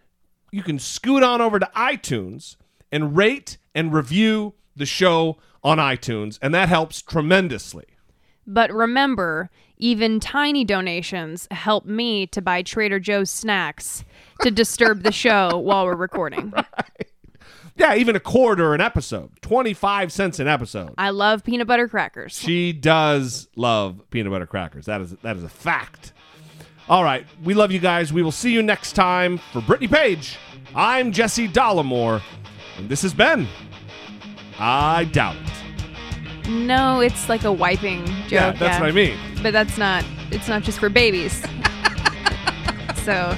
you 0.51 0.62
can 0.62 0.79
scoot 0.79 1.23
on 1.23 1.41
over 1.41 1.59
to 1.59 1.70
iTunes 1.77 2.57
and 2.91 3.16
rate 3.16 3.59
and 3.75 3.93
review 3.93 4.55
the 4.77 4.87
show 4.87 5.39
on 5.64 5.79
iTunes, 5.79 6.39
and 6.43 6.55
that 6.55 6.68
helps 6.68 7.01
tremendously. 7.03 7.87
But 8.47 8.73
remember, 8.73 9.51
even 9.79 10.20
tiny 10.20 10.64
donations 10.64 11.47
help 11.51 11.85
me 11.87 12.27
to 12.29 12.43
buy 12.43 12.62
Trader 12.62 12.99
Joe's 12.99 13.31
snacks 13.31 14.05
to 14.41 14.51
disturb 14.51 15.03
the 15.03 15.12
show 15.12 15.59
while 15.59 15.85
we're 15.85 15.97
recording. 15.97 16.51
Right. 16.51 17.07
Yeah, 17.77 17.95
even 17.95 18.14
a 18.16 18.20
quarter 18.20 18.75
an 18.75 18.81
episode, 18.81 19.31
25 19.41 20.12
cents 20.12 20.39
an 20.39 20.47
episode. 20.47 20.95
I 20.99 21.11
love 21.11 21.43
peanut 21.43 21.66
butter 21.66 21.89
crackers. 21.89 22.39
She 22.39 22.73
does 22.73 23.49
love 23.57 24.03
peanut 24.11 24.31
butter 24.31 24.47
crackers. 24.47 24.87
That 24.87 25.01
is 25.01 25.12
that 25.23 25.37
is 25.37 25.43
a 25.43 25.49
fact. 25.49 26.12
All 26.89 27.05
right, 27.05 27.24
we 27.45 27.55
love 27.55 27.70
you 27.70 27.78
guys. 27.78 28.12
We 28.12 28.22
will 28.22 28.33
see 28.33 28.53
you 28.53 28.62
next 28.62 28.93
time 28.93 29.39
for 29.53 29.61
Brittany 29.61 29.89
Page. 29.89 30.37
I'm 30.74 31.12
Jesse 31.12 31.49
Dollamore, 31.49 32.20
and 32.76 32.89
this 32.89 33.03
has 33.03 33.14
been 33.14 33.47
I 34.59 35.05
doubt 35.05 35.37
it. 35.37 36.49
No, 36.49 37.01
it's 37.01 37.28
like 37.28 37.45
a 37.45 37.53
wiping 37.53 38.05
joke. 38.07 38.30
Yeah, 38.30 38.53
that's 38.53 38.80
what 38.80 38.89
I 38.89 38.93
mean. 38.93 39.16
But 39.43 39.53
that's 39.53 39.78
not. 39.78 40.05
It's 40.30 40.49
not 40.49 40.62
just 40.62 40.80
for 40.80 40.89
babies. 40.89 41.41
so 43.05 43.37